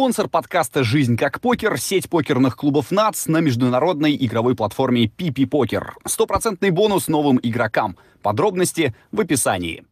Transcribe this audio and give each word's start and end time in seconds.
Спонсор 0.00 0.28
подкаста 0.28 0.82
«Жизнь 0.82 1.18
как 1.18 1.42
покер»— 1.42 1.76
сеть 1.78 2.08
покерных 2.08 2.56
клубов 2.56 2.90
НАЦ 2.90 3.26
на 3.26 3.40
международной 3.40 4.16
игровой 4.16 4.56
платформе 4.56 5.04
PP 5.04 5.46
Покер. 5.46 5.94
Стопроцентный 6.06 6.70
бонус 6.70 7.06
новым 7.08 7.38
игрокам. 7.42 7.98
Подробности 8.22 8.94
в 9.12 9.20
описании. 9.20 9.84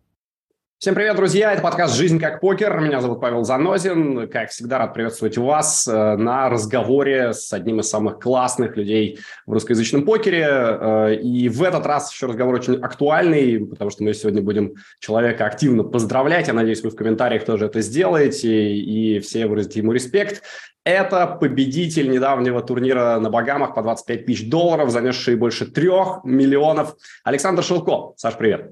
Всем 0.80 0.95
привет, 0.95 1.16
друзья! 1.16 1.52
Это 1.52 1.60
подкаст 1.60 1.96
«Жизнь 1.96 2.20
как 2.20 2.40
покер». 2.40 2.79
Меня 2.79 3.00
зовут 3.00 3.20
Павел 3.20 3.42
Занозин. 3.42 4.29
Как 4.29 4.50
всегда, 4.50 4.79
рад 4.79 4.94
приветствовать 4.94 5.36
вас 5.36 5.88
э, 5.88 6.16
на 6.16 6.48
разговоре 6.48 7.32
с 7.32 7.52
одним 7.52 7.80
из 7.80 7.88
самых 7.88 8.20
классных 8.20 8.76
людей 8.76 9.18
в 9.44 9.54
русскоязычном 9.54 10.04
покере. 10.04 10.46
Э, 10.46 11.14
и 11.16 11.48
в 11.48 11.64
этот 11.64 11.84
раз 11.84 12.12
еще 12.12 12.26
разговор 12.26 12.54
очень 12.54 12.76
актуальный, 12.76 13.66
потому 13.66 13.90
что 13.90 14.04
мы 14.04 14.14
сегодня 14.14 14.40
будем 14.40 14.75
человека 15.00 15.46
активно 15.46 15.82
поздравлять. 15.82 16.46
Я 16.46 16.54
надеюсь, 16.54 16.84
вы 16.84 16.90
в 16.90 16.95
комментариях 16.95 17.45
тоже 17.45 17.67
это 17.67 17.81
сделаете 17.81 18.76
и 18.76 19.18
все 19.18 19.48
выразите 19.48 19.81
ему 19.81 19.90
респект. 19.90 20.45
Это 20.84 21.26
победитель 21.26 22.08
недавнего 22.08 22.62
турнира 22.62 23.18
на 23.18 23.31
Багамах 23.31 23.75
по 23.75 23.82
25 23.82 24.26
тысяч 24.26 24.48
долларов, 24.48 24.90
занесший 24.90 25.34
больше 25.34 25.67
трех 25.67 26.20
миллионов. 26.22 26.95
Александр 27.25 27.64
Шелко. 27.64 28.14
Саш, 28.17 28.36
привет. 28.36 28.70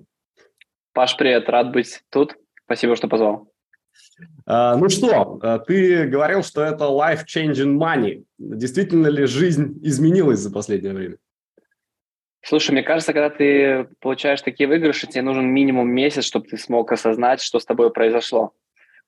Паш, 0.96 1.14
привет, 1.18 1.46
рад 1.50 1.72
быть 1.72 2.00
тут. 2.10 2.36
Спасибо, 2.64 2.96
что 2.96 3.06
позвал. 3.06 3.52
А, 4.46 4.76
ну 4.76 4.88
что, 4.88 5.38
а, 5.42 5.58
ты 5.58 6.06
говорил, 6.06 6.42
что 6.42 6.62
это 6.62 6.84
life-changing 6.84 7.76
money. 7.76 8.24
Действительно 8.38 9.08
ли 9.08 9.26
жизнь 9.26 9.78
изменилась 9.82 10.38
за 10.38 10.50
последнее 10.50 10.94
время? 10.94 11.16
Слушай, 12.40 12.70
мне 12.70 12.82
кажется, 12.82 13.12
когда 13.12 13.28
ты 13.28 13.88
получаешь 14.00 14.40
такие 14.40 14.66
выигрыши, 14.66 15.06
тебе 15.06 15.20
нужен 15.20 15.44
минимум 15.44 15.90
месяц, 15.90 16.24
чтобы 16.24 16.48
ты 16.48 16.56
смог 16.56 16.90
осознать, 16.90 17.42
что 17.42 17.58
с 17.58 17.66
тобой 17.66 17.92
произошло. 17.92 18.54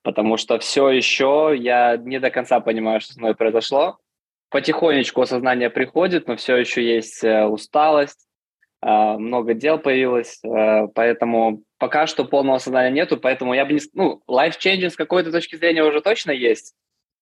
Потому 0.03 0.37
что 0.37 0.59
все 0.59 0.91
еще 0.91 1.55
я 1.57 1.97
не 1.97 2.21
до 2.21 2.29
конца 2.29 2.61
понимаю, 2.61 3.01
что 3.01 3.15
со 3.15 3.19
мной 3.19 3.35
произошло. 3.35 3.97
Потихонечку 4.51 5.23
осознание 5.23 5.71
приходит, 5.71 6.29
но 6.29 6.37
все 6.37 6.55
еще 6.57 6.85
есть 6.85 7.25
э, 7.25 7.47
усталость, 7.47 8.28
много 8.81 9.55
дел 9.55 9.79
появилось, 9.79 10.41
а, 10.45 10.87
поэтому 10.89 11.63
пока 11.79 12.07
что 12.07 12.25
полного 12.25 12.59
сознания 12.59 12.95
нету, 12.95 13.17
поэтому 13.17 13.55
я 13.55 13.65
бы 13.65 13.73
не... 13.73 13.81
Ну, 13.95 14.23
life-changing 14.31 14.91
с 14.91 14.97
какой-то 14.97 15.33
точки 15.33 15.57
зрения 15.57 15.83
уже 15.83 16.01
точно 16.01 16.31
есть, 16.31 16.75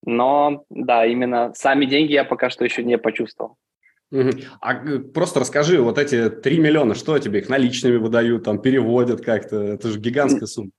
но, 0.04 0.64
да, 0.70 1.06
именно 1.06 1.52
сами 1.54 1.86
деньги 1.86 2.12
я 2.12 2.24
пока 2.24 2.50
что 2.50 2.64
еще 2.64 2.84
не 2.84 2.98
почувствовал. 2.98 3.56
А 4.60 4.74
просто 5.14 5.40
расскажи, 5.40 5.80
вот 5.80 5.98
эти 5.98 6.30
3 6.30 6.58
миллиона, 6.60 6.94
что 6.94 7.18
тебе 7.18 7.40
их 7.40 7.48
наличными 7.48 7.96
выдают, 7.96 8.44
там 8.44 8.60
переводят 8.60 9.20
как-то? 9.20 9.60
Это 9.60 9.88
же 9.88 9.98
гигантская 9.98 10.46
сумма. 10.46 10.70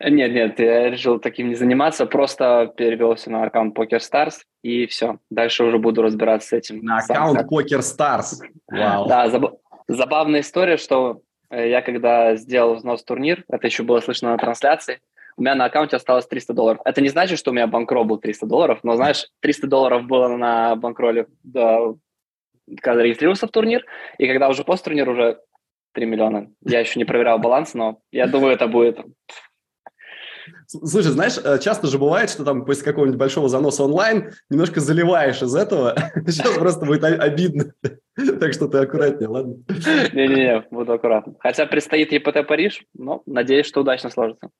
Нет, 0.00 0.32
нет, 0.32 0.58
я 0.58 0.90
решил 0.90 1.20
таким 1.20 1.48
не 1.48 1.54
заниматься, 1.54 2.06
просто 2.06 2.72
перевелся 2.76 3.30
на 3.30 3.44
аккаунт 3.44 3.78
PokerStars 3.78 4.34
и 4.62 4.86
все. 4.86 5.18
Дальше 5.30 5.64
уже 5.64 5.78
буду 5.78 6.02
разбираться 6.02 6.48
с 6.48 6.52
этим. 6.54 6.82
На 6.82 6.98
аккаунт 6.98 7.40
PokerStars? 7.48 8.40
Вау. 8.68 9.06
Да, 9.06 9.28
заб... 9.28 9.61
Забавная 9.92 10.40
история, 10.40 10.76
что 10.76 11.22
э, 11.50 11.68
я 11.68 11.82
когда 11.82 12.36
сделал 12.36 12.74
взнос 12.74 13.04
турнир, 13.04 13.44
это 13.48 13.66
еще 13.66 13.82
было 13.82 14.00
слышно 14.00 14.30
на 14.30 14.38
трансляции, 14.38 15.00
у 15.36 15.42
меня 15.42 15.54
на 15.54 15.64
аккаунте 15.64 15.96
осталось 15.96 16.26
300 16.26 16.52
долларов. 16.52 16.80
Это 16.84 17.00
не 17.00 17.08
значит, 17.08 17.38
что 17.38 17.50
у 17.50 17.54
меня 17.54 17.66
банкролл 17.66 18.04
был 18.04 18.18
300 18.18 18.46
долларов, 18.46 18.80
но, 18.82 18.96
знаешь, 18.96 19.28
300 19.40 19.66
долларов 19.66 20.04
было 20.04 20.28
на 20.28 20.76
банкроле, 20.76 21.26
да, 21.42 21.94
когда 22.80 23.02
регистрировался 23.02 23.46
в 23.46 23.50
турнир, 23.50 23.84
и 24.18 24.26
когда 24.26 24.48
уже 24.48 24.64
после 24.64 24.84
турнира 24.84 25.10
уже 25.10 25.40
3 25.94 26.06
миллиона. 26.06 26.50
Я 26.64 26.80
еще 26.80 26.98
не 26.98 27.04
проверял 27.04 27.38
баланс, 27.38 27.74
но 27.74 27.98
я 28.10 28.26
думаю, 28.26 28.54
это 28.54 28.66
будет 28.66 29.00
Слушай, 30.66 31.12
знаешь, 31.12 31.38
э, 31.42 31.58
часто 31.58 31.86
же 31.86 31.98
бывает, 31.98 32.30
что 32.30 32.44
там 32.44 32.64
после 32.64 32.84
какого-нибудь 32.84 33.18
большого 33.18 33.48
заноса 33.48 33.84
онлайн 33.84 34.32
немножко 34.50 34.80
заливаешь 34.80 35.42
из 35.42 35.54
этого. 35.54 35.94
Сейчас 36.26 36.54
просто 36.54 36.86
будет 36.86 37.04
обидно. 37.04 37.72
Так 38.14 38.52
что 38.52 38.68
ты 38.68 38.76
аккуратнее, 38.76 39.28
ладно? 39.30 39.54
Не-не-не, 40.12 40.66
буду 40.70 40.92
аккуратно. 40.92 41.34
Хотя 41.40 41.64
предстоит 41.64 42.12
ЕПТ 42.12 42.46
Париж, 42.46 42.84
но 42.92 43.22
надеюсь, 43.24 43.64
что 43.64 43.80
удачно 43.80 44.10
сложится. 44.10 44.50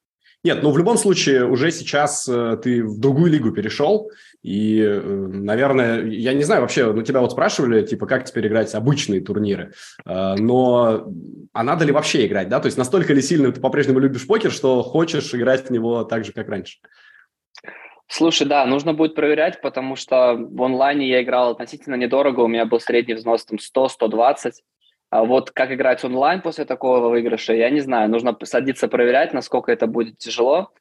Нет, 0.44 0.62
ну 0.62 0.72
в 0.72 0.78
любом 0.78 0.96
случае 0.96 1.46
уже 1.46 1.70
сейчас 1.70 2.28
э, 2.28 2.58
ты 2.62 2.82
в 2.82 2.98
другую 2.98 3.30
лигу 3.30 3.52
перешел, 3.52 4.10
и, 4.42 4.80
э, 4.80 5.00
наверное, 5.00 6.04
я 6.04 6.34
не 6.34 6.42
знаю 6.42 6.62
вообще, 6.62 6.92
ну 6.92 7.02
тебя 7.02 7.20
вот 7.20 7.32
спрашивали, 7.32 7.86
типа, 7.86 8.06
как 8.06 8.24
теперь 8.24 8.48
играть 8.48 8.74
обычные 8.74 9.20
турниры, 9.20 9.72
э, 10.04 10.34
но 10.36 11.06
а 11.52 11.62
надо 11.62 11.84
ли 11.84 11.92
вообще 11.92 12.26
играть, 12.26 12.48
да? 12.48 12.58
То 12.58 12.66
есть 12.66 12.76
настолько 12.76 13.12
ли 13.12 13.22
сильно 13.22 13.52
ты 13.52 13.60
по-прежнему 13.60 14.00
любишь 14.00 14.26
покер, 14.26 14.50
что 14.50 14.82
хочешь 14.82 15.32
играть 15.34 15.68
в 15.68 15.70
него 15.70 16.04
так 16.04 16.24
же, 16.24 16.32
как 16.32 16.48
раньше? 16.48 16.78
Слушай, 18.08 18.46
да, 18.46 18.66
нужно 18.66 18.92
будет 18.92 19.14
проверять, 19.14 19.60
потому 19.62 19.96
что 19.96 20.34
в 20.36 20.62
онлайне 20.62 21.08
я 21.08 21.22
играл 21.22 21.52
относительно 21.52 21.94
недорого, 21.94 22.40
у 22.40 22.48
меня 22.48 22.66
был 22.66 22.80
средний 22.80 23.14
взнос 23.14 23.46
там 23.46 23.58
100-120, 23.58 24.52
а 25.08 25.24
вот 25.24 25.50
как 25.50 25.70
играть 25.70 26.02
онлайн 26.04 26.40
после 26.40 26.64
такого 26.64 27.08
выигрыша, 27.08 27.52
я 27.54 27.70
не 27.70 27.80
знаю. 27.80 28.10
Нужно 28.10 28.36
садиться 28.44 28.88
проверять, 28.88 29.32
насколько 29.32 29.70
это 29.70 29.86
будет 29.86 30.18
тяжело. 30.18 30.72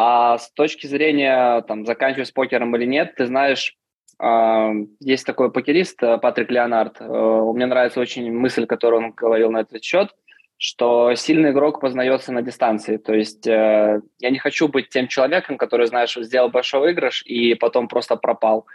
А 0.00 0.38
с 0.38 0.52
точки 0.52 0.86
зрения, 0.86 1.60
там, 1.62 1.84
заканчивать 1.84 2.28
с 2.28 2.30
покером 2.30 2.76
или 2.76 2.84
нет, 2.84 3.16
ты 3.16 3.26
знаешь, 3.26 3.74
э, 4.22 4.70
есть 5.00 5.26
такой 5.26 5.50
покерист 5.50 6.00
э, 6.04 6.18
Патрик 6.18 6.52
Леонард. 6.52 6.98
Э, 7.00 7.52
мне 7.52 7.66
нравится 7.66 7.98
очень 7.98 8.30
мысль, 8.30 8.66
которую 8.66 9.02
он 9.02 9.10
говорил 9.10 9.50
на 9.50 9.62
этот 9.62 9.82
счет, 9.82 10.14
что 10.56 11.12
сильный 11.16 11.50
игрок 11.50 11.80
познается 11.80 12.30
на 12.30 12.42
дистанции. 12.42 12.96
То 12.96 13.12
есть 13.12 13.44
э, 13.48 14.00
я 14.20 14.30
не 14.30 14.38
хочу 14.38 14.68
быть 14.68 14.88
тем 14.88 15.08
человеком, 15.08 15.58
который, 15.58 15.88
знаешь, 15.88 16.14
сделал 16.14 16.48
большой 16.48 16.78
выигрыш 16.78 17.24
и 17.26 17.56
потом 17.56 17.88
просто 17.88 18.14
пропал. 18.14 18.68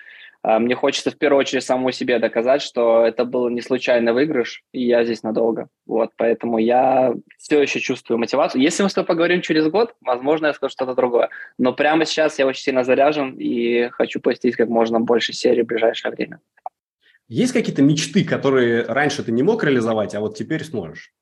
А, 0.43 0.59
мне 0.59 0.75
хочется 0.75 1.09
в 1.09 1.17
первую 1.17 1.39
очередь 1.39 1.63
самому 1.63 1.91
себе 1.91 2.19
доказать, 2.19 2.61
что 2.61 3.05
это 3.05 3.23
был 3.23 3.47
не 3.49 3.61
случайный 3.61 4.11
выигрыш, 4.11 4.63
и 4.73 4.85
я 4.85 5.05
здесь 5.05 5.23
надолго. 5.23 5.69
Вот, 5.85 6.11
поэтому 6.17 6.57
я 6.57 7.13
все 7.37 7.61
еще 7.61 7.79
чувствую 7.79 8.17
мотивацию. 8.17 8.61
Если 8.61 8.83
мы 8.83 8.89
с 8.89 8.93
тобой 8.93 9.07
поговорим 9.07 9.41
через 9.41 9.67
год, 9.69 9.95
возможно, 10.01 10.47
я 10.47 10.53
скажу 10.53 10.71
что-то 10.71 10.95
другое. 10.95 11.29
Но 11.57 11.71
прямо 11.71 12.05
сейчас 12.05 12.37
я 12.39 12.45
очень 12.45 12.61
сильно 12.61 12.83
заряжен 12.83 13.37
и 13.39 13.87
хочу 13.89 14.19
посетить 14.19 14.57
как 14.57 14.67
можно 14.67 14.99
больше 14.99 15.31
серий 15.31 15.63
в 15.63 15.67
ближайшее 15.67 16.11
время. 16.11 16.41
Есть 17.29 17.53
какие-то 17.53 17.81
мечты, 17.81 18.25
которые 18.25 18.83
раньше 18.83 19.23
ты 19.23 19.31
не 19.31 19.43
мог 19.43 19.63
реализовать, 19.63 20.13
а 20.13 20.19
вот 20.19 20.35
теперь 20.37 20.65
сможешь? 20.65 21.13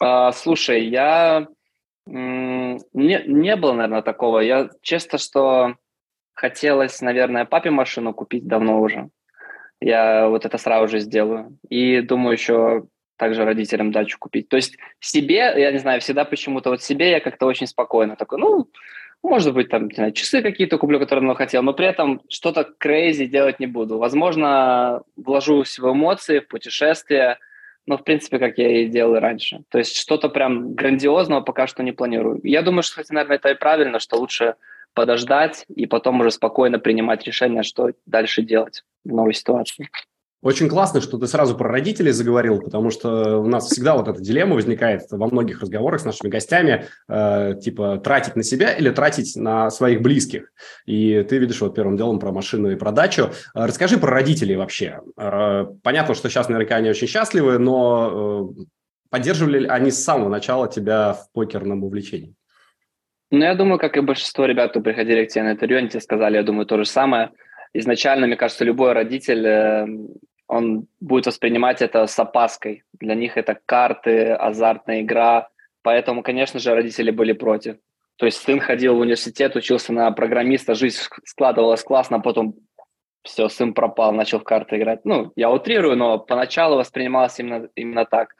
А, 0.00 0.32
слушай, 0.32 0.86
я... 0.86 1.46
Не, 2.06 2.78
не 2.94 3.56
было, 3.56 3.72
наверное, 3.72 4.00
такого. 4.00 4.40
Я 4.40 4.70
честно, 4.80 5.18
что 5.18 5.76
хотелось, 6.40 7.02
наверное, 7.02 7.44
папе 7.44 7.70
машину 7.70 8.14
купить 8.14 8.46
давно 8.46 8.80
уже. 8.80 9.10
Я 9.78 10.28
вот 10.28 10.46
это 10.46 10.56
сразу 10.56 10.88
же 10.88 11.00
сделаю. 11.00 11.58
И 11.68 12.00
думаю 12.00 12.32
еще 12.32 12.86
также 13.16 13.44
родителям 13.44 13.92
дачу 13.92 14.16
купить. 14.18 14.48
То 14.48 14.56
есть 14.56 14.78
себе, 15.00 15.52
я 15.56 15.70
не 15.70 15.78
знаю, 15.78 16.00
всегда 16.00 16.24
почему-то 16.24 16.70
вот 16.70 16.82
себе 16.82 17.10
я 17.10 17.20
как-то 17.20 17.44
очень 17.44 17.66
спокойно 17.66 18.16
такой, 18.16 18.38
ну, 18.38 18.70
может 19.22 19.52
быть, 19.52 19.68
там, 19.68 19.88
не 19.88 19.94
знаю, 19.94 20.12
часы 20.12 20.40
какие-то 20.40 20.78
куплю, 20.78 20.98
которые 20.98 21.20
давно 21.20 21.34
хотел, 21.34 21.62
но 21.62 21.74
при 21.74 21.86
этом 21.86 22.22
что-то 22.30 22.66
crazy 22.82 23.26
делать 23.26 23.60
не 23.60 23.66
буду. 23.66 23.98
Возможно, 23.98 25.02
вложусь 25.16 25.78
в 25.78 25.92
эмоции, 25.92 26.38
в 26.38 26.48
путешествия, 26.48 27.38
но, 27.84 27.98
в 27.98 28.02
принципе, 28.04 28.38
как 28.38 28.56
я 28.56 28.80
и 28.80 28.86
делал 28.86 29.20
раньше. 29.20 29.60
То 29.68 29.76
есть 29.76 29.94
что-то 29.94 30.30
прям 30.30 30.74
грандиозного 30.74 31.42
пока 31.42 31.66
что 31.66 31.82
не 31.82 31.92
планирую. 31.92 32.40
Я 32.44 32.62
думаю, 32.62 32.82
что, 32.82 32.92
кстати, 32.92 33.12
наверное, 33.12 33.36
это 33.36 33.50
и 33.50 33.54
правильно, 33.54 33.98
что 33.98 34.16
лучше 34.16 34.54
подождать 34.94 35.64
и 35.74 35.86
потом 35.86 36.20
уже 36.20 36.30
спокойно 36.30 36.78
принимать 36.78 37.24
решение, 37.24 37.62
что 37.62 37.90
дальше 38.06 38.42
делать 38.42 38.82
в 39.04 39.08
новой 39.08 39.34
ситуации. 39.34 39.88
Очень 40.42 40.70
классно, 40.70 41.02
что 41.02 41.18
ты 41.18 41.26
сразу 41.26 41.54
про 41.54 41.68
родителей 41.68 42.12
заговорил, 42.12 42.60
потому 42.60 42.88
что 42.88 43.38
у 43.40 43.46
нас 43.46 43.66
всегда 43.66 43.94
вот 43.94 44.08
эта 44.08 44.22
дилемма 44.22 44.54
возникает 44.54 45.02
во 45.10 45.26
многих 45.26 45.60
разговорах 45.60 46.00
с 46.00 46.04
нашими 46.06 46.30
гостями, 46.30 46.86
э, 47.08 47.56
типа 47.60 47.98
тратить 47.98 48.36
на 48.36 48.42
себя 48.42 48.72
или 48.72 48.88
тратить 48.88 49.36
на 49.36 49.68
своих 49.68 50.00
близких. 50.00 50.50
И 50.86 51.22
ты 51.28 51.36
видишь 51.36 51.60
вот 51.60 51.74
первым 51.74 51.98
делом 51.98 52.18
про 52.18 52.32
машину 52.32 52.70
и 52.70 52.76
про 52.76 52.90
дачу. 52.90 53.32
Э, 53.54 53.66
расскажи 53.66 53.98
про 53.98 54.12
родителей 54.12 54.56
вообще. 54.56 55.00
Э, 55.18 55.66
понятно, 55.82 56.14
что 56.14 56.30
сейчас 56.30 56.48
наверняка 56.48 56.76
они 56.76 56.88
очень 56.88 57.06
счастливы, 57.06 57.58
но 57.58 58.54
э, 58.58 58.62
поддерживали 59.10 59.58
ли 59.58 59.68
они 59.68 59.90
с 59.90 60.02
самого 60.02 60.30
начала 60.30 60.68
тебя 60.68 61.12
в 61.12 61.30
покерном 61.32 61.84
увлечении? 61.84 62.34
Ну, 63.30 63.44
я 63.44 63.54
думаю, 63.54 63.78
как 63.78 63.96
и 63.96 64.00
большинство 64.00 64.44
ребят, 64.44 64.70
кто 64.70 64.80
приходили 64.80 65.24
к 65.24 65.28
тебе 65.28 65.44
на 65.44 65.52
интервью, 65.52 65.78
они 65.78 65.88
тебе 65.88 66.00
сказали, 66.00 66.36
я 66.36 66.42
думаю, 66.42 66.66
то 66.66 66.76
же 66.78 66.84
самое. 66.84 67.30
Изначально, 67.72 68.26
мне 68.26 68.36
кажется, 68.36 68.64
любой 68.64 68.92
родитель, 68.92 69.46
э, 69.46 69.86
он 70.48 70.86
будет 70.98 71.26
воспринимать 71.26 71.80
это 71.80 72.06
с 72.06 72.18
опаской. 72.18 72.82
Для 72.98 73.14
них 73.14 73.36
это 73.36 73.56
карты, 73.66 74.32
азартная 74.32 75.02
игра. 75.02 75.48
Поэтому, 75.82 76.24
конечно 76.24 76.58
же, 76.58 76.74
родители 76.74 77.12
были 77.12 77.32
против. 77.32 77.76
То 78.16 78.26
есть 78.26 78.38
сын 78.38 78.58
ходил 78.58 78.96
в 78.96 79.00
университет, 79.00 79.54
учился 79.54 79.92
на 79.92 80.10
программиста, 80.10 80.74
жизнь 80.74 80.98
складывалась 81.24 81.84
классно, 81.84 82.16
а 82.16 82.20
потом 82.20 82.56
все, 83.22 83.48
сын 83.48 83.74
пропал, 83.74 84.12
начал 84.12 84.40
в 84.40 84.44
карты 84.44 84.76
играть. 84.76 85.04
Ну, 85.04 85.32
я 85.36 85.50
утрирую, 85.50 85.96
но 85.96 86.18
поначалу 86.18 86.76
воспринималось 86.76 87.38
именно, 87.38 87.68
именно 87.76 88.04
так 88.04 88.34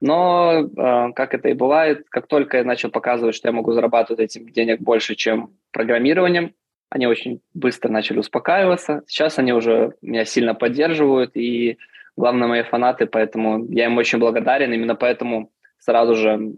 но, 0.00 0.60
э, 0.60 1.12
как 1.12 1.34
это 1.34 1.48
и 1.48 1.54
бывает, 1.54 2.06
как 2.08 2.26
только 2.26 2.58
я 2.58 2.64
начал 2.64 2.90
показывать, 2.90 3.34
что 3.34 3.48
я 3.48 3.52
могу 3.52 3.72
зарабатывать 3.72 4.20
этим 4.20 4.48
денег 4.48 4.80
больше, 4.80 5.14
чем 5.14 5.56
программированием, 5.72 6.54
они 6.90 7.06
очень 7.06 7.40
быстро 7.52 7.90
начали 7.90 8.18
успокаиваться. 8.18 9.02
Сейчас 9.06 9.38
они 9.38 9.52
уже 9.52 9.94
меня 10.00 10.24
сильно 10.24 10.54
поддерживают, 10.54 11.36
и 11.36 11.78
главное, 12.16 12.48
мои 12.48 12.62
фанаты, 12.62 13.06
поэтому 13.06 13.66
я 13.70 13.86
им 13.86 13.98
очень 13.98 14.18
благодарен. 14.18 14.72
Именно 14.72 14.94
поэтому 14.94 15.52
сразу 15.78 16.14
же 16.14 16.54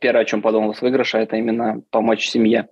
первое, 0.00 0.22
о 0.22 0.26
чем 0.26 0.42
подумал 0.42 0.74
с 0.74 0.82
выигрыша, 0.82 1.18
это 1.18 1.36
именно 1.36 1.82
помочь 1.90 2.28
семье. 2.28 2.68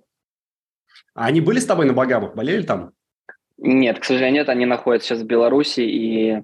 А 1.15 1.25
они 1.25 1.41
были 1.41 1.59
с 1.59 1.65
тобой 1.65 1.87
на 1.87 1.93
Багамах? 1.93 2.35
Болели 2.35 2.61
там? 2.61 2.91
Нет, 3.57 3.99
к 3.99 4.03
сожалению, 4.03 4.41
нет. 4.41 4.49
Они 4.49 4.67
находятся 4.67 5.09
сейчас 5.09 5.21
в 5.21 5.25
Беларуси 5.25 5.81
и 5.81 6.43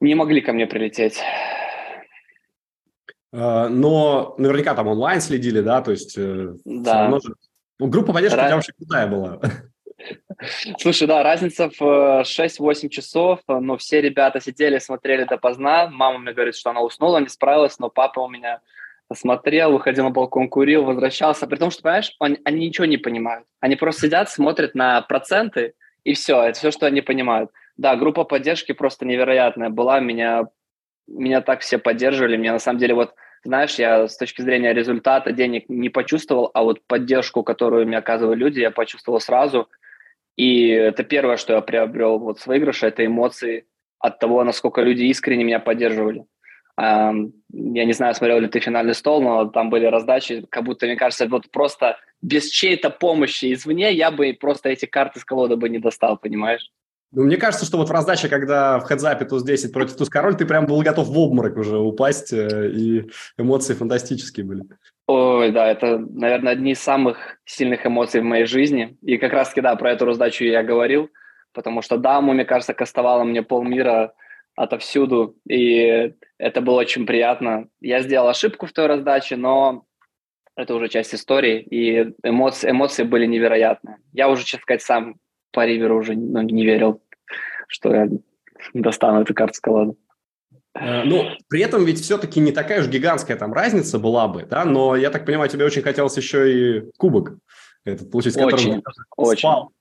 не 0.00 0.16
могли 0.16 0.40
ко 0.40 0.52
мне 0.52 0.66
прилететь. 0.66 1.22
А, 3.32 3.68
но 3.68 4.34
наверняка 4.38 4.74
там 4.74 4.88
онлайн 4.88 5.20
следили, 5.20 5.60
да? 5.60 5.80
То 5.80 5.90
есть 5.90 6.14
э, 6.16 6.54
да. 6.64 7.10
Же... 7.20 7.34
Ну, 7.78 7.86
группа 7.86 8.12
поддержки 8.12 8.38
у 8.38 8.42
тебя 8.42 8.54
вообще 8.54 8.72
крутая 8.72 9.06
была. 9.06 9.40
Слушай, 10.78 11.06
да, 11.06 11.22
разница 11.22 11.70
в 11.70 12.22
6-8 12.22 12.88
часов, 12.88 13.40
но 13.46 13.76
все 13.76 14.00
ребята 14.00 14.40
сидели, 14.40 14.78
смотрели 14.78 15.24
допоздна. 15.24 15.88
Мама 15.88 16.18
мне 16.18 16.32
говорит, 16.32 16.56
что 16.56 16.70
она 16.70 16.82
уснула, 16.82 17.18
не 17.18 17.28
справилась, 17.28 17.78
но 17.78 17.88
папа 17.88 18.20
у 18.20 18.28
меня 18.28 18.60
смотрел, 19.14 19.72
выходил 19.72 20.04
на 20.04 20.10
балкон, 20.10 20.48
курил, 20.48 20.84
возвращался. 20.84 21.46
При 21.46 21.56
том, 21.56 21.70
что, 21.70 21.82
понимаешь, 21.82 22.14
они, 22.18 22.38
они 22.44 22.66
ничего 22.66 22.86
не 22.86 22.96
понимают. 22.96 23.46
Они 23.60 23.76
просто 23.76 24.06
сидят, 24.06 24.30
смотрят 24.30 24.74
на 24.74 25.00
проценты, 25.02 25.74
и 26.04 26.14
все, 26.14 26.42
это 26.42 26.58
все, 26.58 26.70
что 26.70 26.86
они 26.86 27.00
понимают. 27.00 27.50
Да, 27.76 27.96
группа 27.96 28.24
поддержки 28.24 28.72
просто 28.72 29.06
невероятная 29.06 29.70
была, 29.70 30.00
меня, 30.00 30.48
меня 31.12 31.40
так 31.40 31.60
все 31.60 31.78
поддерживали, 31.78 32.36
мне 32.36 32.52
на 32.52 32.58
самом 32.58 32.78
деле 32.78 32.94
вот, 32.94 33.14
знаешь, 33.44 33.74
я 33.76 34.08
с 34.08 34.16
точки 34.16 34.42
зрения 34.42 34.72
результата 34.72 35.32
денег 35.32 35.68
не 35.68 35.88
почувствовал, 35.88 36.50
а 36.54 36.62
вот 36.62 36.80
поддержку, 36.86 37.42
которую 37.42 37.86
мне 37.86 37.98
оказывали 37.98 38.38
люди, 38.38 38.60
я 38.60 38.70
почувствовал 38.70 39.20
сразу, 39.20 39.68
и 40.36 40.68
это 40.68 41.04
первое, 41.04 41.36
что 41.36 41.52
я 41.54 41.60
приобрел 41.60 42.18
вот 42.18 42.40
с 42.40 42.46
выигрыша, 42.46 42.86
это 42.86 43.04
эмоции 43.04 43.66
от 43.98 44.18
того, 44.18 44.42
насколько 44.44 44.82
люди 44.82 45.04
искренне 45.04 45.44
меня 45.44 45.60
поддерживали. 45.60 46.24
Я 46.78 47.12
не 47.52 47.92
знаю, 47.92 48.14
смотрел 48.14 48.40
ли 48.40 48.48
ты 48.48 48.58
финальный 48.58 48.94
стол, 48.94 49.22
но 49.22 49.44
там 49.44 49.68
были 49.68 49.84
раздачи, 49.84 50.46
как 50.48 50.64
будто, 50.64 50.86
мне 50.86 50.96
кажется, 50.96 51.28
вот 51.28 51.50
просто 51.50 51.98
без 52.22 52.48
чьей-то 52.48 52.88
помощи 52.88 53.52
извне 53.52 53.92
я 53.92 54.10
бы 54.10 54.36
просто 54.40 54.70
эти 54.70 54.86
карты 54.86 55.20
с 55.20 55.24
колоды 55.24 55.56
бы 55.56 55.68
не 55.68 55.78
достал, 55.78 56.16
понимаешь? 56.16 56.70
Ну, 57.12 57.24
мне 57.24 57.36
кажется, 57.36 57.66
что 57.66 57.76
вот 57.76 57.90
в 57.90 57.92
раздаче, 57.92 58.28
когда 58.28 58.78
в 58.78 58.84
хедзапе 58.84 59.26
туз-10 59.26 59.70
против 59.70 59.96
туз-король, 59.96 60.34
ты 60.34 60.46
прям 60.46 60.64
был 60.64 60.80
готов 60.80 61.08
в 61.08 61.18
обморок 61.18 61.58
уже 61.58 61.78
упасть, 61.78 62.32
э, 62.32 62.70
и 62.70 63.10
эмоции 63.36 63.74
фантастические 63.74 64.46
были. 64.46 64.62
Ой, 65.06 65.52
да, 65.52 65.66
это, 65.68 65.98
наверное, 65.98 66.52
одни 66.52 66.72
из 66.72 66.80
самых 66.80 67.38
сильных 67.44 67.86
эмоций 67.86 68.22
в 68.22 68.24
моей 68.24 68.46
жизни. 68.46 68.96
И 69.02 69.18
как 69.18 69.32
раз-таки, 69.32 69.60
да, 69.60 69.76
про 69.76 69.92
эту 69.92 70.06
раздачу 70.06 70.44
я 70.44 70.62
говорил, 70.62 71.10
потому 71.52 71.82
что 71.82 71.98
даму, 71.98 72.32
мне 72.32 72.46
кажется, 72.46 72.72
кастовала 72.72 73.24
мне 73.24 73.42
полмира 73.42 74.14
отовсюду, 74.56 75.36
и 75.46 76.14
это 76.38 76.60
было 76.62 76.80
очень 76.80 77.04
приятно. 77.04 77.68
Я 77.80 78.00
сделал 78.00 78.28
ошибку 78.28 78.66
в 78.66 78.72
той 78.72 78.86
раздаче, 78.86 79.36
но 79.36 79.84
это 80.56 80.74
уже 80.74 80.88
часть 80.88 81.14
истории, 81.14 81.60
и 81.60 82.14
эмоции, 82.22 82.70
эмоции 82.70 83.02
были 83.02 83.26
невероятные. 83.26 83.98
Я 84.12 84.28
уже, 84.30 84.44
честно 84.44 84.62
сказать, 84.62 84.82
сам 84.82 85.16
по 85.52 85.64
Риверу 85.66 85.98
уже 85.98 86.14
ну, 86.14 86.40
не 86.42 86.64
верил, 86.64 87.00
что 87.68 87.94
я 87.94 88.08
достану 88.74 89.22
эту 89.22 89.34
карту 89.34 89.54
с 89.54 89.60
колоды. 89.60 89.94
Э, 90.74 91.04
ну, 91.04 91.24
при 91.48 91.62
этом 91.62 91.84
ведь 91.84 92.00
все-таки 92.00 92.40
не 92.40 92.52
такая 92.52 92.80
уж 92.80 92.88
гигантская 92.88 93.36
там 93.36 93.52
разница 93.52 93.98
была 93.98 94.28
бы, 94.28 94.46
да, 94.48 94.64
но 94.64 94.96
я 94.96 95.10
так 95.10 95.26
понимаю, 95.26 95.50
тебе 95.50 95.64
очень 95.64 95.82
хотелось 95.82 96.16
еще 96.16 96.52
и 96.52 96.90
кубок 96.96 97.34
этот 97.84 98.10
получить, 98.10 98.36
очень, 98.36 98.82
очень. 99.16 99.38
спал. 99.38 99.72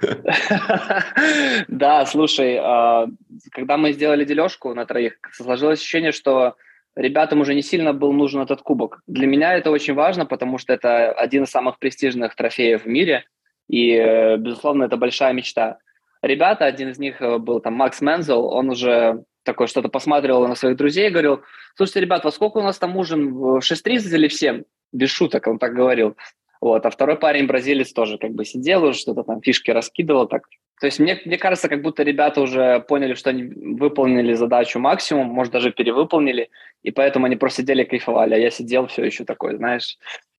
Да, 1.68 2.06
слушай, 2.06 2.58
а, 2.60 3.06
когда 3.50 3.76
мы 3.76 3.92
сделали 3.92 4.24
дележку 4.24 4.74
на 4.74 4.86
троих, 4.86 5.14
сложилось 5.32 5.80
ощущение, 5.80 6.12
что 6.12 6.56
ребятам 6.96 7.40
уже 7.40 7.54
не 7.54 7.62
сильно 7.62 7.92
был 7.92 8.12
нужен 8.12 8.40
этот 8.40 8.62
кубок. 8.62 9.00
Для 9.06 9.26
меня 9.26 9.54
это 9.54 9.70
очень 9.70 9.94
важно, 9.94 10.26
потому 10.26 10.58
что 10.58 10.72
это 10.72 11.12
один 11.12 11.44
из 11.44 11.50
самых 11.50 11.78
престижных 11.78 12.34
трофеев 12.34 12.84
в 12.84 12.88
мире, 12.88 13.24
и, 13.72 13.94
э, 13.94 14.36
безусловно, 14.36 14.84
это 14.84 14.98
большая 14.98 15.32
мечта. 15.32 15.78
Ребята, 16.20 16.66
один 16.66 16.90
из 16.90 16.98
них 16.98 17.22
э, 17.22 17.38
был 17.38 17.58
там 17.60 17.72
Макс 17.72 18.02
Мензел, 18.02 18.44
он 18.44 18.68
уже 18.68 19.24
такой 19.44 19.66
что-то 19.66 19.88
посматривал 19.88 20.46
на 20.46 20.54
своих 20.54 20.76
друзей 20.76 21.08
и 21.08 21.10
говорил, 21.10 21.40
слушайте, 21.74 22.00
ребят, 22.00 22.22
во 22.22 22.30
сколько 22.30 22.58
у 22.58 22.62
нас 22.62 22.78
там 22.78 22.96
ужин, 22.98 23.32
в 23.32 23.58
6.30 23.60 24.14
или 24.14 24.28
в 24.28 24.34
7? 24.34 24.62
Без 24.92 25.08
шуток 25.08 25.46
он 25.46 25.58
так 25.58 25.72
говорил. 25.72 26.16
Вот, 26.60 26.84
а 26.84 26.90
второй 26.90 27.16
парень, 27.16 27.46
бразилец, 27.46 27.92
тоже 27.94 28.18
как 28.18 28.32
бы 28.32 28.44
сидел 28.44 28.84
уже, 28.84 28.98
что-то 28.98 29.22
там 29.22 29.40
фишки 29.40 29.70
раскидывал. 29.70 30.28
Так. 30.28 30.42
То 30.78 30.86
есть 30.86 31.00
мне, 31.00 31.18
мне 31.24 31.38
кажется, 31.38 31.70
как 31.70 31.80
будто 31.80 32.02
ребята 32.02 32.42
уже 32.42 32.80
поняли, 32.86 33.14
что 33.14 33.30
они 33.30 33.44
выполнили 33.44 34.34
задачу 34.34 34.80
максимум, 34.80 35.28
может, 35.28 35.50
даже 35.50 35.72
перевыполнили, 35.72 36.50
и 36.82 36.90
поэтому 36.90 37.24
они 37.24 37.36
просто 37.36 37.62
сидели 37.62 37.84
кайфовали, 37.84 38.34
а 38.34 38.38
я 38.38 38.50
сидел 38.50 38.86
все 38.86 39.02
еще 39.02 39.24
такой, 39.24 39.56
знаешь, 39.56 39.96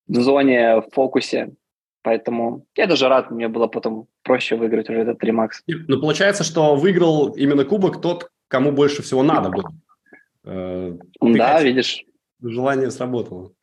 в 0.08 0.14
зоне, 0.22 0.82
в 0.82 0.90
фокусе. 0.94 1.56
Поэтому 2.04 2.66
я 2.76 2.86
даже 2.86 3.08
рад, 3.08 3.32
мне 3.32 3.48
было 3.48 3.68
потом 3.68 4.08
проще 4.24 4.56
выиграть 4.58 4.90
уже 4.90 5.00
этот 5.00 5.20
3 5.20 5.32
макс. 5.32 5.64
Ну, 5.68 6.00
получается, 6.00 6.44
что 6.44 6.76
выиграл 6.76 7.30
именно 7.30 7.64
кубок 7.64 8.02
тот, 8.02 8.30
кому 8.50 8.72
больше 8.72 9.02
всего 9.02 9.24
надо 9.24 9.50
было. 9.50 9.72
Э, 10.44 10.98
да, 11.22 11.54
хотел, 11.54 11.66
видишь. 11.66 12.04
Желание 12.42 12.92
сработало. 12.92 13.54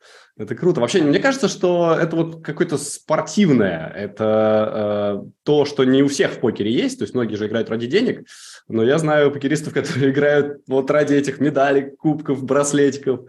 Это 0.41 0.55
круто. 0.55 0.81
Вообще, 0.81 1.03
мне 1.03 1.19
кажется, 1.19 1.47
что 1.47 1.95
это 1.99 2.15
вот 2.15 2.43
какое-то 2.43 2.77
спортивное. 2.77 3.91
Это 3.95 5.21
э, 5.23 5.29
то, 5.43 5.65
что 5.65 5.83
не 5.83 6.01
у 6.01 6.07
всех 6.07 6.31
в 6.31 6.39
покере 6.39 6.71
есть. 6.71 6.97
То 6.97 7.03
есть 7.03 7.13
многие 7.13 7.35
же 7.35 7.45
играют 7.45 7.69
ради 7.69 7.85
денег. 7.85 8.25
Но 8.67 8.83
я 8.83 8.97
знаю 8.97 9.31
покеристов, 9.31 9.73
которые 9.75 10.11
играют 10.11 10.61
вот 10.67 10.89
ради 10.89 11.13
этих 11.13 11.39
медалей, 11.39 11.91
кубков, 11.95 12.43
браслетиков. 12.43 13.21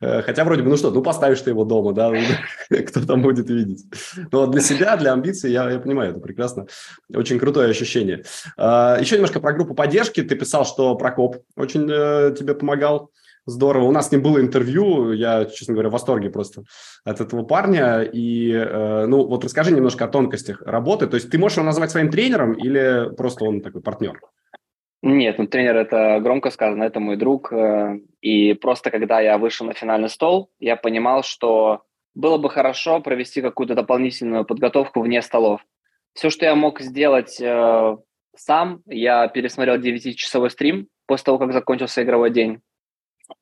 Э, 0.00 0.22
хотя 0.22 0.44
вроде 0.44 0.62
бы, 0.62 0.68
ну 0.68 0.76
что, 0.76 0.92
ну 0.92 1.02
поставишь 1.02 1.40
ты 1.40 1.50
его 1.50 1.64
дома, 1.64 1.92
да, 1.92 2.12
кто 2.86 3.04
там 3.04 3.22
будет 3.22 3.50
видеть. 3.50 3.84
Но 4.30 4.46
для 4.46 4.60
себя, 4.60 4.96
для 4.96 5.12
амбиций, 5.12 5.50
я, 5.50 5.68
я 5.68 5.80
понимаю, 5.80 6.12
это 6.12 6.20
прекрасно. 6.20 6.66
Очень 7.12 7.40
крутое 7.40 7.70
ощущение. 7.70 8.22
Э, 8.56 8.96
еще 9.00 9.16
немножко 9.16 9.40
про 9.40 9.52
группу 9.54 9.74
поддержки. 9.74 10.22
Ты 10.22 10.36
писал, 10.36 10.64
что 10.64 10.94
Прокоп 10.94 11.38
очень 11.56 11.88
э, 11.90 12.32
тебе 12.38 12.54
помогал. 12.54 13.10
Здорово. 13.50 13.84
У 13.84 13.92
нас 13.92 14.08
с 14.08 14.12
ним 14.12 14.22
было 14.22 14.40
интервью, 14.40 15.12
я, 15.12 15.44
честно 15.44 15.74
говоря, 15.74 15.88
в 15.88 15.92
восторге 15.92 16.30
просто 16.30 16.62
от 17.04 17.20
этого 17.20 17.42
парня. 17.42 18.02
И, 18.02 18.52
э, 18.52 19.06
ну, 19.06 19.26
вот 19.26 19.44
расскажи 19.44 19.72
немножко 19.72 20.04
о 20.04 20.08
тонкостях 20.08 20.62
работы. 20.62 21.08
То 21.08 21.16
есть 21.16 21.30
ты 21.30 21.38
можешь 21.38 21.58
его 21.58 21.66
назвать 21.66 21.90
своим 21.90 22.10
тренером 22.10 22.52
или 22.52 23.12
просто 23.16 23.44
он 23.44 23.60
такой 23.60 23.82
партнер? 23.82 24.20
Нет, 25.02 25.38
ну 25.38 25.46
тренер 25.46 25.76
это 25.76 26.20
громко 26.20 26.50
сказано, 26.50 26.84
это 26.84 27.00
мой 27.00 27.16
друг. 27.16 27.52
Э, 27.52 27.98
и 28.20 28.54
просто 28.54 28.90
когда 28.92 29.20
я 29.20 29.36
вышел 29.36 29.66
на 29.66 29.74
финальный 29.74 30.08
стол, 30.08 30.50
я 30.60 30.76
понимал, 30.76 31.24
что 31.24 31.82
было 32.14 32.38
бы 32.38 32.50
хорошо 32.50 33.00
провести 33.00 33.42
какую-то 33.42 33.74
дополнительную 33.74 34.44
подготовку 34.44 35.00
вне 35.00 35.22
столов. 35.22 35.60
Все, 36.12 36.30
что 36.30 36.44
я 36.44 36.54
мог 36.54 36.80
сделать 36.80 37.40
э, 37.40 37.96
сам, 38.36 38.82
я 38.86 39.26
пересмотрел 39.26 39.76
9-часовой 39.76 40.50
стрим 40.50 40.86
после 41.06 41.24
того, 41.24 41.38
как 41.38 41.52
закончился 41.52 42.04
игровой 42.04 42.30
день. 42.30 42.60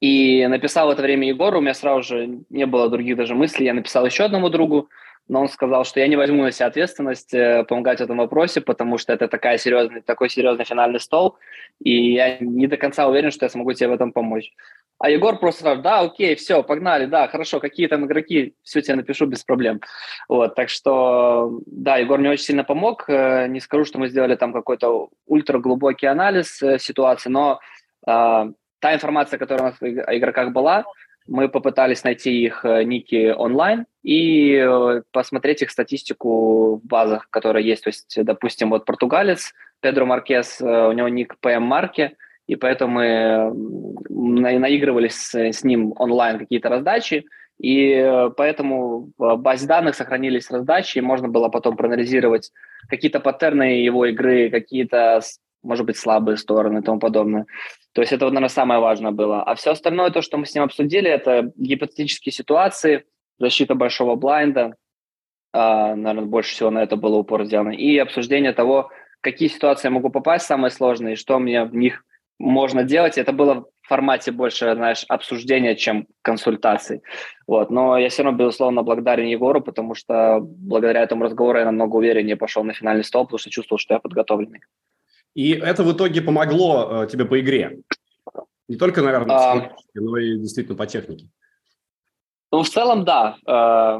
И 0.00 0.46
написал 0.46 0.88
в 0.88 0.90
это 0.90 1.02
время 1.02 1.28
Егору, 1.28 1.58
у 1.58 1.60
меня 1.60 1.74
сразу 1.74 2.02
же 2.02 2.38
не 2.50 2.66
было 2.66 2.88
других 2.88 3.16
даже 3.16 3.34
мыслей, 3.34 3.66
я 3.66 3.74
написал 3.74 4.06
еще 4.06 4.24
одному 4.24 4.48
другу, 4.48 4.88
но 5.28 5.42
он 5.42 5.48
сказал, 5.48 5.84
что 5.84 6.00
я 6.00 6.08
не 6.08 6.16
возьму 6.16 6.42
на 6.42 6.52
себя 6.52 6.66
ответственность 6.66 7.34
э, 7.34 7.64
помогать 7.64 7.98
в 7.98 8.02
этом 8.02 8.16
вопросе, 8.16 8.60
потому 8.60 8.96
что 8.96 9.12
это 9.12 9.28
такая 9.28 9.58
серьезный, 9.58 10.00
такой 10.00 10.30
серьезный 10.30 10.64
финальный 10.64 11.00
стол, 11.00 11.36
и 11.82 12.12
я 12.12 12.38
не 12.38 12.66
до 12.66 12.76
конца 12.76 13.06
уверен, 13.06 13.30
что 13.30 13.44
я 13.44 13.50
смогу 13.50 13.72
тебе 13.74 13.88
в 13.88 13.92
этом 13.92 14.12
помочь. 14.12 14.52
А 14.98 15.10
Егор 15.10 15.38
просто 15.38 15.60
сказал, 15.60 15.82
да, 15.82 16.00
окей, 16.00 16.34
все, 16.34 16.62
погнали, 16.62 17.06
да, 17.06 17.28
хорошо, 17.28 17.60
какие 17.60 17.86
там 17.86 18.06
игроки, 18.06 18.54
все 18.62 18.82
тебе 18.82 18.96
напишу 18.96 19.26
без 19.26 19.44
проблем. 19.44 19.80
Вот, 20.28 20.56
так 20.56 20.70
что, 20.70 21.60
да, 21.66 21.98
Егор 21.98 22.18
мне 22.18 22.30
очень 22.30 22.44
сильно 22.44 22.64
помог. 22.64 23.04
Э, 23.08 23.46
не 23.48 23.60
скажу, 23.60 23.84
что 23.84 23.98
мы 23.98 24.08
сделали 24.08 24.34
там 24.34 24.52
какой-то 24.52 25.10
ультраглубокий 25.26 26.08
анализ 26.08 26.60
э, 26.62 26.78
ситуации, 26.80 27.28
но 27.28 27.60
э, 28.08 28.52
та 28.80 28.94
информация, 28.94 29.38
которая 29.38 29.68
у 29.68 29.72
нас 29.72 30.06
о 30.06 30.16
игроках 30.16 30.52
была, 30.52 30.84
мы 31.28 31.48
попытались 31.48 32.04
найти 32.04 32.42
их 32.42 32.64
э, 32.64 32.82
ники 32.84 33.32
онлайн 33.36 33.84
и 34.02 34.54
э, 34.54 35.02
посмотреть 35.12 35.62
их 35.62 35.70
статистику 35.70 36.76
в 36.76 36.86
базах, 36.86 37.28
которые 37.30 37.66
есть. 37.66 37.84
То 37.84 37.88
есть, 37.88 38.24
допустим, 38.24 38.70
вот 38.70 38.86
португалец 38.86 39.52
Педро 39.80 40.06
Маркес, 40.06 40.60
э, 40.60 40.64
у 40.64 40.92
него 40.92 41.08
ник 41.08 41.36
PM 41.42 41.60
марки, 41.60 42.16
и 42.46 42.56
поэтому 42.56 43.54
мы 44.08 44.58
наигрывались 44.58 45.16
с, 45.16 45.34
с 45.34 45.64
ним 45.64 45.92
онлайн 45.96 46.38
какие-то 46.38 46.70
раздачи, 46.70 47.26
и 47.58 48.30
поэтому 48.36 49.10
в 49.18 49.36
базе 49.36 49.66
данных 49.66 49.96
сохранились 49.96 50.50
раздачи, 50.50 50.96
и 50.96 51.02
можно 51.02 51.28
было 51.28 51.48
потом 51.48 51.76
проанализировать 51.76 52.50
какие-то 52.88 53.20
паттерны 53.20 53.82
его 53.82 54.06
игры, 54.06 54.48
какие-то 54.48 55.20
может 55.62 55.86
быть, 55.86 55.96
слабые 55.96 56.36
стороны 56.36 56.78
и 56.78 56.82
тому 56.82 56.98
подобное. 56.98 57.46
То 57.92 58.00
есть 58.02 58.12
это, 58.12 58.26
наверное, 58.26 58.48
самое 58.48 58.80
важное 58.80 59.12
было. 59.12 59.42
А 59.42 59.54
все 59.54 59.72
остальное, 59.72 60.10
то, 60.10 60.22
что 60.22 60.36
мы 60.38 60.46
с 60.46 60.54
ним 60.54 60.64
обсудили, 60.64 61.10
это 61.10 61.52
гипотетические 61.56 62.32
ситуации, 62.32 63.04
защита 63.38 63.74
большого 63.74 64.14
блайнда, 64.16 64.74
А, 65.52 65.96
наверное, 65.96 66.28
больше 66.28 66.52
всего 66.52 66.70
на 66.70 66.82
это 66.82 66.96
было 66.96 67.16
упор 67.16 67.44
сделано. 67.44 67.70
И 67.70 67.98
обсуждение 67.98 68.52
того, 68.52 68.90
какие 69.20 69.48
ситуации 69.48 69.88
я 69.88 69.92
могу 69.92 70.10
попасть 70.10 70.46
самые 70.46 70.70
сложные, 70.70 71.16
что 71.16 71.38
мне 71.38 71.64
в 71.64 71.74
них 71.74 72.04
можно 72.38 72.84
делать. 72.84 73.18
Это 73.18 73.32
было 73.32 73.64
в 73.82 73.88
формате 73.88 74.30
больше, 74.30 74.74
знаешь, 74.74 75.04
обсуждения, 75.08 75.74
чем 75.74 76.06
консультаций. 76.22 77.02
Вот. 77.46 77.70
Но 77.70 77.98
я 77.98 78.08
все 78.08 78.22
равно, 78.22 78.38
безусловно, 78.38 78.82
благодарен 78.82 79.26
Егору, 79.26 79.60
потому 79.60 79.94
что 79.94 80.40
благодаря 80.40 81.02
этому 81.02 81.24
разговору 81.24 81.58
я 81.58 81.64
намного 81.64 81.96
увереннее 81.96 82.36
пошел 82.36 82.62
на 82.64 82.74
финальный 82.74 83.04
стол, 83.04 83.24
потому 83.24 83.38
что 83.38 83.50
чувствовал, 83.50 83.78
что 83.78 83.94
я 83.94 84.00
подготовленный. 84.00 84.60
И 85.34 85.52
это 85.52 85.82
в 85.82 85.92
итоге 85.92 86.20
помогло 86.20 87.04
э, 87.04 87.06
тебе 87.08 87.24
по 87.24 87.38
игре? 87.40 87.78
Не 88.68 88.76
только, 88.76 89.02
наверное, 89.02 89.36
а... 89.36 89.76
но 89.94 90.18
и 90.18 90.38
действительно 90.38 90.76
по 90.76 90.86
технике. 90.86 91.28
Ну, 92.50 92.62
в 92.62 92.68
целом, 92.68 93.04
да. 93.04 93.36
Э, 93.46 93.98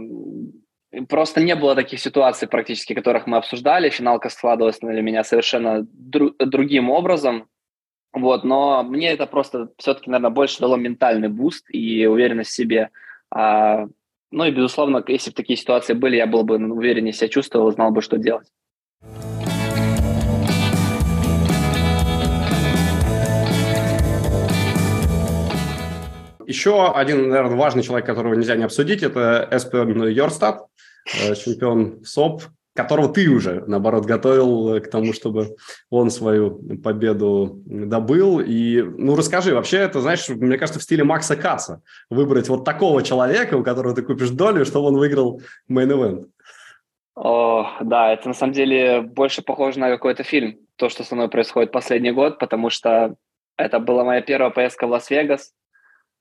Просто 1.08 1.42
не 1.42 1.54
было 1.54 1.74
таких 1.74 2.00
ситуаций 2.00 2.48
практически, 2.48 2.94
которых 2.94 3.26
мы 3.26 3.36
обсуждали. 3.36 3.90
Финалка 3.90 4.30
складывалась 4.30 4.78
для 4.78 5.02
меня 5.02 5.22
совершенно 5.22 5.82
дру- 5.82 6.34
другим 6.38 6.88
образом. 6.88 7.46
Вот, 8.14 8.42
но 8.42 8.82
мне 8.82 9.10
это 9.10 9.26
просто 9.26 9.68
все-таки, 9.76 10.10
наверное, 10.10 10.34
больше 10.34 10.60
дало 10.60 10.76
ментальный 10.76 11.28
boost 11.28 11.66
и 11.68 12.06
уверенность 12.06 12.50
в 12.50 12.54
себе. 12.54 12.88
А, 13.30 13.86
ну 14.30 14.44
и, 14.44 14.50
безусловно, 14.50 15.04
если 15.06 15.30
бы 15.30 15.36
такие 15.36 15.58
ситуации 15.58 15.92
были, 15.92 16.16
я 16.16 16.26
был 16.26 16.42
бы 16.42 16.56
увереннее 16.56 17.12
себя 17.12 17.28
чувствовал, 17.28 17.70
знал 17.70 17.90
бы, 17.90 18.00
что 18.00 18.16
делать. 18.16 18.48
Еще 26.48 26.90
один, 26.90 27.28
наверное, 27.28 27.58
важный 27.58 27.82
человек, 27.82 28.06
которого 28.06 28.32
нельзя 28.32 28.56
не 28.56 28.64
обсудить, 28.64 29.02
это 29.02 29.46
Эспен 29.52 30.08
Йорстад, 30.08 30.64
э, 31.04 31.34
чемпион 31.34 32.02
WSOP, 32.06 32.42
которого 32.74 33.12
ты 33.12 33.28
уже, 33.28 33.64
наоборот, 33.66 34.06
готовил 34.06 34.72
э, 34.72 34.80
к 34.80 34.88
тому, 34.88 35.12
чтобы 35.12 35.56
он 35.90 36.10
свою 36.10 36.58
победу 36.82 37.60
добыл. 37.66 38.40
И, 38.40 38.80
ну, 38.80 39.14
расскажи, 39.14 39.54
вообще 39.54 39.76
это, 39.76 40.00
знаешь, 40.00 40.26
мне 40.26 40.56
кажется, 40.56 40.80
в 40.80 40.82
стиле 40.82 41.04
Макса 41.04 41.36
Каца 41.36 41.82
выбрать 42.08 42.48
вот 42.48 42.64
такого 42.64 43.02
человека, 43.02 43.56
у 43.58 43.62
которого 43.62 43.94
ты 43.94 44.00
купишь 44.00 44.30
долю, 44.30 44.64
чтобы 44.64 44.86
он 44.86 44.96
выиграл 44.96 45.42
main 45.68 45.92
event. 45.92 46.28
О, 47.14 47.76
да, 47.82 48.14
это 48.14 48.26
на 48.26 48.34
самом 48.34 48.54
деле 48.54 49.02
больше 49.02 49.42
похоже 49.42 49.80
на 49.80 49.90
какой-то 49.90 50.22
фильм, 50.22 50.56
то, 50.76 50.88
что 50.88 51.04
со 51.04 51.14
мной 51.14 51.28
происходит 51.28 51.72
последний 51.72 52.12
год, 52.12 52.38
потому 52.38 52.70
что 52.70 53.16
это 53.58 53.80
была 53.80 54.02
моя 54.02 54.22
первая 54.22 54.50
поездка 54.50 54.86
в 54.86 54.90
Лас-Вегас, 54.92 55.52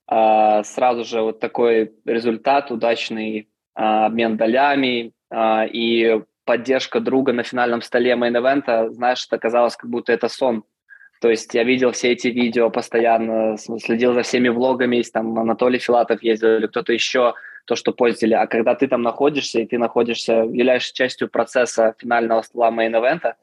сразу 0.09 1.03
же 1.03 1.21
вот 1.21 1.39
такой 1.39 1.91
результат, 2.05 2.71
удачный 2.71 3.49
а, 3.77 4.07
обмен 4.07 4.37
долями 4.37 5.11
а, 5.29 5.65
и 5.65 6.21
поддержка 6.45 6.99
друга 6.99 7.31
на 7.33 7.43
финальном 7.43 7.83
столе 7.83 8.13
main 8.15 8.42
event 8.42 8.76
а, 8.76 8.89
знаешь, 8.89 9.25
это 9.27 9.37
казалось, 9.37 9.75
как 9.75 9.89
будто 9.89 10.11
это 10.11 10.29
сон. 10.29 10.63
То 11.21 11.29
есть 11.29 11.53
я 11.53 11.63
видел 11.63 11.91
все 11.91 12.13
эти 12.13 12.27
видео 12.29 12.71
постоянно, 12.71 13.55
следил 13.57 14.13
за 14.13 14.23
всеми 14.23 14.49
влогами, 14.49 14.95
если 14.95 15.11
там 15.11 15.37
Анатолий 15.37 15.77
Филатов 15.77 16.23
ездил 16.23 16.55
или 16.57 16.67
кто-то 16.67 16.91
еще, 16.91 17.35
то, 17.65 17.75
что 17.75 17.91
постили. 17.91 18.33
А 18.33 18.47
когда 18.47 18.73
ты 18.73 18.87
там 18.87 19.03
находишься, 19.03 19.59
и 19.59 19.67
ты 19.67 19.77
находишься, 19.77 20.33
являешься 20.33 20.93
частью 20.93 21.29
процесса 21.29 21.93
финального 21.99 22.41
стола 22.41 22.71
main 22.71 22.94
event 22.94 23.24
а, 23.24 23.35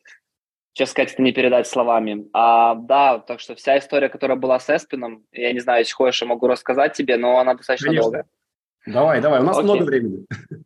честно 0.75 0.91
сказать, 0.93 1.13
это 1.15 1.23
не 1.23 1.33
передать 1.33 1.67
словами. 1.67 2.27
А, 2.33 2.75
да, 2.75 3.19
так 3.19 3.41
что 3.41 3.55
вся 3.55 3.79
история, 3.79 4.09
которая 4.09 4.37
была 4.37 4.59
с 4.59 4.69
Эспином, 4.69 5.25
я 5.33 5.53
не 5.53 5.61
знаю, 5.61 5.81
если 5.81 5.95
хочешь, 5.95 6.21
я 6.21 6.29
могу 6.29 6.47
рассказать 6.47 6.93
тебе, 6.93 7.17
но 7.17 7.39
она 7.39 7.55
достаточно 7.55 7.89
Конечно. 7.89 8.03
долгая. 8.03 8.27
Давай, 8.87 9.21
давай, 9.21 9.41
у 9.41 9.45
нас 9.45 9.59
okay. 9.59 9.63
много 9.63 9.85
времени. 9.85 10.27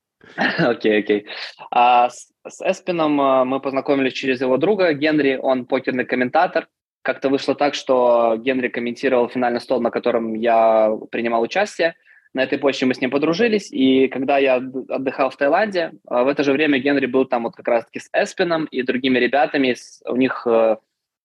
Окей, 0.58 1.00
окей. 1.00 1.26
А 1.70 2.10
с, 2.10 2.30
с 2.46 2.60
Эспином 2.60 3.18
а, 3.20 3.44
мы 3.46 3.60
познакомились 3.60 4.12
через 4.12 4.40
его 4.42 4.58
друга 4.58 4.92
Генри, 4.92 5.38
он 5.40 5.64
покерный 5.64 6.04
комментатор. 6.04 6.68
Как-то 7.02 7.30
вышло 7.30 7.54
так, 7.54 7.74
что 7.74 8.36
Генри 8.36 8.68
комментировал 8.68 9.30
финальный 9.30 9.60
стол, 9.60 9.80
на 9.80 9.90
котором 9.90 10.34
я 10.34 10.90
принимал 11.10 11.40
участие. 11.40 11.94
На 12.35 12.42
этой 12.44 12.58
почте 12.58 12.87
мы 12.87 12.94
с 12.94 13.00
ним 13.00 13.11
подружились, 13.11 13.73
и 13.73 14.08
когда 14.08 14.38
я 14.38 14.56
отдыхал 14.56 15.30
в 15.30 15.37
Таиланде, 15.37 15.92
а, 16.06 16.25
в 16.25 16.28
это 16.28 16.44
же 16.44 16.52
время 16.52 16.78
Генри 16.78 17.06
был 17.06 17.25
там 17.25 17.44
вот 17.44 17.54
как 17.54 17.66
раз-таки 17.68 18.00
с 18.00 18.11
Эспином 18.12 18.66
и 18.66 18.82
другими 18.82 19.18
ребятами. 19.18 19.75
У 20.04 20.16
них 20.16 20.47
э, 20.47 20.76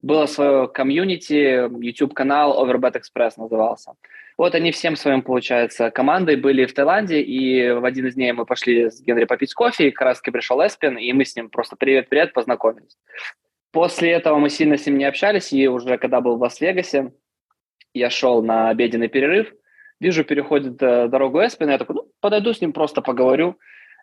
было 0.02 0.26
свое 0.26 0.68
комьюнити, 0.68 1.70
YouTube-канал 1.84 2.64
Overbet 2.64 3.02
Express 3.02 3.34
назывался. 3.38 3.94
Вот 4.38 4.56
они 4.56 4.72
всем 4.72 4.96
своим, 4.96 5.22
получается, 5.22 5.92
командой 5.92 6.36
были 6.36 6.66
в 6.66 6.74
Таиланде, 6.74 7.22
и 7.22 7.72
в 7.72 7.86
один 7.86 8.08
из 8.08 8.16
дней 8.16 8.32
мы 8.32 8.46
пошли 8.46 8.90
с 8.90 9.02
Генри 9.02 9.26
попить 9.26 9.54
кофе, 9.54 9.88
и 9.88 9.92
как 9.92 10.08
раз 10.08 10.22
пришел 10.22 10.60
Эспин, 10.66 10.98
и 10.98 11.14
мы 11.14 11.24
с 11.26 11.36
ним 11.36 11.50
просто 11.50 11.76
привет-привет 11.76 12.34
познакомились. 12.34 12.98
После 13.72 14.12
этого 14.12 14.38
мы 14.38 14.50
сильно 14.50 14.78
с 14.78 14.86
ним 14.86 14.98
не 14.98 15.06
общались, 15.06 15.54
и 15.54 15.68
уже 15.68 15.98
когда 15.98 16.22
был 16.22 16.38
в 16.38 16.42
Лас-Вегасе, 16.42 17.12
я 17.94 18.10
шел 18.10 18.42
на 18.42 18.70
обеденный 18.70 19.08
перерыв, 19.08 19.54
Вижу, 20.04 20.26
переходит 20.26 20.84
э, 20.84 21.08
дорогу 21.08 21.40
Эспин, 21.40 21.70
я 21.70 21.78
такой, 21.78 21.96
ну, 21.96 22.12
подойду 22.20 22.52
с 22.52 22.60
ним, 22.60 22.74
просто 22.74 23.02
поговорю. 23.02 23.58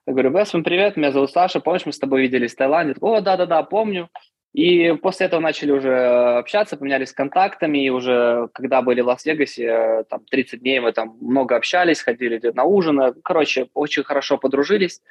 Я 0.06 0.14
говорю, 0.14 0.30
Эспин, 0.30 0.64
привет, 0.64 0.96
меня 0.96 1.12
зовут 1.12 1.30
Саша, 1.30 1.60
помнишь, 1.60 1.84
мы 1.84 1.92
с 1.92 1.98
тобой 1.98 2.22
виделись 2.22 2.54
в 2.54 2.56
Таиланде? 2.56 2.94
О, 3.02 3.20
да-да-да, 3.20 3.62
помню. 3.64 4.08
И 4.54 4.94
после 5.02 5.26
этого 5.26 5.40
начали 5.40 5.72
уже 5.72 5.94
общаться, 6.38 6.78
поменялись 6.78 7.12
контактами, 7.12 7.84
и 7.84 7.90
уже 7.90 8.48
когда 8.54 8.80
были 8.80 9.02
в 9.02 9.08
Лас-Вегасе, 9.08 9.64
э, 9.66 10.04
там 10.08 10.24
30 10.30 10.60
дней 10.62 10.80
мы 10.80 10.92
там 10.92 11.18
много 11.20 11.54
общались, 11.54 12.00
ходили 12.00 12.40
на 12.54 12.64
ужин, 12.64 13.12
короче, 13.22 13.68
очень 13.74 14.02
хорошо 14.02 14.38
подружились, 14.38 15.02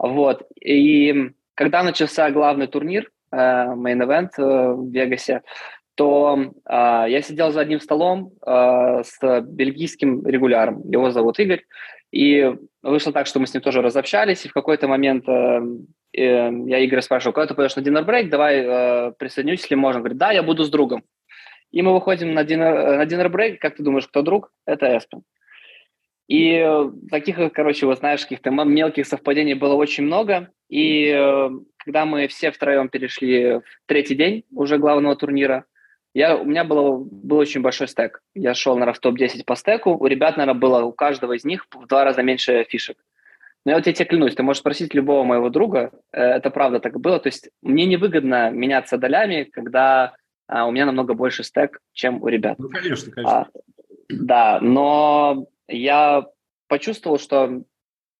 вот. 0.00 0.42
И 0.60 1.30
когда 1.54 1.84
начался 1.84 2.28
главный 2.32 2.66
турнир, 2.66 3.12
э, 3.30 3.36
event 3.36 4.30
э, 4.38 4.72
в 4.72 4.90
Вегасе, 4.90 5.42
то 5.94 6.52
э, 6.64 7.04
я 7.08 7.22
сидел 7.22 7.50
за 7.52 7.60
одним 7.60 7.80
столом 7.80 8.32
э, 8.46 9.02
с 9.04 9.40
бельгийским 9.42 10.26
регуляром. 10.26 10.82
Его 10.90 11.10
зовут 11.10 11.38
Игорь. 11.38 11.64
И 12.12 12.54
вышло 12.82 13.12
так, 13.12 13.26
что 13.26 13.40
мы 13.40 13.46
с 13.46 13.54
ним 13.54 13.62
тоже 13.62 13.80
разобщались, 13.80 14.44
и 14.44 14.48
в 14.48 14.52
какой-то 14.52 14.86
момент 14.86 15.26
э, 15.28 15.60
э, 16.12 16.50
я 16.66 16.84
Игоря 16.84 17.00
спрашиваю, 17.00 17.32
когда 17.32 17.48
ты 17.48 17.54
пойдешь 17.54 17.76
на 17.76 17.82
динер-брейк, 17.82 18.28
давай 18.28 18.60
э, 18.60 19.12
присоединюсь, 19.18 19.60
если 19.60 19.74
можно. 19.74 20.00
Говорит, 20.00 20.18
да, 20.18 20.30
я 20.30 20.42
буду 20.42 20.64
с 20.64 20.70
другом. 20.70 21.04
И 21.70 21.80
мы 21.80 21.94
выходим 21.94 22.34
на 22.34 22.44
динер, 22.44 22.98
на 22.98 23.06
динер-брейк, 23.06 23.58
как 23.58 23.76
ты 23.76 23.82
думаешь, 23.82 24.06
кто 24.06 24.22
друг? 24.22 24.52
Это 24.66 24.96
Эспен. 24.96 25.22
И 26.28 26.64
таких, 27.10 27.52
короче, 27.52 27.86
вот 27.86 27.98
знаешь, 27.98 28.22
каких-то 28.22 28.50
мелких 28.50 29.06
совпадений 29.06 29.54
было 29.54 29.74
очень 29.74 30.04
много. 30.04 30.50
И 30.68 31.06
э, 31.08 31.50
когда 31.78 32.04
мы 32.04 32.28
все 32.28 32.50
втроем 32.50 32.88
перешли 32.88 33.58
в 33.58 33.62
третий 33.86 34.14
день 34.14 34.44
уже 34.50 34.78
главного 34.78 35.16
турнира, 35.16 35.64
я, 36.14 36.36
у 36.36 36.44
меня 36.44 36.64
было, 36.64 36.98
был 36.98 37.38
очень 37.38 37.62
большой 37.62 37.88
стек. 37.88 38.22
Я 38.34 38.54
шел, 38.54 38.74
наверное, 38.74 38.94
в 38.94 39.00
топ-10 39.00 39.44
по 39.44 39.56
стеку. 39.56 39.92
У 39.92 40.06
ребят, 40.06 40.36
наверное, 40.36 40.60
было 40.60 40.82
у 40.82 40.92
каждого 40.92 41.32
из 41.32 41.44
них 41.44 41.66
в 41.70 41.86
два 41.86 42.04
раза 42.04 42.22
меньше 42.22 42.64
фишек. 42.68 42.98
Но 43.64 43.72
я 43.72 43.76
вот 43.76 43.84
тебе 43.84 44.04
клянусь, 44.04 44.34
ты 44.34 44.42
можешь 44.42 44.60
спросить 44.60 44.92
любого 44.92 45.22
моего 45.24 45.48
друга, 45.48 45.92
э, 46.12 46.20
это 46.20 46.50
правда 46.50 46.80
так 46.80 46.98
было. 47.00 47.18
То 47.20 47.28
есть 47.28 47.50
мне 47.62 47.86
невыгодно 47.86 48.50
меняться 48.50 48.98
долями, 48.98 49.44
когда 49.44 50.16
а, 50.48 50.66
у 50.66 50.72
меня 50.72 50.84
намного 50.84 51.14
больше 51.14 51.44
стек, 51.44 51.80
чем 51.92 52.22
у 52.22 52.28
ребят. 52.28 52.58
Ну, 52.58 52.68
конечно, 52.68 53.12
конечно. 53.12 53.40
А, 53.40 53.48
да, 54.08 54.58
но 54.60 55.46
я 55.68 56.26
почувствовал, 56.66 57.18
что, 57.18 57.62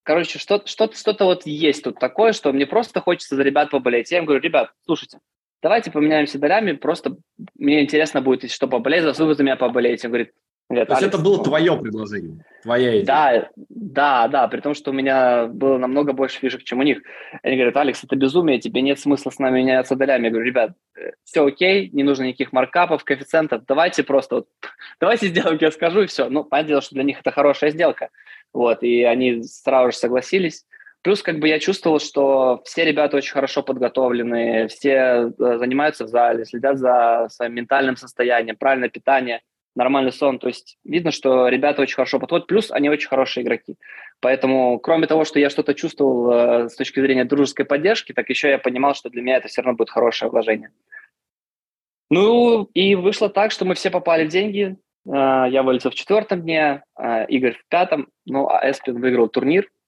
короче, 0.05 0.39
что-то 0.39 0.69
что 0.69 0.91
что 0.93 1.25
вот 1.25 1.45
есть 1.45 1.85
тут 1.85 1.99
такое, 1.99 2.33
что 2.33 2.53
мне 2.53 2.67
просто 2.67 3.01
хочется 3.01 3.37
за 3.37 3.43
ребят 3.43 3.71
поболеть. 3.71 4.13
Я 4.13 4.19
им 4.19 4.25
говорю, 4.25 4.41
ребят, 4.41 4.71
слушайте, 4.87 5.19
давайте 5.63 5.91
поменяемся 5.91 6.39
долями, 6.39 6.73
просто 6.73 7.17
мне 7.57 7.83
интересно 7.83 8.21
будет, 8.21 8.51
что 8.51 8.69
поболеть, 8.69 9.03
за 9.03 9.25
вы 9.25 9.35
за 9.35 9.43
меня 9.43 9.57
поболеете. 9.57 10.09
Он 10.09 10.13
говорит, 10.13 10.33
нет, 10.69 10.89
То 10.89 10.95
есть 10.95 11.07
это 11.07 11.19
было 11.19 11.43
твое 11.43 11.77
предложение, 11.77 12.45
твоя 12.63 12.93
идея? 12.93 13.05
Да, 13.05 13.49
да, 13.69 14.29
да, 14.29 14.49
при 14.49 14.61
том, 14.61 14.75
что 14.75 14.91
у 14.91 14.95
меня 14.95 15.47
было 15.47 15.77
намного 15.77 16.15
больше 16.15 16.39
фишек, 16.39 16.65
чем 16.65 16.79
у 16.81 16.83
них. 16.83 17.03
Они 17.43 17.57
говорят, 17.57 17.77
Алекс, 17.77 18.03
это 18.03 18.17
безумие, 18.17 18.59
тебе 18.59 18.81
нет 18.81 18.99
смысла 18.99 19.31
с 19.31 19.39
нами 19.39 19.59
меняться 19.59 19.97
долями. 19.97 20.25
Я 20.25 20.31
говорю, 20.31 20.47
ребят, 20.47 20.73
э, 20.97 21.11
все 21.25 21.45
окей, 21.45 21.91
не 21.93 22.03
нужно 22.03 22.25
никаких 22.25 22.53
маркапов, 22.53 23.05
коэффициентов, 23.05 23.65
давайте 23.69 24.03
просто, 24.03 24.37
вот, 24.37 24.47
давайте 25.01 25.27
сделаем, 25.27 25.57
как 25.57 25.63
я 25.63 25.71
скажу, 25.73 26.03
и 26.03 26.07
все. 26.07 26.31
Ну, 26.31 26.45
понятное 26.45 26.69
дело, 26.69 26.83
что 26.83 26.95
для 26.95 27.05
них 27.05 27.21
это 27.21 27.31
хорошая 27.33 27.71
сделка. 27.71 28.09
Вот, 28.55 28.83
и 28.83 29.03
они 29.03 29.43
сразу 29.43 29.93
же 29.93 29.99
согласились. 29.99 30.65
Плюс 31.03 31.21
как 31.23 31.41
бы 31.41 31.49
я 31.49 31.59
чувствовал, 31.59 31.99
что 31.99 32.63
все 32.65 32.85
ребята 32.85 33.17
очень 33.17 33.33
хорошо 33.33 33.65
подготовлены, 33.65 34.69
все 34.69 35.33
э, 35.37 35.59
занимаются 35.59 36.05
в 36.05 36.09
зале, 36.09 36.45
следят 36.45 36.79
за 36.79 37.27
своим 37.29 37.55
ментальным 37.55 37.97
состоянием, 37.97 38.57
правильное 38.57 38.89
питание, 38.89 39.43
нормальный 39.75 40.13
сон. 40.13 40.39
То 40.39 40.47
есть 40.47 40.79
видно, 40.85 41.11
что 41.11 41.49
ребята 41.49 41.83
очень 41.83 41.97
хорошо 41.97 42.21
подходят, 42.21 42.47
плюс 42.47 42.71
они 42.71 42.89
очень 42.89 43.09
хорошие 43.09 43.43
игроки. 43.43 43.75
Поэтому, 44.21 44.79
кроме 44.79 45.09
того, 45.09 45.25
что 45.25 45.41
я 45.41 45.51
что-то 45.51 45.75
чувствовал 45.75 46.31
э, 46.31 46.69
с 46.69 46.77
точки 46.77 47.01
зрения 47.01 47.25
дружеской 47.25 47.65
поддержки, 47.65 48.13
так 48.13 48.31
еще 48.31 48.51
я 48.51 48.59
понимал, 48.59 48.95
что 48.95 49.11
для 49.11 49.23
меня 49.23 49.39
это 49.39 49.49
все 49.49 49.63
равно 49.63 49.77
будет 49.77 49.91
хорошее 49.91 50.31
вложение. 50.31 50.71
Ну, 52.11 52.71
и 52.75 52.95
вышло 52.95 53.29
так, 53.29 53.51
что 53.51 53.65
мы 53.65 53.75
все 53.75 53.91
попали 53.91 54.25
в 54.25 54.29
деньги. 54.29 54.77
Э, 55.05 55.47
я 55.51 55.65
вылетел 55.65 55.91
в 55.91 55.97
четвертом 55.97 56.43
дне, 56.43 56.85
Игорь 57.27 57.57
в 57.57 57.67
пятом, 57.69 58.07
ну, 58.25 58.49
а 58.49 58.71
Эспин 58.71 59.01
выиграл 59.01 59.27
турнир– 59.27 59.69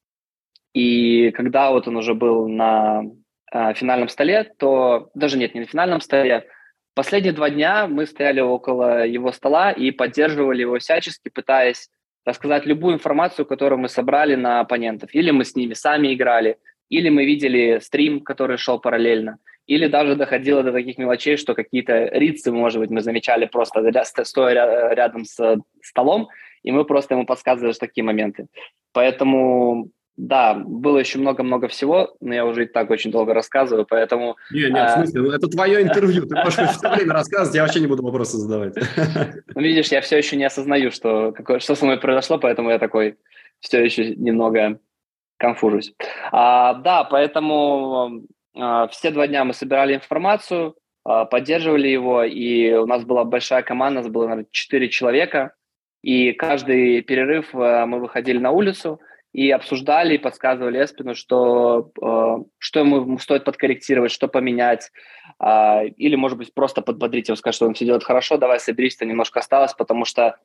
И 0.75 1.31
когда 1.31 1.71
вот 1.71 1.89
он 1.89 1.97
уже 1.97 2.15
был 2.15 2.49
на 2.49 3.05
э, 3.53 3.75
финальном 3.75 4.09
столе, 4.09 4.53
то 4.59 5.09
даже 5.15 5.39
нет, 5.39 5.55
не 5.55 5.61
на 5.61 5.67
финальном 5.67 6.01
столе, 6.01 6.47
последние 6.95 7.33
два 7.33 7.49
дня 7.49 7.87
мы 7.87 8.07
стояли 8.07 8.41
около 8.41 9.07
его 9.07 9.33
стола 9.33 9.71
и 9.71 9.93
поддерживали 9.93 10.63
его 10.63 10.79
всячески, 10.79 11.29
пытаясь 11.29 11.89
рассказать 12.25 12.67
любую 12.67 12.95
информацию, 12.95 13.47
которую 13.47 13.79
мы 13.79 13.89
собрали 13.89 14.35
на 14.35 14.61
оппонентов. 14.61 15.15
Или 15.15 15.31
мы 15.31 15.45
с 15.45 15.55
ними 15.55 15.75
сами 15.75 16.13
играли, 16.13 16.59
или 16.89 17.09
мы 17.09 17.25
видели 17.25 17.79
стрим, 17.81 18.21
который 18.21 18.57
шел 18.57 18.81
параллельно, 18.81 19.39
или 19.67 19.87
даже 19.87 20.17
доходило 20.17 20.63
до 20.63 20.73
таких 20.73 20.99
мелочей, 20.99 21.37
что 21.37 21.55
какие-то 21.55 22.07
рицы, 22.07 22.51
может 22.51 22.81
быть, 22.81 22.91
мы 22.91 23.01
замечали 23.01 23.47
просто 23.47 23.81
стоя 24.25 24.95
рядом 24.95 25.25
с 25.25 25.59
столом, 25.83 26.29
и 26.63 26.73
мы 26.73 26.85
просто 26.85 27.15
ему 27.15 27.27
подсказывали 27.27 27.73
такие 27.75 28.05
моменты. 28.05 28.47
Поэтому 28.93 29.91
да, 30.17 30.55
было 30.55 30.99
еще 30.99 31.19
много-много 31.19 31.67
всего, 31.69 32.15
но 32.21 32.35
я 32.35 32.47
уже 32.47 32.65
и 32.65 32.67
так 32.67 32.91
очень 32.91 33.11
долго 33.11 33.35
рассказываю, 33.35 33.85
поэтому... 33.89 34.37
Не, 34.53 34.65
не, 34.65 34.71
в 34.71 34.77
а, 34.77 34.89
смысле, 34.91 35.23
ну, 35.23 35.31
это 35.31 35.49
твое 35.49 35.83
интервью, 35.83 36.27
ты 36.27 36.37
можешь 36.37 36.55
все 36.55 36.89
время 36.91 37.15
рассказывать, 37.15 37.55
я 37.55 37.63
вообще 37.63 37.81
не 37.81 37.89
буду 37.89 38.03
вопросы 38.03 38.37
задавать. 38.37 38.75
Ну, 39.55 39.61
видишь, 39.61 39.89
я 39.89 40.01
все 40.01 40.19
еще 40.19 40.37
не 40.37 40.45
осознаю, 40.45 40.91
что, 40.91 41.33
какое, 41.33 41.59
что 41.59 41.75
со 41.75 41.85
мной 41.85 41.99
произошло, 41.99 42.39
поэтому 42.39 42.71
я 42.71 42.79
такой 42.79 43.17
все 43.61 43.85
еще 43.85 44.15
немного 44.15 44.79
конфужусь. 45.37 45.95
А, 46.33 46.75
да, 46.75 47.05
поэтому 47.05 48.23
а, 48.57 48.89
все 48.89 49.11
два 49.11 49.27
дня 49.27 49.45
мы 49.45 49.53
собирали 49.53 49.95
информацию, 49.95 50.77
а, 51.05 51.25
поддерживали 51.25 51.89
его, 51.89 52.25
и 52.25 52.73
у 52.73 52.87
нас 52.87 53.05
была 53.05 53.25
большая 53.25 53.63
команда, 53.63 54.01
у 54.01 54.03
нас 54.03 54.13
было, 54.13 54.25
наверное, 54.25 54.47
четыре 54.51 54.89
человека, 54.89 55.55
и 56.03 56.33
каждый 56.33 57.03
перерыв 57.03 57.55
а, 57.55 57.87
мы 57.87 57.99
выходили 57.99 58.39
на 58.39 58.53
улицу– 58.53 59.01
и 59.35 59.51
обсуждали, 59.51 60.15
и 60.15 60.19
подсказывали 60.19 60.83
Эспину, 60.83 61.17
что, 61.17 61.91
э, 62.01 62.45
что 62.59 62.81
ему 62.81 63.19
стоит 63.19 63.43
подкорректировать, 63.45 64.13
что 64.13 64.29
поменять, 64.29 64.93
э, 65.41 65.89
или, 65.97 66.15
может 66.15 66.39
быть, 66.39 66.55
просто 66.55 66.83
подбодрить 66.83 67.29
его, 67.29 67.37
сказать, 67.37 67.57
что 67.57 67.67
он 67.67 67.75
все 67.75 67.85
делает 67.85 68.05
хорошо, 68.05 68.37
давай 68.37 68.61
соберись, 68.61 68.97
то 68.97 69.05
немножко 69.05 69.41
осталось, 69.41 69.75
потому 69.75 70.05
что, 70.05 70.37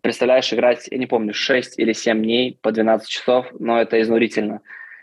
представляешь, 0.00 0.50
играть, 0.50 0.88
я 0.90 0.96
не 0.96 1.06
помню, 1.06 1.34
6 1.34 1.78
или 1.78 1.92
7 1.92 2.22
дней 2.22 2.58
по 2.62 2.72
12 2.72 3.06
часов, 3.06 3.46
но 3.60 3.78
это 3.78 4.00
изнурительно. 4.00 4.62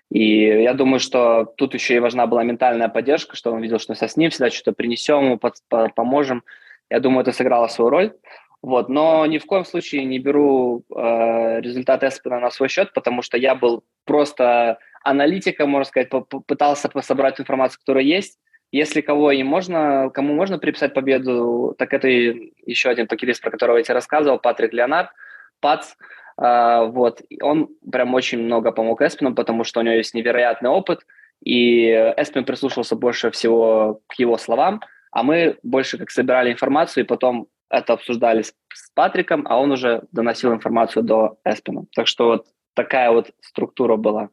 И 0.09 0.63
я 0.63 0.73
думаю, 0.73 0.99
что 0.99 1.53
тут 1.55 1.75
еще 1.75 1.97
и 1.97 1.99
важна 1.99 2.25
была 2.25 2.43
ментальная 2.43 2.89
поддержка, 2.89 3.35
что 3.35 3.51
он 3.51 3.61
видел, 3.61 3.77
что 3.77 3.93
мы 3.93 4.07
с 4.07 4.17
ним 4.17 4.31
всегда 4.31 4.49
что-то 4.49 4.71
принесем 4.71 5.25
ему, 5.25 5.37
под, 5.37 5.53
поможем. 5.93 6.43
Я 6.89 6.99
думаю, 6.99 7.21
это 7.21 7.31
сыграло 7.31 7.67
свою 7.67 7.91
роль. 7.91 8.13
Вот, 8.61 8.89
но 8.89 9.25
ни 9.25 9.37
в 9.37 9.45
коем 9.45 9.63
случае 9.63 10.03
не 10.03 10.19
беру 10.19 10.83
э, 10.93 11.61
результат 11.61 12.03
Эспина 12.03 12.39
на 12.39 12.49
свой 12.51 12.67
счет, 12.67 12.91
потому 12.93 13.21
что 13.21 13.37
я 13.37 13.55
был 13.55 13.85
просто 14.03 14.79
аналитиком, 15.01 15.69
можно 15.69 15.85
сказать, 15.85 16.09
пытался 16.45 16.89
собрать 17.01 17.39
информацию, 17.39 17.79
которая 17.79 18.03
есть. 18.03 18.37
Если 18.71 19.01
кого 19.01 19.31
и 19.31 19.41
можно, 19.43 20.11
кому 20.13 20.33
можно 20.33 20.59
приписать 20.59 20.93
победу, 20.93 21.73
так 21.77 21.93
это 21.93 22.07
еще 22.09 22.89
один 22.89 23.07
покерист, 23.07 23.41
про 23.41 23.49
которого 23.49 23.77
я 23.77 23.83
тебе 23.83 23.95
рассказывал, 23.95 24.39
Патрик 24.39 24.73
Леонард, 24.73 25.09
Пац. 25.61 25.93
Э, 26.37 26.85
вот, 26.87 27.21
он 27.41 27.69
прям 27.89 28.13
очень 28.13 28.39
много 28.39 28.73
помог 28.73 29.01
Эспину, 29.01 29.33
потому 29.33 29.63
что 29.63 29.79
у 29.79 29.83
него 29.83 29.95
есть 29.95 30.13
невероятный 30.13 30.69
опыт, 30.69 31.05
и 31.41 31.91
Эспин 32.17 32.43
прислушался 32.43 32.97
больше 32.97 33.31
всего 33.31 34.01
к 34.07 34.15
его 34.15 34.37
словам, 34.37 34.81
а 35.11 35.23
мы 35.23 35.57
больше 35.63 35.97
как 35.97 36.11
собирали 36.11 36.51
информацию 36.51 37.05
и 37.05 37.07
потом 37.07 37.47
это 37.69 37.93
обсуждали 37.93 38.41
с, 38.41 38.53
с 38.73 38.91
Патриком, 38.93 39.45
а 39.47 39.59
он 39.59 39.71
уже 39.71 40.03
доносил 40.11 40.53
информацию 40.53 41.03
до 41.03 41.37
Эспина. 41.45 41.85
Так 41.95 42.07
что 42.07 42.25
вот 42.25 42.47
такая 42.73 43.11
вот 43.11 43.31
структура 43.41 43.95
была 43.95 44.29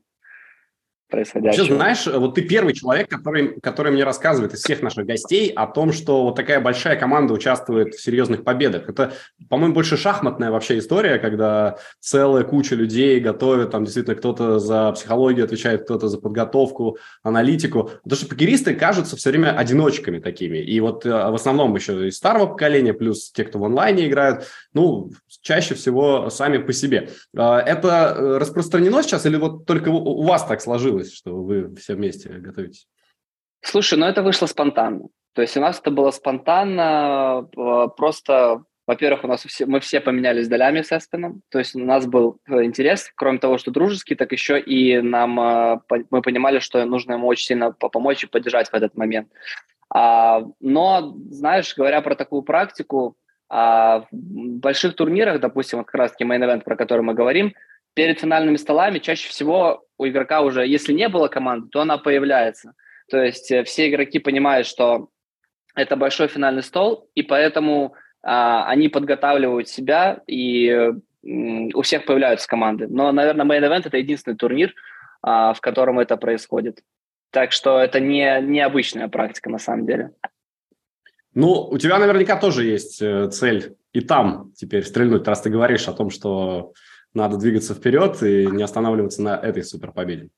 происходящего. 1.09 1.63
Вообще, 1.63 1.75
знаешь, 1.75 2.07
вот 2.07 2.35
ты 2.35 2.43
первый 2.43 2.75
человек, 2.75 3.09
который, 3.09 3.61
который 3.61 3.93
мне 3.93 4.05
рассказывает 4.05 4.55
из 4.55 4.61
всех 4.63 4.83
наших 4.83 5.07
гостей 5.07 5.49
о 5.51 5.67
том, 5.67 5.93
что 5.93 6.25
вот 6.25 6.37
такая 6.37 6.61
большая 6.61 6.97
команда 6.97 7.35
участвует 7.35 7.95
в 7.95 8.03
серьезных 8.03 8.45
победах. 8.45 8.89
Это, 8.89 9.13
по-моему, 9.49 9.75
больше 9.75 9.97
шахматная 9.97 10.51
вообще 10.51 10.79
история, 10.79 11.19
когда 11.19 11.77
целая 12.01 12.45
куча 12.45 12.75
людей 12.75 13.21
готовят, 13.21 13.71
там 13.71 13.85
действительно 13.85 14.17
кто-то 14.17 14.59
за 14.59 14.93
психологию 14.93 15.45
отвечает, 15.45 15.85
кто-то 15.85 16.09
за 16.09 16.19
подготовку, 16.19 16.99
аналитику. 17.23 17.91
Потому 18.03 18.19
что 18.19 18.29
покеристы 18.29 18.75
кажутся 18.75 19.17
все 19.17 19.31
время 19.31 19.57
одиночками 19.57 20.19
такими. 20.19 20.59
И 20.59 20.81
вот 20.81 21.07
э, 21.07 21.11
в 21.11 21.35
основном 21.35 21.75
еще 21.75 22.09
из 22.09 22.17
старого 22.17 22.47
поколения, 22.47 22.95
плюс 22.95 23.31
те, 23.31 23.45
кто 23.45 23.59
в 23.59 23.65
онлайне 23.65 24.07
играют, 24.09 24.47
ну, 24.73 25.11
чаще 25.43 25.75
всего 25.75 26.31
сами 26.31 26.59
по 26.59 26.73
себе. 26.73 27.11
А, 27.37 27.61
это 27.61 28.15
э, 28.17 28.39
распространено 28.39 29.03
сейчас 29.03 29.27
или 29.27 29.37
вот 29.37 29.67
только 29.67 29.91
у 29.91 30.23
вас 30.23 30.45
так 30.45 30.61
сложилось? 30.61 30.96
Получилось, 30.97 31.15
что 31.15 31.43
вы 31.43 31.75
все 31.77 31.95
вместе 31.95 32.29
готовитесь? 32.29 32.89
Слушай, 33.63 33.99
ну 33.99 34.07
это 34.07 34.23
вышло 34.23 34.47
спонтанно. 34.47 35.09
То 35.35 35.43
есть 35.43 35.57
у 35.57 35.61
нас 35.61 35.79
это 35.79 35.91
было 35.91 36.11
спонтанно, 36.11 37.47
э, 37.57 37.89
просто, 37.97 38.65
во-первых, 38.87 39.25
у 39.25 39.27
нас 39.27 39.45
все, 39.45 39.67
мы 39.67 39.81
все 39.81 40.01
поменялись 40.01 40.49
долями 40.49 40.81
с 40.81 40.97
Эспином, 40.97 41.43
то 41.51 41.59
есть 41.59 41.75
у 41.75 41.85
нас 41.85 42.07
был 42.07 42.39
э, 42.49 42.65
интерес, 42.65 43.11
кроме 43.15 43.39
того, 43.39 43.59
что 43.59 43.71
дружеский, 43.71 44.15
так 44.15 44.33
еще 44.33 44.59
и 44.59 45.01
нам, 45.03 45.39
э, 45.39 45.81
мы 46.11 46.23
понимали, 46.23 46.59
что 46.61 46.85
нужно 46.87 47.15
ему 47.15 47.27
очень 47.27 47.47
сильно 47.47 47.73
помочь 47.73 48.25
и 48.25 48.29
поддержать 48.29 48.71
в 48.71 48.75
этот 48.75 48.97
момент. 48.97 49.29
А, 49.95 50.43
но, 50.61 51.15
знаешь, 51.29 51.77
говоря 51.77 52.01
про 52.01 52.15
такую 52.15 52.43
практику, 52.43 53.17
а, 53.49 54.07
в 54.11 54.59
больших 54.61 54.97
турнирах, 54.97 55.41
допустим, 55.41 55.79
вот 55.79 55.87
как 55.87 55.95
раз-таки 55.95 56.25
event, 56.25 56.65
про 56.65 56.77
который 56.77 57.03
мы 57.03 57.15
говорим, 57.15 57.53
перед 57.97 58.21
финальными 58.21 58.57
столами 58.57 58.99
чаще 58.99 59.29
всего 59.31 59.85
у 59.97 60.07
игрока 60.07 60.43
уже, 60.43 60.67
если 60.67 60.93
не 60.93 61.09
было 61.09 61.29
команды, 61.29 61.69
то 61.71 61.81
она 61.81 61.97
появляется. 61.97 62.75
То 63.11 63.23
есть 63.23 63.51
э, 63.51 63.65
все 63.65 63.89
игроки 63.89 64.19
понимают, 64.19 64.67
что 64.67 65.09
это 65.75 65.97
большой 65.97 66.29
финальный 66.29 66.63
стол, 66.63 67.09
и 67.15 67.23
поэтому 67.23 67.95
а, 68.23 68.67
они 68.69 68.89
подготавливают 68.89 69.69
себя, 69.69 70.21
и 70.27 70.69
э, 70.69 70.93
у 71.23 71.83
всех 71.83 72.05
появляются 72.05 72.47
команды. 72.47 72.87
Но, 72.87 73.13
наверное, 73.13 73.47
Main 73.47 73.67
Event– 73.67 73.83
это 73.87 73.97
единственный 73.97 74.37
турнир, 74.37 74.75
а, 75.23 75.55
в 75.55 75.61
котором 75.61 75.99
это 75.99 76.17
происходит. 76.19 76.83
Так 77.31 77.53
что 77.53 77.79
это 77.79 77.99
не 77.99 78.41
необычная 78.43 79.09
практика 79.09 79.49
на 79.49 79.59
самом 79.59 79.87
деле. 79.87 80.11
Ну, 81.35 81.69
у 81.71 81.79
тебя 81.79 81.99
наверняка 81.99 82.37
тоже 82.37 82.65
есть 82.65 83.01
э, 83.01 83.29
цель 83.31 83.77
и 83.93 84.01
там 84.01 84.53
теперь 84.55 84.85
стрельнуть, 84.85 85.27
раз 85.27 85.41
ты 85.41 85.49
говоришь 85.49 85.89
о 85.89 85.93
том, 85.93 86.11
что 86.11 86.73
надо 87.17 87.39
двигаться 87.39 87.75
вперед 87.75 88.23
и 88.23 88.47
не 88.47 88.63
останавливаться 88.63 89.23
на 89.23 89.37
этой 89.37 89.65
суперпобеде. 89.65 90.29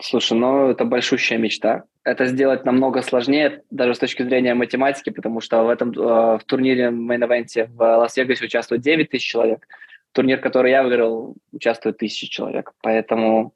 Слушай, 0.00 0.38
ну 0.38 0.68
это 0.68 0.84
большущая 0.84 1.38
мечта. 1.38 1.84
Это 2.04 2.26
сделать 2.26 2.64
намного 2.64 3.02
сложнее, 3.02 3.62
даже 3.70 3.94
с 3.94 3.98
точки 3.98 4.22
зрения 4.22 4.54
математики, 4.54 5.10
потому 5.10 5.40
что 5.40 5.64
в 5.64 5.68
этом 5.68 5.90
э, 5.90 6.38
в 6.38 6.40
турнире 6.46 6.90
main 6.90 7.20
event 7.20 7.58
е 7.58 7.66
в 7.66 7.80
Лас-Вегасе 7.80 8.44
участвует 8.44 8.80
9 8.80 9.10
тысяч 9.10 9.26
человек. 9.26 9.66
Турнир, 10.12 10.40
который 10.40 10.70
я 10.70 10.84
выиграл, 10.84 11.34
участвует 11.52 11.98
тысячи 11.98 12.28
человек. 12.28 12.72
Поэтому, 12.80 13.52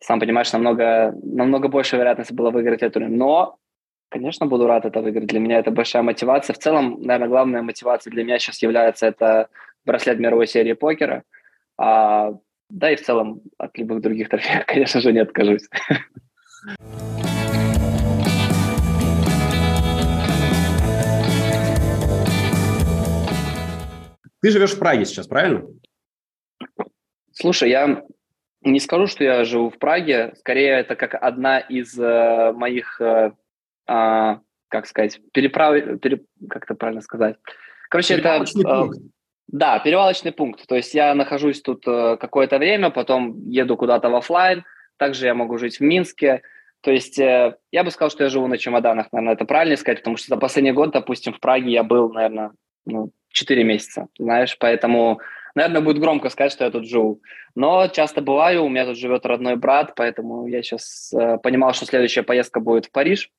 сам 0.00 0.18
понимаешь, 0.18 0.52
намного, 0.52 1.14
намного 1.22 1.68
больше 1.68 1.96
вероятности 1.96 2.34
было 2.34 2.50
выиграть 2.50 2.82
этот 2.82 2.94
турнир. 2.94 3.10
Но, 3.10 3.56
конечно, 4.08 4.46
буду 4.46 4.66
рад 4.66 4.84
это 4.84 5.00
выиграть. 5.00 5.28
Для 5.28 5.38
меня 5.38 5.60
это 5.60 5.70
большая 5.70 6.02
мотивация. 6.02 6.54
В 6.54 6.58
целом, 6.58 7.00
наверное, 7.00 7.28
главная 7.28 7.62
мотивация 7.62 8.10
для 8.10 8.24
меня 8.24 8.40
сейчас 8.40 8.62
является 8.62 9.06
это 9.06 9.48
браслет 9.84 10.18
мировой 10.18 10.48
серии 10.48 10.72
покера– 10.72 11.22
а, 11.82 12.38
да 12.68 12.92
и 12.92 12.96
в 12.96 13.02
целом 13.02 13.42
от 13.58 13.76
любых 13.76 14.02
других 14.02 14.28
трофеев, 14.28 14.64
конечно 14.66 15.00
же, 15.00 15.12
не 15.12 15.18
откажусь. 15.18 15.68
Ты 24.40 24.50
живешь 24.50 24.74
в 24.74 24.78
Праге 24.78 25.04
сейчас, 25.04 25.26
правильно? 25.26 25.66
Слушай, 27.32 27.70
я 27.70 28.04
не 28.60 28.78
скажу, 28.78 29.08
что 29.08 29.24
я 29.24 29.44
живу 29.44 29.70
в 29.70 29.78
Праге. 29.78 30.34
Скорее, 30.36 30.78
это 30.78 30.94
как 30.94 31.14
одна 31.14 31.58
из 31.58 31.98
э, 31.98 32.52
моих, 32.52 33.00
э, 33.00 33.32
э, 33.88 34.36
как 34.68 34.86
сказать, 34.86 35.20
переправ... 35.32 35.98
Пере... 36.00 36.24
Как 36.48 36.62
это 36.64 36.76
правильно 36.76 37.00
сказать? 37.00 37.38
Короче, 37.88 38.14
это... 38.14 38.44
Э, 38.64 38.88
да, 39.48 39.78
перевалочный 39.78 40.32
пункт. 40.32 40.66
То 40.66 40.76
есть 40.76 40.94
я 40.94 41.14
нахожусь 41.14 41.60
тут 41.60 41.86
э, 41.86 42.16
какое-то 42.18 42.58
время, 42.58 42.90
потом 42.90 43.48
еду 43.48 43.76
куда-то 43.76 44.08
в 44.08 44.16
офлайн. 44.16 44.64
Также 44.96 45.26
я 45.26 45.34
могу 45.34 45.58
жить 45.58 45.78
в 45.78 45.82
Минске. 45.82 46.42
То 46.80 46.90
есть 46.90 47.18
э, 47.18 47.56
я 47.70 47.84
бы 47.84 47.90
сказал, 47.90 48.10
что 48.10 48.24
я 48.24 48.30
живу 48.30 48.46
на 48.48 48.58
чемоданах, 48.58 49.12
наверное, 49.12 49.34
это 49.34 49.44
правильно 49.44 49.76
сказать, 49.76 49.98
потому 49.98 50.16
что 50.16 50.28
за 50.28 50.36
последний 50.36 50.72
год, 50.72 50.92
допустим, 50.92 51.32
в 51.32 51.40
Праге 51.40 51.70
я 51.70 51.82
был, 51.84 52.12
наверное, 52.12 52.52
ну, 52.86 53.12
4 53.30 53.62
месяца, 53.62 54.08
знаешь, 54.18 54.56
поэтому, 54.58 55.20
наверное, 55.54 55.80
будет 55.80 56.00
громко 56.00 56.28
сказать, 56.28 56.52
что 56.52 56.64
я 56.64 56.70
тут 56.70 56.88
живу. 56.88 57.20
Но 57.54 57.86
часто 57.86 58.20
бываю, 58.20 58.64
у 58.64 58.68
меня 58.68 58.84
тут 58.84 58.98
живет 58.98 59.26
родной 59.26 59.56
брат, 59.56 59.92
поэтому 59.94 60.46
я 60.48 60.62
сейчас 60.62 61.12
э, 61.12 61.38
понимал, 61.38 61.72
что 61.72 61.86
следующая 61.86 62.24
поездка 62.24 62.58
будет 62.58 62.86
в 62.86 62.90
Париж, 62.90 63.30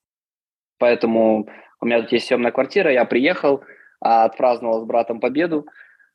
поэтому 0.78 1.50
у 1.82 1.86
меня 1.86 2.02
тут 2.02 2.14
есть 2.14 2.28
съемная 2.28 2.52
квартира, 2.52 2.94
я 2.94 3.04
приехал, 3.04 3.64
а, 4.00 4.24
отпраздновал 4.24 4.82
с 4.82 4.86
братом 4.86 5.20
победу, 5.20 5.66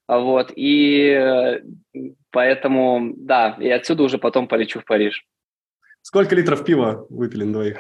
вот, 0.09 0.53
и 0.57 1.61
Поэтому, 2.31 3.15
да, 3.17 3.57
и 3.59 3.69
отсюда 3.71 4.03
уже 4.03 4.19
потом 4.19 4.49
полечу 4.49 4.81
в 4.81 4.85
Париж. 4.85 5.25
Сколько 6.03 6.35
литров 6.35 6.65
пива 6.65 7.07
выпили 7.09 7.45
на 7.45 7.53
двоих? 7.53 7.79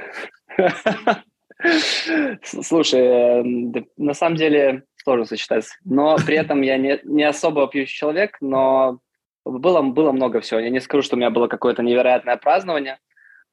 Слушай, 2.42 3.00
э, 3.00 3.82
на 3.96 4.14
самом 4.14 4.36
деле 4.36 4.84
сложно 4.96 5.26
сочетать. 5.26 5.66
Но 5.84 6.16
при 6.16 6.36
этом 6.38 6.62
я 6.62 6.78
не, 6.78 6.98
не 7.04 7.24
особо 7.24 7.68
пьющий 7.68 7.96
человек, 7.96 8.38
но 8.40 9.00
было, 9.44 9.82
было 9.82 10.12
много 10.12 10.40
всего. 10.40 10.60
Я 10.60 10.70
не 10.70 10.80
скажу, 10.80 11.02
что 11.02 11.16
у 11.16 11.18
меня 11.18 11.30
было 11.30 11.46
какое-то 11.46 11.82
невероятное 11.82 12.36
празднование, 12.36 12.98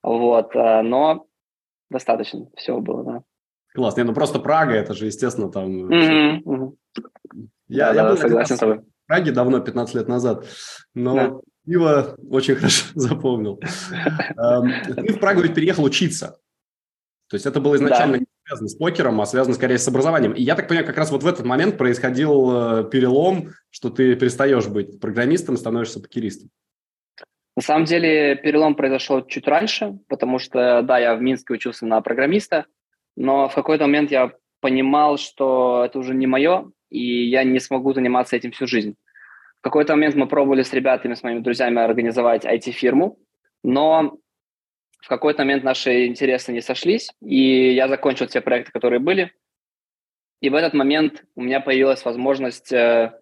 вот, 0.01 0.55
э, 0.55 0.81
но 0.81 1.27
достаточно 1.89 2.47
всего 2.55 2.79
было, 2.79 3.03
да. 3.03 3.23
Класс. 3.73 3.97
Не, 3.97 4.03
ну 4.03 4.13
просто 4.13 4.39
Прага, 4.39 4.73
это 4.73 4.93
же, 4.93 5.07
естественно, 5.07 5.51
там... 5.51 5.91
Mm-hmm, 5.91 6.43
mm-hmm. 6.43 7.47
Я, 7.67 7.93
да, 7.93 8.03
я 8.03 8.09
был 8.09 8.17
согласен 8.17 8.55
с 8.55 8.59
тобой. 8.59 8.79
В 8.79 9.07
Праге 9.07 9.31
давно, 9.31 9.59
15 9.59 9.95
лет 9.95 10.07
назад, 10.07 10.45
но 10.93 11.15
да. 11.15 11.33
пиво 11.65 12.15
очень 12.29 12.55
хорошо 12.55 12.85
запомнил. 12.95 13.59
Эм, 14.37 14.71
ты 14.83 15.13
в 15.13 15.19
Прагу 15.19 15.41
ведь 15.41 15.55
переехал 15.55 15.83
учиться. 15.83 16.39
То 17.29 17.35
есть 17.35 17.45
это 17.45 17.59
было 17.59 17.75
изначально 17.75 18.17
не 18.17 18.25
связано 18.45 18.69
с 18.69 18.75
покером, 18.75 19.19
а 19.21 19.25
связано 19.25 19.55
скорее 19.55 19.77
с 19.79 19.87
образованием. 19.87 20.33
И 20.33 20.41
я 20.41 20.55
так 20.55 20.67
понимаю, 20.67 20.85
как 20.85 20.97
раз 20.97 21.11
вот 21.11 21.23
в 21.23 21.27
этот 21.27 21.45
момент 21.45 21.77
происходил 21.77 22.51
э, 22.51 22.89
перелом, 22.89 23.49
что 23.71 23.89
ты 23.89 24.15
перестаешь 24.15 24.67
быть 24.67 24.99
программистом, 24.99 25.57
становишься 25.57 25.99
покеристом. 25.99 26.49
На 27.55 27.61
самом 27.61 27.85
деле 27.85 28.35
перелом 28.35 28.75
произошел 28.75 29.25
чуть 29.25 29.47
раньше, 29.47 29.97
потому 30.07 30.39
что, 30.39 30.81
да, 30.83 30.99
я 30.99 31.15
в 31.15 31.21
Минске 31.21 31.53
учился 31.53 31.85
на 31.85 32.01
программиста, 32.01 32.65
но 33.15 33.47
в 33.47 33.55
какой-то 33.55 33.85
момент 33.85 34.11
я 34.11 34.33
понимал, 34.59 35.17
что 35.17 35.83
это 35.85 35.97
уже 35.97 36.13
не 36.13 36.27
мое, 36.27 36.69
и 36.95 37.25
я 37.25 37.43
не 37.43 37.59
смогу 37.59 37.93
заниматься 37.93 38.35
этим 38.35 38.51
всю 38.51 38.67
жизнь. 38.67 38.95
В 39.59 39.61
какой-то 39.61 39.93
момент 39.93 40.15
мы 40.15 40.27
пробовали 40.27 40.63
с 40.63 40.73
ребятами, 40.73 41.13
с 41.13 41.23
моими 41.23 41.39
друзьями 41.39 41.81
организовать 41.81 42.45
IT-фирму, 42.45 43.17
но 43.63 44.17
в 45.01 45.07
какой-то 45.07 45.43
момент 45.43 45.63
наши 45.63 46.07
интересы 46.07 46.53
не 46.53 46.61
сошлись, 46.61 47.11
и 47.21 47.73
я 47.73 47.87
закончил 47.87 48.27
те 48.27 48.41
проекты, 48.41 48.71
которые 48.71 48.99
были. 48.99 49.31
И 50.41 50.49
в 50.49 50.55
этот 50.55 50.73
момент 50.73 51.23
у 51.35 51.41
меня 51.41 51.59
появилась 51.59 52.05
возможность 52.05 52.71
э, 52.71 53.13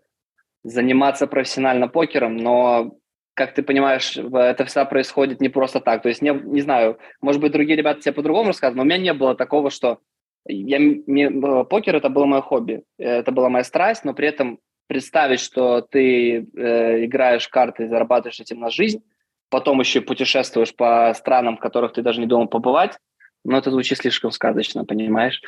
заниматься 0.64 1.28
профессионально 1.28 1.88
покером, 1.88 2.38
но, 2.38 2.98
как 3.34 3.54
ты 3.54 3.64
понимаешь, 3.64 4.18
это 4.18 4.66
все 4.66 4.86
происходит 4.86 5.42
не 5.42 5.50
просто 5.50 5.80
так. 5.80 6.02
То 6.02 6.10
есть, 6.10 6.22
не, 6.22 6.32
не 6.32 6.62
знаю, 6.62 7.00
может 7.22 7.42
быть, 7.42 7.52
другие 7.52 7.78
ребята 7.78 8.02
тебе 8.02 8.14
по-другому 8.14 8.48
рассказывают, 8.48 8.78
но 8.78 8.84
у 8.84 8.86
меня 8.86 8.98
не 8.98 9.14
было 9.14 9.36
такого, 9.36 9.70
что 9.70 10.00
я, 10.46 10.80
мне, 10.80 11.30
покер– 11.66 11.96
это 11.98 12.10
было 12.10 12.26
мое 12.26 12.42
хобби, 12.42 12.84
это 12.98 13.32
была 13.32 13.50
моя 13.50 13.64
страсть, 13.64 14.04
но 14.04 14.14
при 14.14 14.28
этом 14.28 14.60
представить, 14.88 15.40
что 15.40 15.82
ты 15.82 16.48
э, 16.56 17.06
играешь 17.06 17.48
карты 17.48 17.84
и 17.84 17.88
зарабатываешь 17.88 18.40
этим 18.40 18.60
на 18.60 18.70
жизнь, 18.70 19.04
потом 19.50 19.80
еще 19.80 20.02
путешествуешь 20.02 20.76
по 20.76 21.14
странам, 21.16 21.58
в 21.58 21.60
которых 21.60 21.94
ты 21.94 22.02
даже 22.02 22.20
не 22.20 22.28
думал 22.28 22.48
побывать, 22.48 22.98
но 23.46 23.58
это 23.58 23.72
звучит 23.72 23.98
слишком 23.98 24.32
сказочно, 24.32 24.86
понимаешь? 24.86 25.42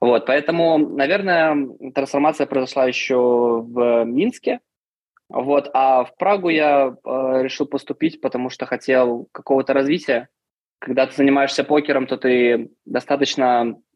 Вот, 0.00 0.26
поэтому, 0.26 0.78
наверное, 0.78 1.68
трансформация 1.94 2.46
произошла 2.46 2.86
еще 2.86 3.16
в 3.16 4.04
Минске, 4.04 4.60
вот, 5.30 5.70
а 5.74 6.04
в 6.04 6.16
Прагу 6.16 6.48
я 6.48 6.88
э, 6.88 7.42
решил 7.42 7.66
поступить, 7.66 8.20
потому 8.20 8.50
что 8.50 8.66
хотел 8.66 9.28
какого-то 9.30 9.72
развития. 9.72 10.28
Когда 10.80 11.06
ты 11.06 11.14
занимаешься 11.14 11.62
покером, 11.62 12.08
то 12.08 12.16
ты 12.16 12.70
достаточно 12.84 13.76
э, 13.76 13.89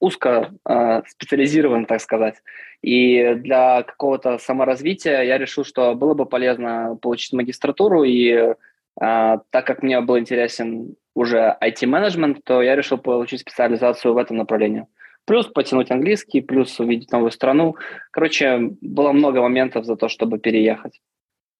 узко 0.00 0.52
э, 0.68 1.02
специализирован, 1.06 1.86
так 1.86 2.00
сказать. 2.00 2.36
И 2.82 3.34
для 3.34 3.82
какого-то 3.82 4.38
саморазвития 4.38 5.22
я 5.22 5.38
решил, 5.38 5.64
что 5.64 5.94
было 5.94 6.14
бы 6.14 6.26
полезно 6.26 6.98
получить 7.00 7.32
магистратуру 7.32 8.02
и 8.04 8.54
а, 9.00 9.38
так 9.50 9.66
как 9.66 9.82
мне 9.82 10.00
был 10.00 10.18
интересен 10.18 10.96
уже 11.14 11.56
IT-менеджмент, 11.62 12.44
то 12.44 12.62
я 12.62 12.76
решил 12.76 12.98
получить 12.98 13.40
специализацию 13.40 14.14
в 14.14 14.18
этом 14.18 14.36
направлении. 14.36 14.86
Плюс 15.24 15.46
потянуть 15.46 15.90
английский, 15.90 16.40
плюс 16.40 16.78
увидеть 16.80 17.12
новую 17.12 17.30
страну. 17.30 17.76
Короче, 18.10 18.72
было 18.80 19.12
много 19.12 19.40
моментов 19.40 19.84
за 19.84 19.96
то, 19.96 20.08
чтобы 20.08 20.38
переехать. 20.38 21.00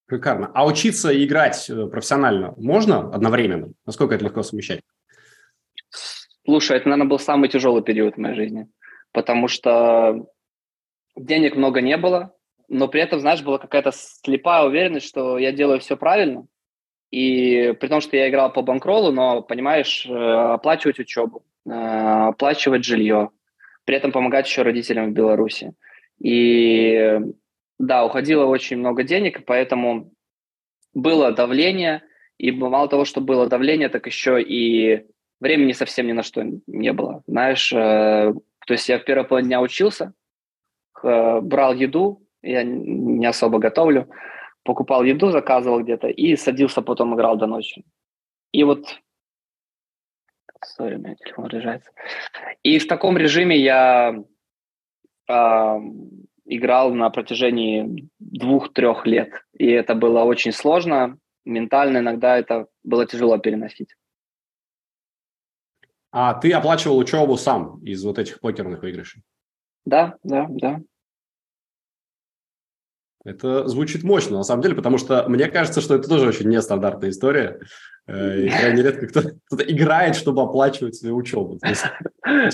Шикарно. 0.09 0.51
А 0.55 0.67
учиться 0.67 1.13
играть 1.25 1.71
э, 1.71 1.87
профессионально 1.87 2.55
можно 2.57 3.11
одновременно? 3.15 3.73
Насколько 3.87 4.17
это 4.17 4.25
легко 4.25 4.43
совмещать? 4.43 4.81
Слушай, 6.51 6.79
это, 6.79 6.89
наверное, 6.89 7.09
был 7.09 7.21
самый 7.21 7.49
тяжелый 7.49 7.81
период 7.81 8.17
в 8.17 8.19
моей 8.19 8.35
жизни, 8.35 8.67
потому 9.13 9.47
что 9.47 10.27
денег 11.15 11.55
много 11.55 11.81
не 11.81 11.97
было, 11.97 12.35
но 12.67 12.89
при 12.89 13.03
этом, 13.03 13.21
знаешь, 13.21 13.41
была 13.41 13.59
какая-то 13.59 13.93
слепая 13.93 14.65
уверенность, 14.65 15.07
что 15.07 15.39
я 15.39 15.53
делаю 15.53 15.79
все 15.79 15.97
правильно, 15.97 16.49
и 17.13 17.73
при 17.79 17.87
том, 17.87 18.01
что 18.01 18.17
я 18.17 18.29
играл 18.29 18.53
по 18.53 18.63
банкролу, 18.63 19.13
но, 19.13 19.43
понимаешь, 19.43 20.05
э, 20.07 20.13
оплачивать 20.13 20.99
учебу, 20.99 21.45
э, 21.67 21.71
оплачивать 21.71 22.85
жилье, 22.85 23.31
при 23.85 23.95
этом 23.95 24.11
помогать 24.11 24.49
еще 24.49 24.63
родителям 24.63 25.11
в 25.11 25.15
Беларуси. 25.15 25.75
И 26.19 27.21
да, 27.79 28.05
уходило 28.05 28.47
очень 28.47 28.79
много 28.79 29.05
денег, 29.05 29.45
поэтому 29.47 30.11
было 30.95 31.31
давление, 31.31 32.03
и 32.39 32.51
мало 32.51 32.89
того, 32.89 33.05
что 33.05 33.21
было 33.21 33.47
давление, 33.47 33.89
так 33.89 34.07
еще 34.07 34.43
и 34.43 35.07
времени 35.41 35.73
совсем 35.73 36.07
ни 36.07 36.13
на 36.13 36.23
что 36.23 36.43
не 36.67 36.93
было. 36.93 37.23
Знаешь, 37.27 37.73
э, 37.73 38.33
то 38.67 38.73
есть 38.73 38.89
я 38.89 38.99
в 38.99 39.05
первой 39.05 39.25
половине 39.25 39.49
дня 39.49 39.61
учился, 39.61 40.13
брал 41.03 41.75
еду, 41.75 42.23
я 42.43 42.63
не 42.63 43.27
особо 43.27 43.59
готовлю, 43.59 44.09
покупал 44.65 45.03
еду, 45.05 45.31
заказывал 45.31 45.81
где-то 45.83 46.09
и 46.09 46.37
садился, 46.37 46.83
потом 46.83 47.15
играл 47.15 47.37
до 47.37 47.47
ночи. 47.47 47.85
И 48.53 48.65
вот... 48.65 48.87
Сори, 50.63 50.97
у 50.97 50.99
меня 50.99 51.15
телефон 51.15 51.47
разряжается. 51.47 51.91
И 52.63 52.79
в 52.79 52.87
таком 52.87 53.17
режиме 53.17 53.57
я 53.57 54.23
э, 55.27 55.79
играл 56.45 56.93
на 56.93 57.09
протяжении 57.09 58.09
двух-трех 58.19 59.07
лет. 59.07 59.31
И 59.55 59.67
это 59.71 59.95
было 59.95 60.25
очень 60.25 60.53
сложно. 60.53 61.17
Ментально 61.47 61.99
иногда 61.99 62.37
это 62.37 62.67
было 62.85 63.07
тяжело 63.07 63.39
переносить. 63.39 63.95
А 66.13 66.35
ты 66.35 66.53
оплачивал 66.53 66.99
учебу 66.99 67.37
сам 67.37 67.83
из 67.85 68.05
вот 68.05 68.19
этих 68.19 68.41
покерных 68.41 68.83
выигрышей? 68.83 69.23
Да, 69.85 70.17
да, 70.23 70.47
да. 70.49 70.81
Это 73.25 73.69
звучит 73.69 74.03
мощно, 74.03 74.39
на 74.39 74.45
самом 74.45 74.63
деле, 74.63 74.75
потому 74.75 74.97
что 74.97 75.29
мне 75.29 75.47
кажется, 75.49 75.81
что 75.81 75.95
это 75.95 76.09
тоже 76.09 76.29
очень 76.29 76.49
нестандартная 76.49 77.11
история. 77.11 77.61
Э, 78.07 78.41
и 78.41 78.49
крайне 78.49 78.83
редко 78.83 79.07
кто-то, 79.07 79.37
кто 79.45 79.63
играет, 79.63 80.17
чтобы 80.17 80.43
оплачивать 80.43 80.97
свою 80.97 81.17
учебу. 81.17 81.59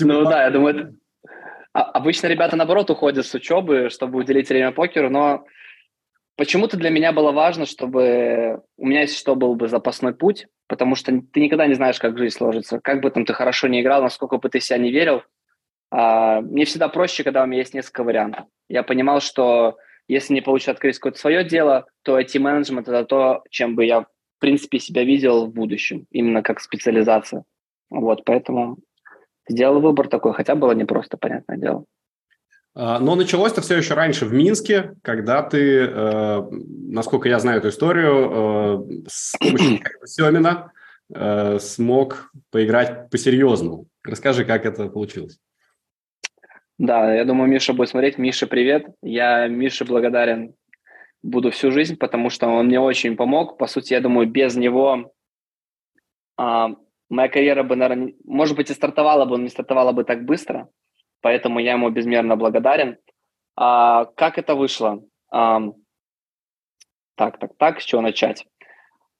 Ну 0.01 0.23
да, 0.25 0.43
я 0.43 0.51
думаю, 0.51 0.97
а, 1.73 1.83
обычно 1.83 2.27
ребята, 2.27 2.55
наоборот, 2.55 2.89
уходят 2.89 3.25
с 3.25 3.33
учебы, 3.33 3.89
чтобы 3.89 4.19
уделить 4.19 4.49
время 4.49 4.71
покеру, 4.71 5.09
но 5.09 5.45
почему-то 6.35 6.75
для 6.75 6.89
меня 6.89 7.11
было 7.11 7.31
важно, 7.31 7.65
чтобы 7.65 8.61
у 8.77 8.85
меня, 8.85 9.01
если 9.01 9.15
что, 9.15 9.35
был 9.35 9.55
бы 9.55 9.67
запасной 9.67 10.13
путь, 10.13 10.47
потому 10.67 10.95
что 10.95 11.11
ты 11.31 11.39
никогда 11.39 11.67
не 11.67 11.73
знаешь, 11.73 11.99
как 11.99 12.17
жизнь 12.17 12.35
сложится. 12.35 12.79
Как 12.79 13.01
бы 13.01 13.09
там 13.09 13.25
ты 13.25 13.33
хорошо 13.33 13.67
не 13.67 13.81
играл, 13.81 14.01
насколько 14.01 14.37
бы 14.37 14.49
ты 14.49 14.59
себя 14.59 14.77
не 14.77 14.91
верил, 14.91 15.23
а, 15.89 16.41
мне 16.41 16.65
всегда 16.65 16.89
проще, 16.89 17.23
когда 17.23 17.43
у 17.43 17.45
меня 17.45 17.59
есть 17.59 17.73
несколько 17.73 18.03
вариантов. 18.03 18.45
Я 18.67 18.83
понимал, 18.83 19.21
что 19.21 19.77
если 20.07 20.33
не 20.33 20.41
получится 20.41 20.71
открыть 20.71 20.97
какое-то 20.97 21.19
свое 21.19 21.43
дело, 21.43 21.85
то 22.03 22.19
IT-менеджмент– 22.19 22.87
это 22.89 23.05
то, 23.05 23.43
чем 23.49 23.75
бы 23.75 23.85
я, 23.85 24.01
в 24.01 24.07
принципе, 24.39 24.79
себя 24.79 25.03
видел 25.03 25.47
в 25.47 25.53
будущем, 25.53 26.05
именно 26.11 26.43
как 26.43 26.59
специализация. 26.59 27.43
Вот, 27.89 28.23
поэтому 28.25 28.77
сделал 29.47 29.79
выбор 29.79 30.07
такой, 30.09 30.33
хотя 30.33 30.55
было 30.55 30.73
непросто, 30.73 31.17
понятное 31.17 31.57
дело. 31.57 31.85
А, 32.79 32.99
но 32.99 33.15
началось 33.15 33.53
это 33.53 33.61
все 33.61 33.75
еще 33.75 33.95
раньше 33.95 34.27
в 34.27 34.33
Минске, 34.33 34.93
когда 35.01 35.41
ты, 35.41 35.79
э, 35.79 36.41
насколько 36.51 37.27
я 37.27 37.39
знаю 37.39 37.57
эту 37.57 37.69
историю, 37.69 38.13
э, 38.13 39.07
с 39.07 39.35
помощью 39.39 39.79
Семина 40.05 40.71
э, 41.11 41.57
смог 41.57 42.31
поиграть 42.51 43.09
по-серьезному. 43.09 43.87
Расскажи, 44.03 44.45
как 44.45 44.67
это 44.67 44.89
получилось. 44.89 45.39
Да, 46.77 47.11
я 47.15 47.25
думаю, 47.25 47.49
Миша 47.49 47.73
будет 47.73 47.89
смотреть. 47.89 48.19
Миша, 48.19 48.45
привет. 48.45 48.85
Я 49.01 49.47
Мише 49.47 49.83
благодарен 49.83 50.53
буду 51.23 51.49
всю 51.49 51.71
жизнь, 51.71 51.97
потому 51.97 52.29
что 52.29 52.47
он 52.47 52.67
мне 52.67 52.79
очень 52.79 53.15
помог. 53.15 53.57
По 53.57 53.65
сути, 53.65 53.93
я 53.93 54.01
думаю, 54.01 54.29
без 54.29 54.55
него 54.55 55.11
а, 56.37 56.75
моя 57.09 57.27
карьера 57.27 57.63
бы, 57.63 57.75
наверное, 57.75 58.13
может 58.23 58.55
быть, 58.55 58.69
и 58.69 58.75
стартовала 58.75 59.25
бы, 59.25 59.37
но 59.37 59.45
не 59.45 59.49
стартовала 59.49 59.93
бы 59.93 60.03
так 60.03 60.25
быстро. 60.25 60.69
Поэтому 61.21 61.59
я 61.59 61.73
ему 61.73 61.89
безмерно 61.89 62.35
благодарен. 62.35 62.97
А, 63.55 64.05
как 64.05 64.37
это 64.37 64.55
вышло? 64.55 65.01
А, 65.31 65.61
так, 67.15 67.39
так, 67.39 67.51
так, 67.57 67.81
с 67.81 67.85
чего 67.85 68.01
начать? 68.01 68.45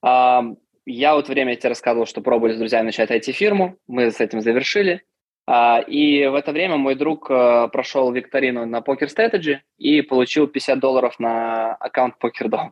А, 0.02 0.44
я 0.86 1.16
вот 1.16 1.28
время 1.28 1.56
тебе 1.56 1.70
рассказывал, 1.70 2.06
что 2.06 2.22
пробовали 2.22 2.54
с 2.54 2.58
друзьями 2.58 2.88
начать 2.88 3.12
IT-фирму. 3.12 3.78
Мы 3.88 4.12
с 4.12 4.22
этим 4.22 4.42
завершили. 4.42 5.04
А, 5.48 5.80
и 5.80 6.28
в 6.28 6.36
это 6.36 6.52
время 6.52 6.78
мой 6.78 6.96
друг 6.96 7.32
э, 7.32 7.70
прошел 7.72 8.12
викторину 8.12 8.66
на 8.66 8.80
Poker 8.80 9.08
Strategy 9.08 9.60
и 9.78 10.02
получил 10.02 10.48
50 10.48 10.80
долларов 10.80 11.20
на 11.20 11.74
аккаунт 11.76 12.16
PokerDom. 12.22 12.72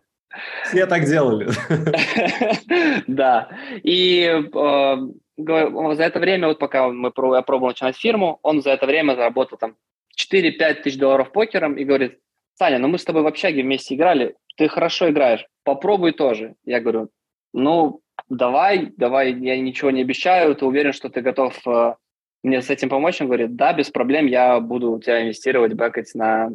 Все 0.65 0.85
так 0.85 1.05
делали. 1.05 1.47
Да. 3.07 3.49
И 3.83 4.23
э, 4.23 4.97
за 5.37 6.03
это 6.03 6.19
время, 6.19 6.47
вот 6.47 6.59
пока 6.59 6.87
мы, 6.89 7.11
я 7.35 7.41
пробовал 7.41 7.69
начинать 7.69 7.97
фирму, 7.97 8.39
он 8.41 8.61
за 8.61 8.71
это 8.71 8.85
время 8.85 9.15
заработал 9.15 9.57
там 9.57 9.75
4-5 10.17 10.83
тысяч 10.83 10.97
долларов 10.97 11.31
покером 11.31 11.75
и 11.75 11.83
говорит, 11.83 12.19
Саня, 12.55 12.79
ну 12.79 12.87
мы 12.87 12.97
с 12.97 13.03
тобой 13.03 13.21
в 13.21 13.27
общаге 13.27 13.63
вместе 13.63 13.95
играли, 13.95 14.35
ты 14.55 14.67
хорошо 14.67 15.09
играешь, 15.09 15.45
попробуй 15.63 16.13
тоже. 16.13 16.55
Я 16.63 16.79
говорю, 16.79 17.09
ну, 17.53 18.01
давай, 18.29 18.93
давай, 18.97 19.33
я 19.33 19.59
ничего 19.59 19.91
не 19.91 20.01
обещаю, 20.01 20.55
ты 20.55 20.65
уверен, 20.65 20.93
что 20.93 21.09
ты 21.09 21.21
готов 21.21 21.55
э, 21.67 21.95
мне 22.43 22.61
с 22.61 22.69
этим 22.69 22.89
помочь? 22.89 23.19
Он 23.19 23.27
говорит, 23.27 23.55
да, 23.55 23.73
без 23.73 23.89
проблем, 23.89 24.27
я 24.27 24.59
буду 24.61 24.93
у 24.93 24.99
тебя 24.99 25.21
инвестировать, 25.21 25.73
бэкать 25.73 26.15
на, 26.15 26.49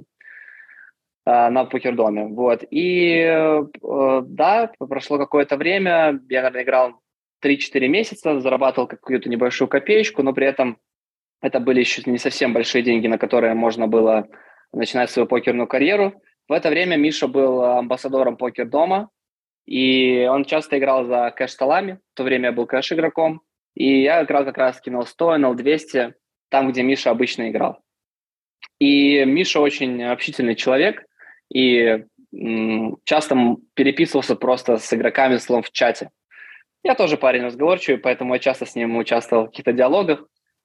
э, 1.26 1.48
на 1.50 1.64
покердоме. 1.66 2.28
Вот. 2.28 2.64
И 2.70 3.18
э, 3.20 3.62
да, 4.24 4.72
прошло 4.78 5.18
какое-то 5.18 5.58
время, 5.58 6.18
я, 6.30 6.42
наверное, 6.42 6.62
играл 6.62 7.00
3-4 7.42 7.88
месяца, 7.88 8.40
зарабатывал 8.40 8.86
какую-то 8.86 9.28
небольшую 9.28 9.68
копеечку, 9.68 10.22
но 10.22 10.32
при 10.32 10.46
этом 10.46 10.78
это 11.40 11.60
были 11.60 11.80
еще 11.80 12.02
не 12.06 12.18
совсем 12.18 12.52
большие 12.52 12.82
деньги, 12.82 13.06
на 13.06 13.18
которые 13.18 13.54
можно 13.54 13.86
было 13.86 14.28
начинать 14.72 15.10
свою 15.10 15.26
покерную 15.26 15.66
карьеру. 15.66 16.20
В 16.48 16.52
это 16.52 16.68
время 16.68 16.96
Миша 16.96 17.28
был 17.28 17.62
амбассадором 17.62 18.36
покер-дома, 18.36 19.08
и 19.66 20.26
он 20.30 20.44
часто 20.44 20.78
играл 20.78 21.04
за 21.04 21.30
кэш-столами. 21.30 22.00
В 22.12 22.16
то 22.16 22.24
время 22.24 22.46
я 22.46 22.52
был 22.52 22.66
кэш-игроком. 22.66 23.42
И 23.74 24.02
я 24.02 24.22
играл 24.24 24.44
как 24.44 24.58
раз 24.58 24.80
на 24.84 24.98
L100, 24.98 25.36
на 25.36 25.52
L200, 25.52 26.12
там, 26.48 26.70
где 26.72 26.82
Миша 26.82 27.10
обычно 27.10 27.48
играл. 27.50 27.78
И 28.78 29.24
Миша 29.24 29.60
очень 29.60 30.02
общительный 30.02 30.56
человек, 30.56 31.04
и 31.52 32.04
часто 33.04 33.56
переписывался 33.74 34.36
просто 34.36 34.78
с 34.78 34.92
игроками 34.92 35.36
словом 35.36 35.62
в 35.62 35.70
чате. 35.70 36.10
Я 36.82 36.94
тоже 36.94 37.16
парень 37.16 37.44
разговорчивый, 37.44 37.98
поэтому 37.98 38.34
я 38.34 38.40
часто 38.40 38.66
с 38.66 38.74
ним 38.74 38.96
участвовал 38.96 39.44
в 39.44 39.50
каких-то 39.50 39.72
диалогах. 39.72 40.24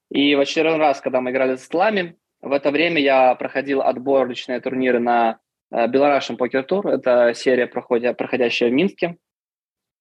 И 0.09 0.35
в 0.35 0.39
очередной 0.39 0.77
раз, 0.77 1.01
когда 1.01 1.19
мы 1.19 1.31
играли 1.31 1.55
за 1.55 1.63
столами, 1.63 2.15
в 2.41 2.51
это 2.51 2.71
время 2.71 3.01
я 3.01 3.35
проходил 3.35 3.81
отборочные 3.81 4.61
турниры 4.61 4.99
на 4.99 5.39
Belarusian 5.71 6.37
Poker 6.37 6.63
Tour. 6.63 6.87
Это 6.87 7.33
серия, 7.33 7.67
проходя, 7.67 8.13
проходящая 8.13 8.69
в 8.69 8.73
Минске. 8.73 9.17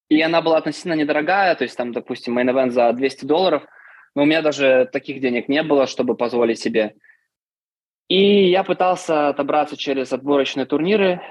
И 0.09 0.21
она 0.21 0.43
была 0.43 0.59
относительно 0.59 0.93
недорогая, 0.93 1.55
то 1.55 1.65
есть 1.65 1.77
там, 1.77 1.93
допустим, 1.93 2.35
мейн 2.35 2.71
за 2.71 2.93
200 2.93 3.25
долларов, 3.25 3.65
но 4.15 4.23
у 4.23 4.27
меня 4.27 4.43
даже 4.43 4.89
таких 4.93 5.21
денег 5.21 5.49
не 5.49 5.63
было, 5.63 5.87
чтобы 5.87 6.15
позволить 6.15 6.61
себе. 6.61 6.95
И 8.09 8.51
я 8.51 8.63
пытался 8.63 9.29
отобраться 9.29 9.79
через 9.79 10.13
отборочные 10.13 10.67
турниры 10.67 11.23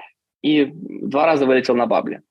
и 0.42 0.64
два 0.66 1.24
раза 1.24 1.46
вылетел 1.46 1.76
на 1.76 1.86
бабле. 1.86 2.22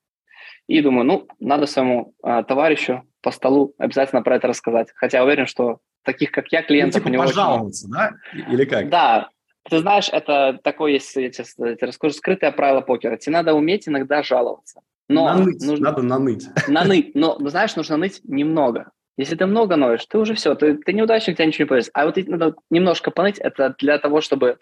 И 0.66 0.80
думаю, 0.80 1.04
ну, 1.04 1.28
надо 1.40 1.66
своему 1.66 2.14
э, 2.22 2.42
товарищу 2.48 3.02
по 3.20 3.30
столу 3.30 3.74
обязательно 3.78 4.22
про 4.22 4.36
это 4.36 4.48
рассказать. 4.48 4.88
Хотя 4.94 5.22
уверен, 5.24 5.46
что 5.46 5.78
таких, 6.02 6.30
как 6.30 6.48
я, 6.52 6.62
клиентов 6.62 6.94
ну, 6.94 7.00
типа 7.00 7.08
у 7.08 7.12
него 7.12 7.22
пожаловаться, 7.24 7.86
очень... 7.86 7.94
да? 7.94 8.12
Или 8.52 8.64
как? 8.64 8.88
Да, 8.88 9.28
ты 9.68 9.78
знаешь, 9.78 10.08
это 10.10 10.58
такое 10.62 10.92
есть, 10.92 11.14
я 11.16 11.30
тебе 11.30 11.76
расскажу, 11.80 12.14
скрытое 12.14 12.52
правило 12.52 12.80
покера. 12.82 13.16
Тебе 13.16 13.32
надо 13.32 13.54
уметь 13.54 13.88
иногда 13.88 14.22
жаловаться. 14.22 14.80
Но 15.08 15.26
наныть, 15.26 15.62
нужно, 15.62 15.90
надо 15.90 16.02
наныть. 16.02 16.46
Наныть, 16.68 17.14
но, 17.14 17.38
знаешь, 17.48 17.76
нужно 17.76 17.96
ныть 17.96 18.20
немного. 18.24 18.90
Если 19.16 19.36
ты 19.36 19.46
много 19.46 19.76
ноешь, 19.76 20.04
ты 20.06 20.18
уже 20.18 20.34
все, 20.34 20.54
ты, 20.54 20.74
ты 20.76 20.92
неудачник, 20.92 21.36
тебя 21.36 21.46
ничего 21.46 21.64
не 21.64 21.68
повезет. 21.68 21.90
А 21.94 22.06
вот 22.06 22.16
надо 22.26 22.54
немножко 22.70 23.10
поныть, 23.10 23.38
это 23.38 23.74
для 23.78 23.98
того, 23.98 24.20
чтобы, 24.20 24.58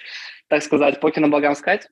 так 0.49 0.63
сказать, 0.63 1.01
покерным 1.01 1.31
богам 1.31 1.55
сказать, 1.55 1.89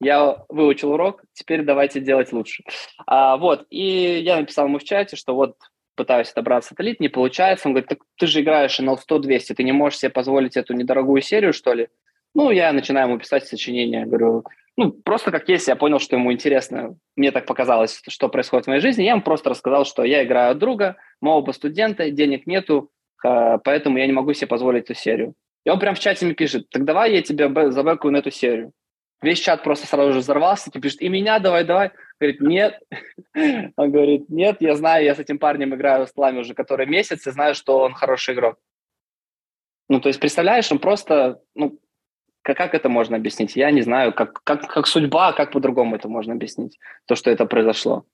я 0.00 0.44
выучил 0.48 0.92
урок, 0.92 1.22
теперь 1.32 1.62
давайте 1.62 2.00
делать 2.00 2.32
лучше. 2.32 2.64
А, 3.06 3.36
вот, 3.36 3.66
и 3.70 4.20
я 4.20 4.36
написал 4.36 4.66
ему 4.66 4.78
в 4.78 4.84
чате, 4.84 5.16
что 5.16 5.34
вот 5.34 5.56
пытаюсь 5.94 6.30
отобраться 6.30 6.74
от 6.74 6.80
элит, 6.80 7.00
не 7.00 7.08
получается. 7.08 7.68
Он 7.68 7.74
говорит, 7.74 7.90
так 7.90 7.98
ты 8.16 8.26
же 8.26 8.40
играешь 8.40 8.78
на 8.78 8.94
100-200, 8.94 9.54
ты 9.54 9.62
не 9.62 9.72
можешь 9.72 9.98
себе 9.98 10.10
позволить 10.10 10.56
эту 10.56 10.72
недорогую 10.72 11.20
серию, 11.20 11.52
что 11.52 11.74
ли? 11.74 11.88
Ну, 12.34 12.50
я 12.50 12.72
начинаю 12.72 13.08
ему 13.08 13.18
писать 13.18 13.46
сочинения, 13.46 14.06
говорю, 14.06 14.44
ну, 14.76 14.92
просто 14.92 15.30
как 15.30 15.48
есть, 15.48 15.68
я 15.68 15.76
понял, 15.76 15.98
что 15.98 16.16
ему 16.16 16.32
интересно. 16.32 16.96
Мне 17.16 17.32
так 17.32 17.44
показалось, 17.44 18.00
что 18.08 18.28
происходит 18.28 18.64
в 18.64 18.68
моей 18.68 18.80
жизни. 18.80 19.02
Я 19.02 19.10
ему 19.10 19.20
просто 19.20 19.50
рассказал, 19.50 19.84
что 19.84 20.04
я 20.04 20.24
играю 20.24 20.52
от 20.52 20.58
друга, 20.58 20.96
мы 21.20 21.32
оба 21.32 21.52
студенты, 21.52 22.10
денег 22.10 22.46
нету, 22.46 22.90
а, 23.22 23.58
поэтому 23.58 23.98
я 23.98 24.06
не 24.06 24.12
могу 24.12 24.32
себе 24.32 24.46
позволить 24.46 24.84
эту 24.84 24.94
серию. 24.94 25.34
И 25.66 25.70
он 25.70 25.78
прям 25.78 25.94
в 25.94 25.98
чате 25.98 26.24
мне 26.24 26.34
пишет, 26.34 26.70
так 26.70 26.84
давай 26.84 27.12
я 27.12 27.20
тебе 27.20 27.50
забэкаю 27.70 28.12
на 28.12 28.18
эту 28.18 28.30
серию. 28.30 28.72
Весь 29.22 29.40
чат 29.40 29.62
просто 29.62 29.86
сразу 29.86 30.12
же 30.12 30.20
взорвался, 30.20 30.70
и 30.72 30.80
пишет, 30.80 31.02
и 31.02 31.08
меня 31.08 31.38
давай, 31.38 31.64
давай. 31.64 31.90
Говорит, 32.18 32.40
нет. 32.40 32.80
Он 33.76 33.90
говорит, 33.90 34.28
нет, 34.28 34.56
я 34.60 34.74
знаю, 34.76 35.04
я 35.04 35.14
с 35.14 35.18
этим 35.18 35.38
парнем 35.38 35.74
играю 35.74 36.06
с 36.06 36.12
Тлами 36.12 36.40
уже 36.40 36.54
который 36.54 36.86
месяц, 36.86 37.26
и 37.26 37.30
знаю, 37.30 37.54
что 37.54 37.80
он 37.80 37.92
хороший 37.92 38.34
игрок. 38.34 38.56
Ну, 39.88 40.00
то 40.00 40.08
есть, 40.08 40.20
представляешь, 40.20 40.70
он 40.72 40.78
просто, 40.78 41.40
ну, 41.54 41.78
как, 42.42 42.56
как 42.56 42.74
это 42.74 42.88
можно 42.88 43.16
объяснить? 43.16 43.56
Я 43.56 43.70
не 43.70 43.82
знаю, 43.82 44.12
как, 44.12 44.42
как, 44.44 44.66
как 44.66 44.86
судьба, 44.86 45.32
как 45.32 45.52
по-другому 45.52 45.96
это 45.96 46.08
можно 46.08 46.32
объяснить, 46.32 46.78
то, 47.06 47.14
что 47.14 47.30
это 47.30 47.44
произошло. 47.44 48.04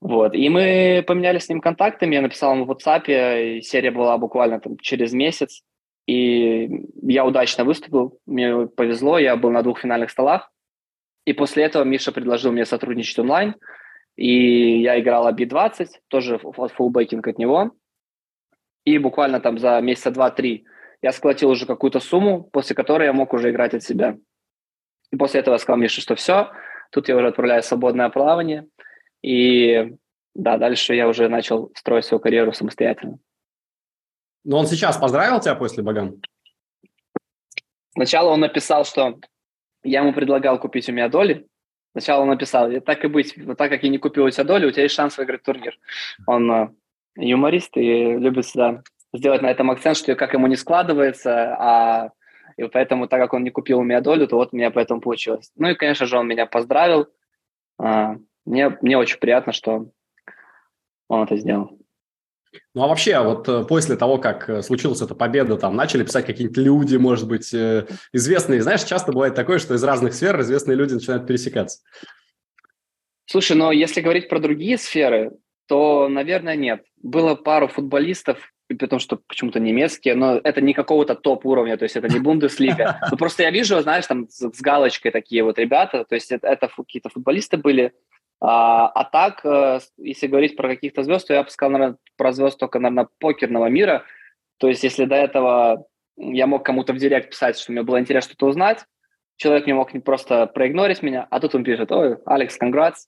Вот. 0.00 0.34
И 0.34 0.48
мы 0.48 1.04
поменялись 1.06 1.44
с 1.44 1.48
ним 1.48 1.60
контактами, 1.60 2.14
я 2.14 2.22
написал 2.22 2.54
ему 2.54 2.64
в 2.64 2.70
WhatsApp, 2.70 3.04
и 3.06 3.62
серия 3.62 3.90
была 3.90 4.16
буквально 4.16 4.60
там 4.60 4.78
через 4.78 5.12
месяц, 5.12 5.62
и 6.10 6.68
я 7.02 7.24
удачно 7.24 7.62
выступил, 7.62 8.18
мне 8.26 8.66
повезло, 8.66 9.16
я 9.16 9.36
был 9.36 9.50
на 9.50 9.62
двух 9.62 9.78
финальных 9.78 10.10
столах, 10.10 10.50
и 11.24 11.32
после 11.32 11.62
этого 11.62 11.84
Миша 11.84 12.10
предложил 12.10 12.50
мне 12.50 12.64
сотрудничать 12.64 13.20
онлайн, 13.20 13.54
и 14.16 14.80
я 14.80 14.98
играл 14.98 15.32
B20, 15.32 15.86
тоже 16.08 16.40
фуллбекинг 16.74 17.28
от 17.28 17.38
него, 17.38 17.70
и 18.84 18.98
буквально 18.98 19.38
там 19.38 19.58
за 19.58 19.80
месяца 19.80 20.10
два-три 20.10 20.64
я 21.00 21.12
сколотил 21.12 21.50
уже 21.50 21.64
какую-то 21.64 22.00
сумму, 22.00 22.42
после 22.42 22.74
которой 22.74 23.04
я 23.04 23.12
мог 23.12 23.32
уже 23.32 23.50
играть 23.50 23.74
от 23.74 23.84
себя. 23.84 24.18
И 25.12 25.16
после 25.16 25.40
этого 25.40 25.54
я 25.54 25.58
сказал 25.58 25.78
Мише, 25.78 26.00
что 26.00 26.16
все, 26.16 26.50
тут 26.90 27.08
я 27.08 27.16
уже 27.16 27.28
отправляю 27.28 27.62
свободное 27.62 28.08
плавание, 28.08 28.66
и 29.22 29.94
да, 30.34 30.58
дальше 30.58 30.96
я 30.96 31.06
уже 31.06 31.28
начал 31.28 31.70
строить 31.76 32.04
свою 32.04 32.20
карьеру 32.20 32.52
самостоятельно. 32.52 33.20
Но 34.44 34.58
он 34.58 34.66
сейчас 34.66 34.96
поздравил 34.96 35.40
тебя 35.40 35.54
после 35.54 35.82
Баган? 35.82 36.22
Сначала 37.94 38.30
он 38.30 38.40
написал, 38.40 38.84
что 38.84 39.18
я 39.82 40.00
ему 40.00 40.12
предлагал 40.12 40.58
купить 40.58 40.88
у 40.88 40.92
меня 40.92 41.08
доли. 41.08 41.46
Сначала 41.92 42.22
он 42.22 42.28
написал, 42.28 42.70
так 42.82 43.04
и 43.04 43.08
быть, 43.08 43.36
вот 43.36 43.58
так 43.58 43.70
как 43.70 43.82
я 43.82 43.88
не 43.88 43.98
купил 43.98 44.24
у 44.24 44.30
тебя 44.30 44.44
доли, 44.44 44.66
у 44.66 44.70
тебя 44.70 44.84
есть 44.84 44.94
шанс 44.94 45.18
выиграть 45.18 45.42
турнир. 45.42 45.76
Он 46.26 46.50
э, 46.50 46.68
юморист 47.16 47.76
и 47.76 48.16
любит 48.16 48.44
всегда 48.44 48.82
сделать 49.12 49.42
на 49.42 49.50
этом 49.50 49.70
акцент, 49.70 49.96
что 49.96 50.14
как 50.14 50.32
ему 50.32 50.46
не 50.46 50.56
складывается, 50.56 51.56
а 51.58 52.10
и 52.56 52.68
поэтому, 52.68 53.08
так 53.08 53.20
как 53.20 53.32
он 53.32 53.42
не 53.42 53.50
купил 53.50 53.80
у 53.80 53.82
меня 53.82 54.00
долю, 54.00 54.28
то 54.28 54.36
вот 54.36 54.50
у 54.52 54.56
меня 54.56 54.70
поэтому 54.70 55.00
получилось. 55.00 55.50
Ну 55.56 55.68
и, 55.68 55.74
конечно 55.74 56.06
же, 56.06 56.18
он 56.18 56.28
меня 56.28 56.46
поздравил. 56.46 57.08
А, 57.78 58.16
мне, 58.44 58.76
мне 58.82 58.98
очень 58.98 59.18
приятно, 59.18 59.52
что 59.52 59.90
он 61.08 61.22
это 61.24 61.36
сделал. 61.36 61.79
Ну 62.74 62.82
а 62.82 62.88
вообще, 62.88 63.18
вот 63.20 63.48
э, 63.48 63.64
после 63.64 63.96
того, 63.96 64.18
как 64.18 64.48
э, 64.48 64.62
случилась 64.62 65.00
эта 65.00 65.14
победа, 65.14 65.56
там 65.56 65.76
начали 65.76 66.04
писать 66.04 66.26
какие-нибудь 66.26 66.58
люди, 66.58 66.96
может 66.96 67.28
быть, 67.28 67.52
э, 67.54 67.86
известные. 68.12 68.62
Знаешь, 68.62 68.82
часто 68.82 69.12
бывает 69.12 69.34
такое, 69.34 69.58
что 69.58 69.74
из 69.74 69.84
разных 69.84 70.14
сфер 70.14 70.40
известные 70.40 70.76
люди 70.76 70.94
начинают 70.94 71.26
пересекаться. 71.26 71.80
Слушай, 73.26 73.56
но 73.56 73.70
если 73.70 74.00
говорить 74.00 74.28
про 74.28 74.40
другие 74.40 74.78
сферы, 74.78 75.32
то, 75.68 76.08
наверное, 76.08 76.56
нет. 76.56 76.82
Было 77.00 77.36
пару 77.36 77.68
футболистов, 77.68 78.52
потому 78.68 78.98
что 78.98 79.20
почему-то 79.28 79.60
немецкие, 79.60 80.14
но 80.14 80.40
это 80.42 80.60
не 80.60 80.74
какого-то 80.74 81.14
топ-уровня, 81.14 81.76
то 81.76 81.84
есть 81.84 81.96
это 81.96 82.08
не 82.08 82.18
Бундеслига. 82.20 83.00
Ну, 83.10 83.16
просто 83.16 83.44
я 83.44 83.50
вижу, 83.50 83.80
знаешь, 83.80 84.06
там 84.06 84.28
с, 84.28 84.50
с 84.50 84.60
галочкой 84.60 85.12
такие 85.12 85.44
вот 85.44 85.58
ребята, 85.58 86.04
то 86.04 86.14
есть 86.14 86.32
это, 86.32 86.48
это 86.48 86.68
какие-то 86.68 87.08
футболисты 87.08 87.56
были, 87.56 87.92
а, 88.40 88.88
а 88.88 89.04
так, 89.04 89.44
э, 89.44 89.80
если 89.98 90.26
говорить 90.26 90.56
про 90.56 90.68
каких-то 90.68 91.02
звезд, 91.02 91.26
то 91.26 91.34
я 91.34 91.42
бы 91.42 91.50
сказал, 91.50 91.72
наверное, 91.72 91.98
про 92.16 92.32
звезд 92.32 92.58
только, 92.58 92.78
наверное, 92.78 93.08
покерного 93.18 93.66
мира. 93.66 94.04
То 94.58 94.68
есть 94.68 94.82
если 94.82 95.04
до 95.04 95.14
этого 95.14 95.86
я 96.16 96.46
мог 96.46 96.64
кому-то 96.64 96.92
в 96.92 96.96
директ 96.96 97.30
писать, 97.30 97.58
что 97.58 97.72
мне 97.72 97.82
было 97.82 98.00
интересно 98.00 98.30
что-то 98.30 98.46
узнать, 98.46 98.84
человек 99.36 99.66
не 99.66 99.72
мог 99.72 99.94
не 99.94 100.00
просто 100.00 100.46
проигнорить 100.46 101.02
меня, 101.02 101.26
а 101.30 101.40
тут 101.40 101.54
он 101.54 101.64
пишет, 101.64 101.92
ой, 101.92 102.16
Алекс, 102.26 102.58
congrats, 102.60 103.06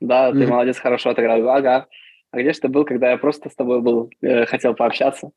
да, 0.00 0.32
ты 0.32 0.38
mm-hmm. 0.38 0.46
молодец, 0.46 0.78
хорошо 0.78 1.10
отыграл, 1.10 1.48
ага, 1.48 1.86
а 2.30 2.40
где 2.40 2.52
же 2.52 2.60
ты 2.60 2.68
был, 2.68 2.84
когда 2.84 3.10
я 3.10 3.18
просто 3.18 3.50
с 3.50 3.56
тобой 3.56 3.80
был, 3.80 4.10
э, 4.22 4.46
хотел 4.46 4.74
пообщаться. 4.74 5.30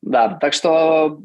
Да, 0.00 0.38
так 0.40 0.52
что 0.52 1.20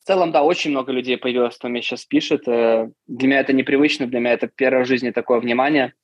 в 0.00 0.06
целом, 0.06 0.32
да, 0.32 0.42
очень 0.42 0.70
много 0.70 0.92
людей 0.92 1.16
появилось, 1.16 1.56
кто 1.56 1.68
мне 1.68 1.82
сейчас 1.82 2.04
пишет. 2.04 2.46
Э, 2.46 2.90
для 3.06 3.28
меня 3.28 3.40
это 3.40 3.52
непривычно, 3.52 4.06
для 4.06 4.20
меня 4.20 4.32
это 4.32 4.46
первое 4.46 4.84
в 4.84 4.88
жизни 4.88 5.10
такое 5.10 5.40
внимание. 5.40 5.94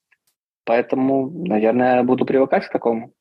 Поэтому, 0.70 1.28
наверное, 1.48 2.04
буду 2.04 2.24
привыкать 2.24 2.64
к 2.64 2.70
такому. 2.70 3.12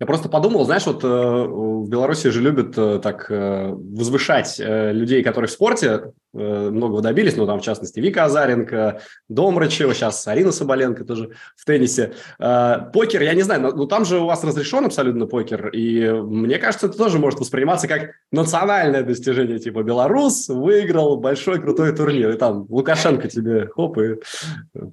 Я 0.00 0.06
просто 0.06 0.28
подумал, 0.28 0.64
знаешь, 0.64 0.86
вот 0.86 1.02
э, 1.02 1.08
в 1.08 1.88
Беларуси 1.88 2.28
же 2.28 2.40
любят 2.40 2.76
э, 2.76 3.00
так 3.00 3.30
э, 3.30 3.72
возвышать 3.72 4.60
людей, 4.60 5.24
которые 5.24 5.48
в 5.48 5.52
спорте 5.52 6.12
многого 6.32 7.00
добились, 7.00 7.36
ну, 7.36 7.46
там, 7.46 7.60
в 7.60 7.62
частности, 7.62 8.00
Вика 8.00 8.24
Азаренко, 8.24 9.00
Домрачева, 9.28 9.94
сейчас 9.94 10.26
Арина 10.26 10.50
Соболенко 10.50 11.04
тоже 11.04 11.30
в 11.56 11.64
теннисе. 11.64 12.14
Покер, 12.38 13.22
я 13.22 13.34
не 13.34 13.42
знаю, 13.42 13.60
но, 13.60 13.70
но 13.70 13.86
там 13.86 14.04
же 14.04 14.18
у 14.18 14.26
вас 14.26 14.42
разрешен 14.42 14.84
абсолютно 14.84 15.26
покер, 15.26 15.68
и 15.68 16.10
мне 16.10 16.58
кажется, 16.58 16.88
это 16.88 16.98
тоже 16.98 17.20
может 17.20 17.38
восприниматься 17.38 17.86
как 17.86 18.10
национальное 18.32 19.04
достижение, 19.04 19.60
типа 19.60 19.84
Белорус 19.84 20.48
выиграл 20.48 21.18
большой 21.18 21.60
крутой 21.60 21.94
турнир, 21.94 22.30
и 22.30 22.36
там 22.36 22.66
Лукашенко 22.68 23.28
тебе, 23.28 23.68
хоп, 23.68 23.96
и 23.98 24.16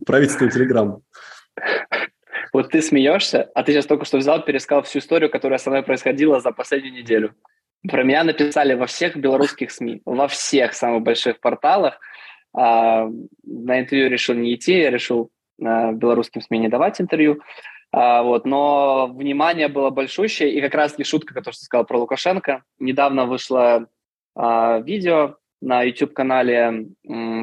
правительство 0.06 0.47
Телеграм. 0.47 1.02
Вот 2.53 2.69
ты 2.69 2.81
смеешься, 2.81 3.49
а 3.55 3.63
ты 3.63 3.71
сейчас 3.71 3.85
только 3.85 4.05
что 4.05 4.17
взял, 4.17 4.43
пересказал 4.43 4.83
всю 4.83 4.99
историю, 4.99 5.29
которая 5.29 5.57
со 5.57 5.69
мной 5.69 5.83
происходила 5.83 6.39
за 6.41 6.51
последнюю 6.51 6.93
неделю. 6.93 7.33
Про 7.87 8.03
меня 8.03 8.23
написали 8.23 8.73
во 8.73 8.85
всех 8.85 9.15
белорусских 9.15 9.71
СМИ, 9.71 10.01
во 10.05 10.27
всех 10.27 10.73
самых 10.73 11.03
больших 11.03 11.39
порталах. 11.39 11.99
А, 12.53 13.07
на 13.43 13.79
интервью 13.79 14.09
решил 14.09 14.35
не 14.35 14.53
идти, 14.53 14.79
я 14.79 14.91
решил 14.91 15.31
а, 15.63 15.91
белорусским 15.91 16.41
СМИ 16.41 16.59
не 16.59 16.67
давать 16.67 16.99
интервью. 16.99 17.41
А, 17.91 18.21
вот, 18.23 18.45
но 18.45 19.07
внимание 19.07 19.67
было 19.67 19.89
большущее, 19.89 20.53
и 20.53 20.61
как 20.61 20.75
раз 20.75 20.91
таки 20.91 21.03
шутка, 21.03 21.33
которую 21.33 21.55
ты 21.55 21.65
сказал 21.65 21.85
про 21.85 21.99
Лукашенко. 21.99 22.63
Недавно 22.79 23.25
вышло 23.25 23.87
а, 24.35 24.79
видео 24.79 25.37
на 25.61 25.83
YouTube-канале 25.83 26.87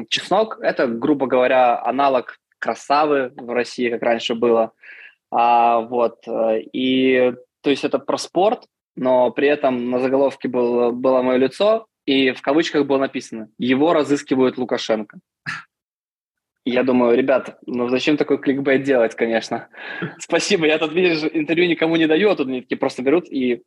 «Чеснок». 0.09 0.59
Это, 0.61 0.87
грубо 0.87 1.25
говоря, 1.25 1.81
аналог 1.81 2.37
красавы 2.59 3.31
в 3.35 3.49
России, 3.49 3.89
как 3.89 4.01
раньше 4.03 4.35
было. 4.35 4.71
А, 5.31 5.81
вот, 5.81 6.27
э, 6.27 6.61
и 6.73 7.33
то 7.61 7.69
есть 7.69 7.83
это 7.83 7.99
про 7.99 8.17
спорт, 8.17 8.65
но 8.95 9.31
при 9.31 9.47
этом 9.47 9.89
на 9.89 9.99
заголовке 9.99 10.47
был, 10.47 10.91
было 10.91 11.21
мое 11.21 11.37
лицо, 11.37 11.87
и 12.05 12.31
в 12.31 12.41
кавычках 12.41 12.85
было 12.85 12.97
написано 12.97 13.49
«Его 13.57 13.93
разыскивают 13.93 14.57
Лукашенко». 14.57 15.19
я 16.65 16.83
думаю, 16.83 17.17
ребят, 17.17 17.59
ну 17.65 17.89
зачем 17.89 18.17
такой 18.17 18.37
кликбейт 18.37 18.83
делать, 18.83 19.15
конечно. 19.15 19.69
Спасибо, 20.19 20.65
я 20.65 20.77
тут, 20.77 20.93
видишь, 20.93 21.23
интервью 21.33 21.69
никому 21.69 21.95
не 21.95 22.07
даю, 22.07 22.29
а 22.29 22.35
тут 22.35 22.47
они 22.47 22.61
такие 22.61 22.77
просто 22.77 23.01
берут 23.01 23.29
и 23.29 23.63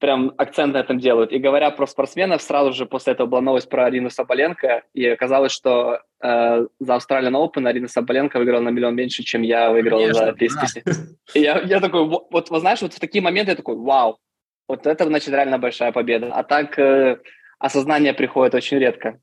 прям 0.00 0.32
акцент 0.38 0.74
на 0.74 0.78
этом 0.78 0.98
делают. 0.98 1.30
И 1.30 1.38
говоря 1.38 1.70
про 1.70 1.86
спортсменов, 1.86 2.42
сразу 2.42 2.72
же 2.72 2.86
после 2.86 3.12
этого 3.12 3.28
была 3.28 3.40
новость 3.42 3.68
про 3.68 3.84
Арину 3.84 4.08
Соболенко, 4.10 4.82
и 4.94 5.06
оказалось, 5.06 5.52
что 5.52 6.00
э, 6.22 6.66
за 6.80 6.94
Australian 6.94 7.34
Open 7.34 7.68
Арина 7.68 7.86
Соболенко 7.86 8.38
выиграла 8.38 8.62
на 8.62 8.70
миллион 8.70 8.96
меньше, 8.96 9.22
чем 9.22 9.42
я 9.42 9.70
выиграл 9.70 9.98
Конечно, 9.98 10.26
за 10.26 10.32
Пискиси. 10.32 10.82
Да. 10.84 10.92
И 11.34 11.40
я, 11.40 11.60
я 11.60 11.80
такой, 11.80 12.06
вот, 12.06 12.28
вот, 12.30 12.60
знаешь, 12.60 12.80
вот 12.80 12.94
в 12.94 12.98
такие 12.98 13.22
моменты 13.22 13.52
я 13.52 13.56
такой, 13.56 13.76
вау, 13.76 14.18
вот 14.66 14.86
это, 14.86 15.04
значит, 15.04 15.28
реально 15.28 15.58
большая 15.58 15.92
победа. 15.92 16.32
А 16.32 16.44
так 16.44 16.78
э, 16.78 17.18
осознание 17.58 18.14
приходит 18.14 18.54
очень 18.54 18.78
редко 18.78 19.20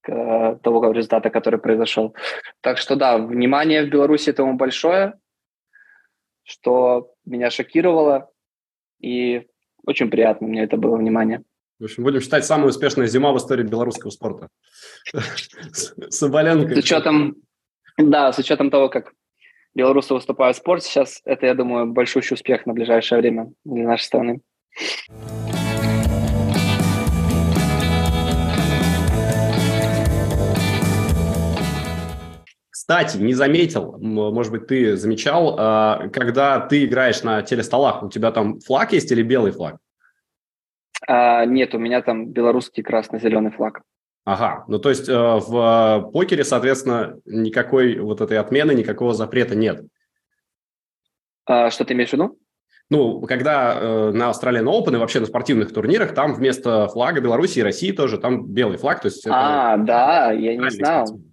к 0.00 0.10
э, 0.10 0.58
того 0.64 0.92
результата, 0.92 1.30
который 1.30 1.60
произошел. 1.60 2.16
Так 2.60 2.78
что 2.78 2.96
да, 2.96 3.18
внимание 3.18 3.84
в 3.84 3.88
Беларуси 3.88 4.30
этому 4.30 4.54
большое, 4.54 5.14
что 6.42 7.12
меня 7.24 7.50
шокировало, 7.50 8.30
и 9.00 9.46
очень 9.88 10.10
приятно 10.10 10.46
мне 10.46 10.62
это 10.64 10.76
было 10.76 10.96
внимание. 10.96 11.42
В 11.78 11.84
общем, 11.84 12.02
будем 12.02 12.20
считать 12.20 12.44
самая 12.44 12.68
успешная 12.68 13.06
зима 13.06 13.32
в 13.32 13.38
истории 13.38 13.62
белорусского 13.62 14.10
спорта. 14.10 14.48
Соболенко. 16.10 16.74
С 16.74 16.78
учетом, 16.78 17.36
да, 17.96 18.32
с 18.32 18.38
учетом 18.38 18.70
того, 18.70 18.88
как 18.88 19.12
белорусы 19.74 20.12
выступают 20.12 20.56
в 20.56 20.60
спорте, 20.60 20.88
сейчас 20.88 21.22
это, 21.24 21.46
я 21.46 21.54
думаю, 21.54 21.86
большущий 21.86 22.34
успех 22.34 22.66
на 22.66 22.74
ближайшее 22.74 23.20
время 23.20 23.50
для 23.64 23.86
нашей 23.86 24.04
страны. 24.04 24.40
Кстати, 32.88 33.18
не 33.18 33.34
заметил, 33.34 33.98
может 34.00 34.50
быть, 34.50 34.66
ты 34.66 34.96
замечал, 34.96 35.56
а, 35.58 36.08
когда 36.08 36.58
ты 36.58 36.86
играешь 36.86 37.22
на 37.22 37.42
телестолах, 37.42 38.02
у 38.02 38.08
тебя 38.08 38.32
там 38.32 38.60
флаг 38.60 38.94
есть 38.94 39.12
или 39.12 39.22
белый 39.22 39.52
флаг? 39.52 39.76
А, 41.06 41.44
нет, 41.44 41.74
у 41.74 41.78
меня 41.78 42.00
там 42.00 42.28
белорусский 42.28 42.82
красно-зеленый 42.82 43.50
флаг. 43.50 43.82
Ага, 44.24 44.64
ну 44.68 44.78
то 44.78 44.88
есть 44.88 45.06
э, 45.06 45.12
в 45.14 46.10
покере, 46.14 46.44
соответственно, 46.44 47.20
никакой 47.26 47.98
вот 47.98 48.22
этой 48.22 48.38
отмены, 48.38 48.72
никакого 48.72 49.12
запрета 49.12 49.54
нет. 49.54 49.84
А, 51.44 51.70
что 51.70 51.84
ты 51.84 51.92
имеешь 51.92 52.08
в 52.08 52.12
виду? 52.14 52.38
Ну, 52.88 53.20
когда 53.20 53.74
э, 53.78 54.12
на 54.12 54.30
Australian 54.30 54.64
Open 54.64 54.94
и 54.94 54.98
вообще 54.98 55.20
на 55.20 55.26
спортивных 55.26 55.74
турнирах, 55.74 56.14
там 56.14 56.32
вместо 56.32 56.88
флага 56.88 57.20
Беларуси 57.20 57.58
и 57.58 57.62
России 57.62 57.92
тоже 57.92 58.16
там 58.16 58.46
белый 58.46 58.78
флаг. 58.78 59.02
То 59.02 59.08
есть 59.08 59.26
а, 59.28 59.76
да, 59.76 60.32
я 60.32 60.56
не 60.56 60.70
знал. 60.70 61.06
Спортсмен. 61.06 61.27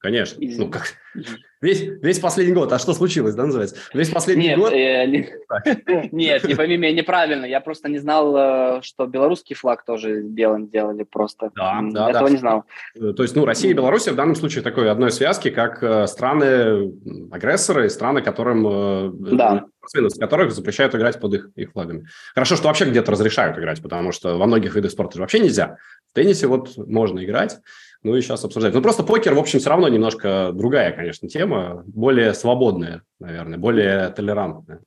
Конечно. 0.00 0.40
Из... 0.40 0.58
Ну, 0.58 0.70
как... 0.70 0.94
Весь, 1.60 1.82
весь 1.82 2.18
последний 2.18 2.54
год. 2.54 2.72
А 2.72 2.78
что 2.78 2.94
случилось, 2.94 3.34
да, 3.34 3.44
называется? 3.44 3.76
Весь 3.92 4.08
последний 4.08 4.48
Нет, 4.48 4.58
год? 4.58 4.72
Э, 4.72 5.04
не... 5.04 5.28
Нет, 6.10 6.44
не 6.44 6.54
пойми 6.54 6.78
меня 6.78 6.92
неправильно. 6.92 7.44
Я 7.44 7.60
просто 7.60 7.90
не 7.90 7.98
знал, 7.98 8.34
э, 8.78 8.82
что 8.82 9.06
белорусский 9.06 9.54
флаг 9.54 9.84
тоже 9.84 10.22
белым 10.22 10.70
делали 10.70 11.02
просто. 11.02 11.50
Да, 11.54 11.80
да, 11.82 12.08
Этого 12.08 12.28
да. 12.28 12.32
не 12.32 12.38
знал. 12.38 12.64
Э, 12.98 13.12
то 13.12 13.22
есть, 13.22 13.36
ну, 13.36 13.44
Россия 13.44 13.72
и 13.72 13.74
Беларусь 13.74 14.08
в 14.08 14.14
данном 14.14 14.36
случае 14.36 14.64
такой 14.64 14.90
одной 14.90 15.10
связки, 15.10 15.50
как 15.50 15.82
э, 15.82 16.06
страны-агрессоры 16.06 17.86
и 17.86 17.90
страны, 17.90 18.22
которым... 18.22 19.20
Да. 19.36 19.66
С 19.86 20.18
которых 20.18 20.52
запрещают 20.52 20.94
играть 20.94 21.20
под 21.20 21.34
их, 21.34 21.50
их 21.56 21.72
флагами. 21.72 22.06
Хорошо, 22.34 22.54
что 22.54 22.68
вообще 22.68 22.84
где-то 22.84 23.10
разрешают 23.10 23.58
играть, 23.58 23.82
потому 23.82 24.12
что 24.12 24.38
во 24.38 24.46
многих 24.46 24.76
видах 24.76 24.92
спорта 24.92 25.16
же 25.16 25.22
вообще 25.22 25.40
нельзя. 25.40 25.78
В 26.10 26.14
теннисе 26.14 26.46
вот 26.46 26.76
можно 26.76 27.24
играть 27.24 27.58
ну 28.02 28.16
и 28.16 28.20
сейчас 28.20 28.44
обсуждать. 28.44 28.74
Ну, 28.74 28.82
просто 28.82 29.02
покер, 29.02 29.34
в 29.34 29.38
общем, 29.38 29.58
все 29.58 29.70
равно 29.70 29.88
немножко 29.88 30.52
другая, 30.52 30.92
конечно, 30.92 31.28
тема, 31.28 31.82
более 31.86 32.34
свободная, 32.34 33.02
наверное, 33.18 33.58
более 33.58 34.08
толерантная. 34.10 34.80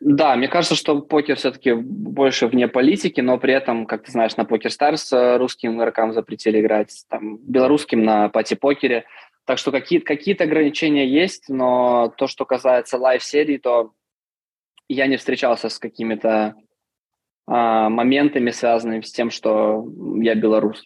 Да, 0.00 0.36
мне 0.36 0.48
кажется, 0.48 0.74
что 0.74 1.00
покер 1.00 1.36
все-таки 1.36 1.72
больше 1.72 2.46
вне 2.46 2.68
политики, 2.68 3.20
но 3.20 3.38
при 3.38 3.54
этом, 3.54 3.86
как 3.86 4.04
ты 4.04 4.12
знаешь, 4.12 4.36
на 4.36 4.44
PokerStars 4.44 5.10
русским 5.12 5.78
игрокам 5.78 6.12
запретили 6.12 6.60
играть, 6.60 7.04
там, 7.08 7.38
белорусским 7.38 8.04
на 8.04 8.28
partypoker'е. 8.28 9.04
Так 9.46 9.58
что 9.58 9.70
какие- 9.70 10.00
какие-то 10.00 10.44
ограничения 10.44 11.06
есть, 11.06 11.48
но 11.48 12.12
то, 12.18 12.26
что 12.26 12.44
касается 12.44 12.98
лайв-серий, 12.98 13.58
то 13.58 13.92
я 14.88 15.06
не 15.06 15.16
встречался 15.16 15.68
с 15.68 15.78
какими-то 15.78 16.54
а, 17.46 17.88
моментами, 17.88 18.50
связанными 18.50 19.02
с 19.02 19.12
тем, 19.12 19.30
что 19.30 19.86
я 20.16 20.34
белорус. 20.34 20.84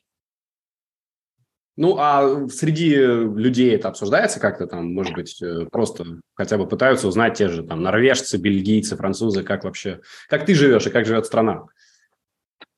Ну, 1.80 1.96
а 1.96 2.48
среди 2.48 2.96
людей 2.96 3.72
это 3.72 3.86
обсуждается 3.86 4.40
как-то 4.40 4.66
там, 4.66 4.92
может 4.92 5.14
быть, 5.14 5.40
э, 5.40 5.64
просто 5.70 6.04
хотя 6.34 6.58
бы 6.58 6.66
пытаются 6.66 7.06
узнать 7.06 7.38
те 7.38 7.46
же 7.46 7.62
там 7.62 7.84
норвежцы, 7.84 8.36
бельгийцы, 8.36 8.96
французы, 8.96 9.44
как 9.44 9.62
вообще, 9.62 10.00
как 10.28 10.44
ты 10.44 10.56
живешь 10.56 10.88
и 10.88 10.90
как 10.90 11.06
живет 11.06 11.24
страна? 11.26 11.66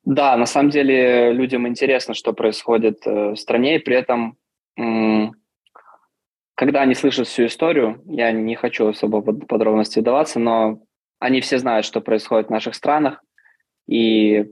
Да, 0.05 0.37
на 0.37 0.45
самом 0.45 0.69
деле 0.69 1.33
людям 1.33 1.67
интересно, 1.67 2.13
что 2.13 2.35
происходит 2.35 3.07
э, 3.07 3.31
в 3.31 3.37
стране, 3.37 3.77
и 3.77 3.79
при 3.79 3.97
этом, 3.97 4.37
когда 6.55 6.83
они 6.83 6.95
слышат 6.95 7.27
всю 7.27 7.47
историю, 7.47 8.03
я 8.05 8.33
не 8.33 8.55
хочу 8.55 8.89
особо 8.89 9.23
в 9.23 9.47
подробности 9.47 10.01
вдаваться, 10.01 10.39
но 10.39 10.83
они 11.19 11.41
все 11.41 11.59
знают, 11.59 11.87
что 11.87 12.03
происходит 12.03 12.49
в 12.49 12.51
наших 12.51 12.75
странах, 12.75 13.25
и 13.89 14.45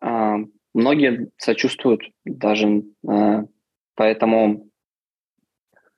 э, 0.00 0.34
многие 0.72 1.28
сочувствуют 1.36 2.00
даже 2.24 2.84
Поэтому 3.94 4.68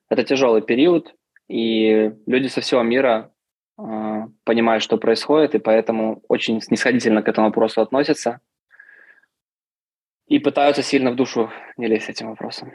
это 0.09 0.23
тяжелый 0.23 0.61
период, 0.61 1.13
и 1.47 2.11
люди 2.25 2.47
со 2.47 2.61
всего 2.61 2.81
мира 2.83 3.31
э, 3.77 3.83
понимают, 4.43 4.83
что 4.83 4.97
происходит, 4.97 5.55
и 5.55 5.59
поэтому 5.59 6.23
очень 6.27 6.61
снисходительно 6.61 7.21
к 7.21 7.27
этому 7.27 7.47
вопросу 7.47 7.81
относятся 7.81 8.39
и 10.27 10.39
пытаются 10.39 10.83
сильно 10.83 11.11
в 11.11 11.15
душу 11.15 11.49
не 11.77 11.87
лезть 11.87 12.05
с 12.05 12.09
этим 12.09 12.29
вопросом. 12.29 12.71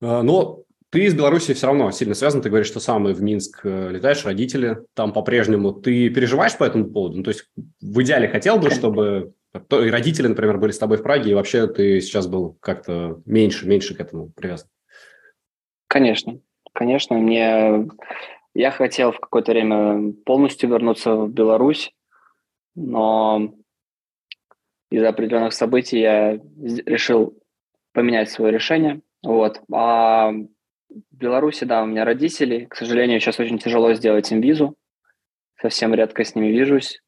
А, 0.00 0.22
но 0.22 0.62
ты 0.90 1.04
из 1.04 1.14
Беларуси 1.14 1.54
все 1.54 1.66
равно 1.66 1.90
сильно 1.90 2.14
связан. 2.14 2.42
Ты 2.42 2.48
говоришь, 2.48 2.68
что 2.68 2.80
сам 2.80 3.04
в 3.04 3.22
Минск 3.22 3.60
э, 3.64 3.90
летаешь, 3.90 4.24
родители 4.24 4.78
там 4.94 5.12
по-прежнему. 5.12 5.72
Ты 5.72 6.10
переживаешь 6.10 6.56
по 6.56 6.64
этому 6.64 6.90
поводу? 6.90 7.18
Ну, 7.18 7.22
то 7.22 7.30
есть 7.30 7.46
в 7.80 8.02
идеале 8.02 8.28
хотел 8.28 8.58
бы, 8.58 8.70
чтобы 8.70 9.34
и 9.54 9.90
родители, 9.90 10.28
например, 10.28 10.58
были 10.58 10.70
с 10.70 10.78
тобой 10.78 10.98
в 10.98 11.02
Праге, 11.02 11.30
и 11.30 11.34
вообще 11.34 11.66
ты 11.66 12.00
сейчас 12.00 12.26
был 12.26 12.56
как-то 12.60 13.20
меньше, 13.26 13.66
меньше 13.66 13.94
к 13.94 14.00
этому 14.00 14.30
привязан. 14.30 14.68
Конечно, 15.88 16.40
конечно. 16.72 17.16
Мне 17.18 17.86
я 18.54 18.70
хотел 18.70 19.12
в 19.12 19.20
какое-то 19.20 19.52
время 19.52 20.12
полностью 20.24 20.68
вернуться 20.68 21.14
в 21.14 21.30
Беларусь, 21.30 21.92
но 22.74 23.54
из-за 24.90 25.08
определенных 25.08 25.54
событий 25.54 26.00
я 26.00 26.38
решил 26.86 27.38
поменять 27.92 28.30
свое 28.30 28.52
решение. 28.52 29.00
Вот. 29.22 29.60
А 29.72 30.32
в 30.32 31.16
Беларуси, 31.16 31.64
да, 31.64 31.82
у 31.82 31.86
меня 31.86 32.04
родители. 32.04 32.66
К 32.66 32.76
сожалению, 32.76 33.20
сейчас 33.20 33.40
очень 33.40 33.58
тяжело 33.58 33.94
сделать 33.94 34.30
им 34.32 34.40
визу. 34.40 34.76
совсем 35.60 35.94
редко 35.94 36.24
с 36.24 36.34
ними 36.34 36.48
вижусь. 36.48 37.00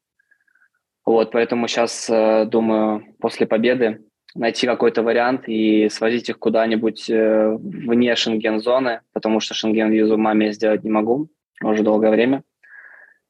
Вот, 1.05 1.31
поэтому 1.31 1.67
сейчас 1.67 2.09
э, 2.09 2.45
думаю, 2.45 3.03
после 3.19 3.45
победы 3.45 4.03
найти 4.33 4.65
какой-то 4.65 5.03
вариант 5.03 5.47
и 5.47 5.87
свозить 5.89 6.29
их 6.29 6.39
куда-нибудь 6.39 7.09
э, 7.09 7.55
вне 7.59 8.15
шенген-зоны, 8.15 9.01
потому 9.13 9.39
что 9.39 9.53
шенген-визу 9.53 10.17
маме 10.17 10.51
сделать 10.51 10.83
не 10.83 10.89
могу 10.89 11.29
уже 11.63 11.83
долгое 11.83 12.09
время 12.09 12.43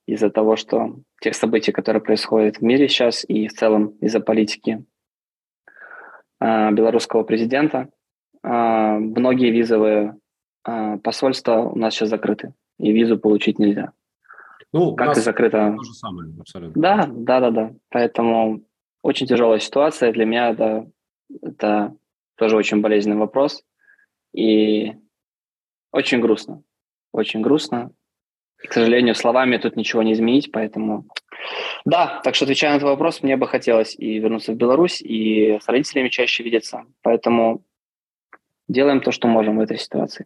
из-за 0.07 0.29
того, 0.29 0.55
что 0.55 0.95
тех 1.19 1.35
событий, 1.35 1.73
которые 1.73 2.01
происходят 2.01 2.57
в 2.57 2.61
мире 2.61 2.87
сейчас 2.87 3.25
и 3.27 3.47
в 3.47 3.53
целом 3.53 3.89
из-за 3.99 4.21
политики 4.21 4.85
э, 6.39 6.71
белорусского 6.71 7.23
президента, 7.23 7.89
многие 8.43 9.49
визовые 9.49 10.17
посольства 11.03 11.61
у 11.61 11.75
нас 11.75 11.95
сейчас 11.95 12.09
закрыты, 12.09 12.53
и 12.77 12.91
визу 12.91 13.17
получить 13.17 13.57
нельзя. 13.57 13.93
Ну, 14.75 14.93
как 14.93 15.15
и 15.15 15.21
закрыто. 15.21 15.73
То 15.77 15.83
же 15.83 15.93
самое, 15.93 16.33
абсолютно. 16.37 16.81
Да, 16.81 17.09
да, 17.09 17.39
да, 17.39 17.51
да. 17.51 17.73
Поэтому 17.91 18.61
очень 19.01 19.25
тяжелая 19.25 19.59
ситуация. 19.59 20.11
Для 20.11 20.25
меня 20.25 20.49
это, 20.49 20.91
это 21.41 21.95
тоже 22.35 22.57
очень 22.57 22.81
болезненный 22.81 23.15
вопрос. 23.15 23.63
И 24.33 24.91
очень 25.93 26.19
грустно. 26.19 26.61
Очень 27.13 27.39
грустно. 27.39 27.91
И, 28.61 28.67
к 28.67 28.73
сожалению, 28.73 29.15
словами 29.15 29.55
тут 29.55 29.77
ничего 29.77 30.03
не 30.03 30.11
изменить, 30.11 30.51
поэтому... 30.51 31.05
Да, 31.85 32.19
так 32.25 32.35
что, 32.35 32.43
отвечая 32.43 32.71
на 32.71 32.75
этот 32.75 32.89
вопрос, 32.89 33.23
мне 33.23 33.37
бы 33.37 33.47
хотелось 33.47 33.95
и 33.97 34.19
вернуться 34.19 34.51
в 34.51 34.57
Беларусь, 34.57 35.01
и 35.01 35.57
с 35.57 35.69
родителями 35.69 36.09
чаще 36.09 36.43
видеться. 36.43 36.83
Поэтому 37.01 37.63
делаем 38.67 38.99
то, 38.99 39.13
что 39.13 39.29
можем 39.29 39.55
в 39.57 39.61
этой 39.61 39.77
ситуации. 39.77 40.25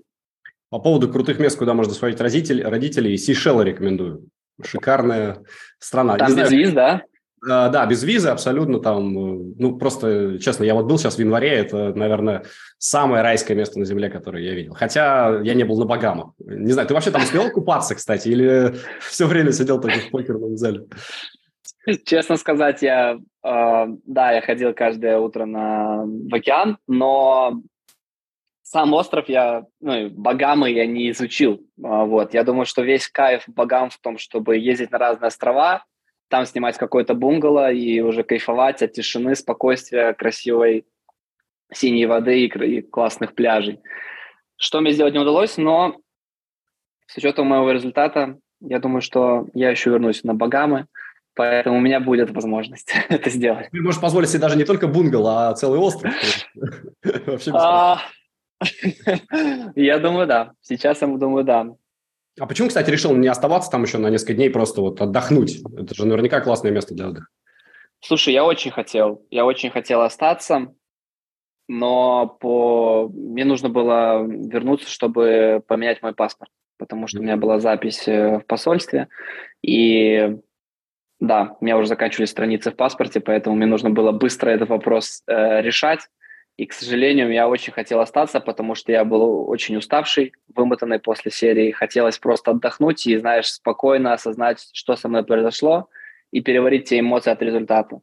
По 0.71 0.79
поводу 0.79 1.07
крутых 1.07 1.37
мест, 1.37 1.59
куда 1.59 1.75
можно 1.75 1.93
сводить 1.93 2.19
родителей, 2.19 2.63
родителей 2.63 3.15
Сейшелы 3.15 3.63
рекомендую 3.63 4.27
шикарная 4.63 5.43
страна. 5.79 6.17
Там 6.17 6.35
без 6.35 6.51
виз, 6.51 6.71
да? 6.71 7.03
Uh, 7.41 7.69
да, 7.69 7.85
без 7.85 8.03
визы 8.03 8.27
абсолютно 8.27 8.79
там, 8.79 9.13
ну 9.13 9.77
просто, 9.77 10.39
честно, 10.39 10.65
я 10.65 10.73
вот 10.73 10.87
был 10.87 10.97
сейчас 10.97 11.15
в 11.15 11.19
январе, 11.19 11.51
это, 11.51 11.93
наверное, 11.93 12.43
самое 12.77 13.23
райское 13.23 13.55
место 13.55 13.79
на 13.79 13.85
земле, 13.85 14.09
которое 14.09 14.43
я 14.43 14.53
видел. 14.53 14.73
Хотя 14.73 15.39
я 15.41 15.53
не 15.53 15.63
был 15.63 15.79
на 15.79 15.85
Багамах. 15.85 16.33
Не 16.39 16.73
знаю, 16.73 16.85
ты 16.89 16.93
вообще 16.93 17.11
там 17.11 17.23
успел 17.23 17.49
купаться, 17.49 17.95
кстати, 17.95 18.27
или 18.27 18.75
все 18.99 19.25
время 19.25 19.53
сидел 19.53 19.79
только 19.79 19.99
в 19.99 20.09
покерном 20.11 20.57
зале? 20.57 20.85
Честно 22.05 22.35
сказать, 22.35 22.81
я, 22.81 23.15
э, 23.15 23.85
да, 24.05 24.31
я 24.33 24.41
ходил 24.41 24.73
каждое 24.73 25.17
утро 25.17 25.45
на 25.45 26.03
в 26.03 26.35
океан, 26.35 26.77
но 26.87 27.61
сам 28.69 28.93
остров 28.93 29.27
я, 29.29 29.65
ну, 29.81 30.11
Багамы 30.11 30.69
я 30.69 30.85
не 30.85 31.09
изучил. 31.09 31.59
А, 31.83 32.05
вот, 32.05 32.35
я 32.35 32.43
думаю, 32.43 32.67
что 32.67 32.83
весь 32.83 33.07
кайф 33.07 33.43
Багам 33.47 33.89
в 33.89 33.97
том, 33.97 34.19
чтобы 34.19 34.57
ездить 34.57 34.91
на 34.91 34.99
разные 34.99 35.29
острова, 35.29 35.85
там 36.27 36.45
снимать 36.45 36.77
какой-то 36.77 37.15
бунгало 37.15 37.71
и 37.71 37.99
уже 38.01 38.21
кайфовать 38.21 38.83
от 38.83 38.93
тишины, 38.93 39.35
спокойствия, 39.35 40.13
красивой 40.13 40.85
синей 41.73 42.05
воды 42.05 42.45
и, 42.45 42.45
и 42.45 42.81
классных 42.83 43.33
пляжей. 43.33 43.79
Что 44.55 44.81
мне 44.81 44.91
сделать 44.91 45.15
не 45.15 45.19
удалось, 45.19 45.57
но 45.57 45.95
с 47.07 47.17
учетом 47.17 47.47
моего 47.47 47.71
результата, 47.71 48.37
я 48.61 48.77
думаю, 48.77 49.01
что 49.01 49.47
я 49.55 49.71
еще 49.71 49.89
вернусь 49.89 50.23
на 50.23 50.35
Багамы, 50.35 50.85
поэтому 51.33 51.77
у 51.77 51.81
меня 51.81 51.99
будет 51.99 52.29
возможность 52.29 52.93
это 53.09 53.31
сделать. 53.31 53.69
Ты 53.71 53.81
можешь 53.81 53.99
позволить 53.99 54.29
себе 54.29 54.41
даже 54.41 54.57
не 54.57 54.65
только 54.65 54.87
бунгало, 54.87 55.49
а 55.49 55.55
целый 55.55 55.79
остров. 55.79 56.13
Вообще 57.25 57.49
я 59.75 59.99
думаю, 59.99 60.27
да. 60.27 60.53
Сейчас 60.61 61.01
я 61.01 61.07
думаю, 61.07 61.43
да. 61.43 61.67
А 62.39 62.45
почему, 62.45 62.69
кстати, 62.69 62.89
решил 62.89 63.15
не 63.15 63.27
оставаться 63.27 63.69
там 63.69 63.83
еще 63.83 63.97
на 63.97 64.09
несколько 64.09 64.33
дней, 64.33 64.49
просто 64.49 64.81
вот 64.81 65.01
отдохнуть? 65.01 65.61
Это 65.77 65.93
же 65.93 66.05
наверняка 66.05 66.41
классное 66.41 66.71
место 66.71 66.93
для 66.93 67.07
отдыха. 67.09 67.27
Слушай, 68.01 68.33
я 68.33 68.45
очень 68.45 68.71
хотел. 68.71 69.25
Я 69.29 69.45
очень 69.45 69.69
хотел 69.69 70.01
остаться, 70.01 70.73
но 71.67 72.27
по... 72.27 73.09
мне 73.09 73.43
нужно 73.43 73.69
было 73.69 74.25
вернуться, 74.25 74.89
чтобы 74.89 75.61
поменять 75.67 76.01
мой 76.01 76.13
паспорт, 76.13 76.51
потому 76.77 77.07
что 77.07 77.19
у 77.19 77.23
меня 77.23 77.35
была 77.35 77.59
запись 77.59 78.07
э, 78.07 78.39
в 78.39 78.45
посольстве, 78.45 79.09
и 79.61 80.37
да, 81.19 81.57
у 81.59 81.65
меня 81.65 81.77
уже 81.77 81.89
заканчивались 81.89 82.29
страницы 82.29 82.71
в 82.71 82.75
паспорте, 82.77 83.19
поэтому 83.19 83.55
мне 83.57 83.65
нужно 83.65 83.89
было 83.89 84.13
быстро 84.13 84.49
этот 84.49 84.69
вопрос 84.69 85.21
э, 85.27 85.61
решать. 85.61 86.07
И, 86.59 86.65
к 86.65 86.73
сожалению, 86.73 87.31
я 87.31 87.47
очень 87.47 87.71
хотел 87.71 88.01
остаться, 88.01 88.41
потому 88.41 88.75
что 88.75 88.91
я 88.91 89.05
был 89.05 89.49
очень 89.49 89.77
уставший, 89.77 90.33
вымотанный 90.53 90.99
после 90.99 91.31
серии. 91.31 91.71
Хотелось 91.71 92.19
просто 92.19 92.51
отдохнуть 92.51 93.07
и, 93.07 93.17
знаешь, 93.17 93.53
спокойно 93.53 94.11
осознать, 94.11 94.67
что 94.73 94.97
со 94.97 95.07
мной 95.07 95.23
произошло, 95.23 95.87
и 96.31 96.41
переварить 96.41 96.89
те 96.89 96.99
эмоции 96.99 97.31
от 97.31 97.41
результата. 97.41 98.01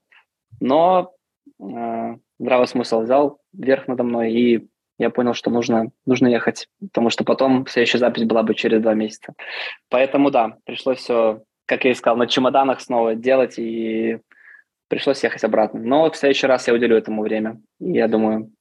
Но 0.59 1.13
э, 1.61 2.17
здравый 2.39 2.67
смысл 2.67 3.03
взял 3.03 3.43
верх 3.53 3.89
надо 3.89 4.05
мной, 4.05 4.33
и 4.33 4.67
я 4.99 5.11
понял, 5.11 5.35
что 5.35 5.51
нужно, 5.51 5.91
нужно 6.07 6.29
ехать, 6.29 6.67
потому 6.81 7.11
что 7.11 7.25
потом 7.25 7.67
следующая 7.67 7.99
запись 7.99 8.25
была 8.25 8.43
бы 8.43 8.55
через 8.55 8.81
два 8.81 8.95
месяца. 8.95 9.35
Поэтому, 9.91 10.31
да, 10.31 10.57
пришлось 10.65 11.01
все, 11.01 11.43
как 11.67 11.85
я 11.85 11.91
и 11.91 11.95
сказал, 11.95 12.17
на 12.17 12.27
чемоданах 12.27 12.81
снова 12.81 13.17
делать, 13.17 13.59
и 13.59 14.19
пришлось 14.89 15.23
ехать 15.23 15.45
обратно. 15.45 15.81
Но 15.81 16.11
в 16.11 16.17
следующий 16.17 16.47
раз 16.47 16.67
я 16.67 16.75
уделю 16.75 16.97
этому 16.97 17.23
время. 17.23 17.61
И 17.81 17.93
я 17.93 18.09
думаю, 18.09 18.53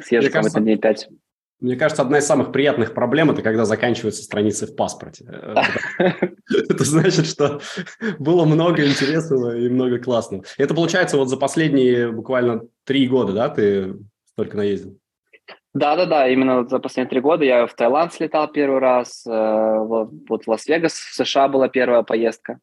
съезжу 0.00 0.30
там 0.30 0.46
это 0.46 0.60
дней 0.60 0.76
пять. 0.76 1.08
Мне 1.60 1.76
кажется, 1.76 2.02
одна 2.02 2.18
из 2.18 2.26
самых 2.26 2.52
приятных 2.52 2.94
проблем– 2.94 3.30
это 3.32 3.42
когда 3.42 3.66
заканчиваются 3.66 4.22
страницы 4.22 4.66
в 4.66 4.74
паспорте. 4.74 5.26
Это 6.48 6.84
значит, 6.84 7.26
что 7.26 7.60
было 8.18 8.46
много 8.46 8.86
интересного 8.86 9.56
и 9.56 9.68
много 9.68 9.98
классного. 9.98 10.44
Это 10.56 10.74
получается 10.74 11.18
вот 11.18 11.28
за 11.28 11.36
последние 11.36 12.10
буквально 12.10 12.62
три 12.84 13.06
года, 13.06 13.34
да, 13.34 13.50
ты 13.50 13.94
столько 14.24 14.56
наездил? 14.56 14.98
Да-да-да, 15.74 16.28
именно 16.28 16.66
за 16.66 16.78
последние 16.78 17.10
три 17.10 17.20
года 17.20 17.44
я 17.44 17.66
в 17.66 17.74
Таиланд 17.74 18.12
слетал 18.12 18.50
первый 18.50 18.80
раз, 18.80 19.24
э, 19.26 19.30
вот 19.30 20.44
в 20.44 20.48
Лас-Вегас, 20.48 20.94
в 20.94 21.14
США 21.14 21.46
была 21.46 21.68
первая 21.68 22.02
поездка. 22.02 22.58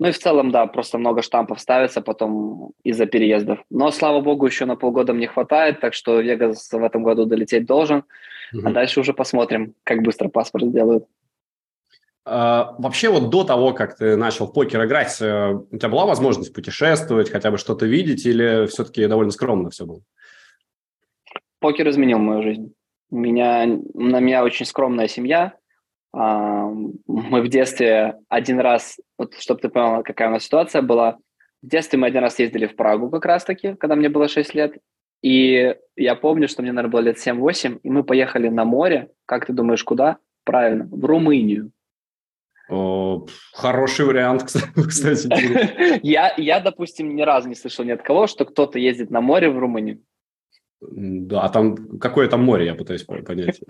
Ну 0.00 0.08
и 0.08 0.12
в 0.12 0.18
целом, 0.18 0.50
да, 0.50 0.66
просто 0.66 0.96
много 0.96 1.20
штампов 1.20 1.60
ставится 1.60 2.00
потом 2.00 2.72
из-за 2.82 3.04
переездов. 3.04 3.58
Но, 3.68 3.90
слава 3.90 4.22
богу, 4.22 4.46
еще 4.46 4.64
на 4.64 4.74
полгода 4.74 5.12
мне 5.12 5.28
хватает, 5.28 5.80
так 5.80 5.92
что 5.92 6.20
Вегас 6.20 6.72
в 6.72 6.82
этом 6.82 7.02
году 7.02 7.26
долететь 7.26 7.66
должен. 7.66 8.04
Угу. 8.54 8.66
А 8.66 8.70
дальше 8.72 9.00
уже 9.00 9.12
посмотрим, 9.12 9.74
как 9.84 10.00
быстро 10.00 10.30
паспорт 10.30 10.64
сделают. 10.64 11.04
А, 12.24 12.76
вообще 12.78 13.10
вот 13.10 13.28
до 13.28 13.44
того, 13.44 13.74
как 13.74 13.98
ты 13.98 14.16
начал 14.16 14.46
в 14.46 14.54
покер 14.54 14.82
играть, 14.86 15.20
э, 15.20 15.52
у 15.70 15.76
тебя 15.76 15.90
была 15.90 16.06
возможность 16.06 16.54
путешествовать, 16.54 17.28
хотя 17.28 17.50
бы 17.50 17.58
что-то 17.58 17.84
видеть, 17.84 18.24
или 18.24 18.66
все-таки 18.68 19.06
довольно 19.06 19.32
скромно 19.32 19.68
все 19.68 19.84
было? 19.84 20.00
Покер 21.58 21.86
изменил 21.90 22.18
мою 22.18 22.42
жизнь. 22.42 22.72
У 23.10 23.18
меня, 23.18 23.66
на 23.66 24.20
меня 24.20 24.44
очень 24.44 24.64
скромная 24.64 25.08
семья, 25.08 25.59
мы 26.12 27.42
в 27.42 27.48
детстве 27.48 28.16
один 28.28 28.60
раз, 28.60 28.98
вот 29.18 29.34
чтобы 29.38 29.60
ты 29.60 29.68
понял, 29.68 30.02
какая 30.02 30.28
у 30.28 30.32
нас 30.32 30.44
ситуация 30.44 30.82
была, 30.82 31.18
в 31.62 31.68
детстве 31.68 31.98
мы 31.98 32.06
один 32.06 32.22
раз 32.22 32.38
ездили 32.38 32.66
в 32.66 32.76
Прагу 32.76 33.10
как 33.10 33.24
раз-таки, 33.24 33.74
когда 33.74 33.94
мне 33.94 34.08
было 34.08 34.28
6 34.28 34.54
лет, 34.54 34.78
и 35.22 35.76
я 35.96 36.14
помню, 36.14 36.48
что 36.48 36.62
мне, 36.62 36.72
наверное, 36.72 36.92
было 36.92 37.00
лет 37.00 37.18
7-8, 37.18 37.80
и 37.82 37.90
мы 37.90 38.04
поехали 38.04 38.48
на 38.48 38.64
море, 38.64 39.10
как 39.26 39.46
ты 39.46 39.52
думаешь, 39.52 39.84
куда? 39.84 40.16
Правильно, 40.44 40.88
в 40.90 41.04
Румынию. 41.04 41.70
О, 42.70 43.26
хороший 43.52 44.06
вариант, 44.06 44.44
кстати. 44.88 46.00
я, 46.02 46.32
я, 46.36 46.60
допустим, 46.60 47.14
ни 47.14 47.22
разу 47.22 47.48
не 47.48 47.54
слышал 47.54 47.84
ни 47.84 47.90
от 47.90 48.02
кого, 48.02 48.26
что 48.26 48.44
кто-то 48.44 48.78
ездит 48.78 49.10
на 49.10 49.20
море 49.20 49.50
в 49.50 49.58
Румынию. 49.58 50.00
Да, 50.80 51.42
а 51.42 51.48
там 51.50 51.98
какое 51.98 52.26
там 52.28 52.42
море, 52.42 52.66
я 52.66 52.74
пытаюсь 52.74 53.04
понять. 53.04 53.60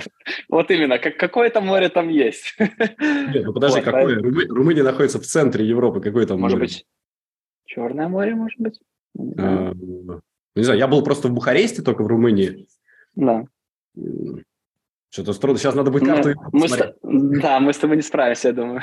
Вот 0.49 0.71
именно, 0.71 0.99
как, 0.99 1.17
какое 1.17 1.51
там 1.51 1.67
море 1.67 1.89
там 1.89 2.09
есть. 2.09 2.57
Нет, 2.59 3.45
ну 3.45 3.53
подожди, 3.53 3.81
какое? 3.81 4.17
Румыния 4.49 4.85
находится 4.85 5.19
в 5.19 5.25
центре 5.25 5.67
Европы, 5.67 6.01
какое 6.01 6.27
там 6.27 6.41
море? 6.41 6.55
Может 6.55 6.59
быть, 6.59 6.87
Черное 7.65 8.09
море, 8.09 8.35
может 8.35 8.59
быть? 8.59 8.81
А, 9.39 9.73
не 10.57 10.63
знаю, 10.65 10.79
я 10.79 10.89
был 10.89 11.05
просто 11.05 11.29
в 11.29 11.33
Бухаресте, 11.33 11.83
только 11.83 12.03
в 12.03 12.09
Румынии. 12.09 12.67
Да. 13.15 13.45
Что-то 15.09 15.39
трудно. 15.41 15.59
Сейчас 15.59 15.77
надо 15.77 15.93
будет 15.93 16.05
карту 16.05 16.33
мы 16.53 16.69
с... 16.69 16.95
Да, 17.03 17.61
мы 17.61 17.73
с 17.73 17.79
тобой 17.79 17.97
не 17.97 18.03
справимся, 18.03 18.49
я 18.49 18.55
думаю. 18.55 18.83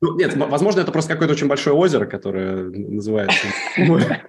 Ну, 0.00 0.16
нет, 0.16 0.36
возможно, 0.36 0.80
это 0.80 0.92
просто 0.92 1.12
какое-то 1.12 1.34
очень 1.34 1.48
большое 1.48 1.74
озеро, 1.74 2.06
которое 2.06 2.64
называется 2.64 3.46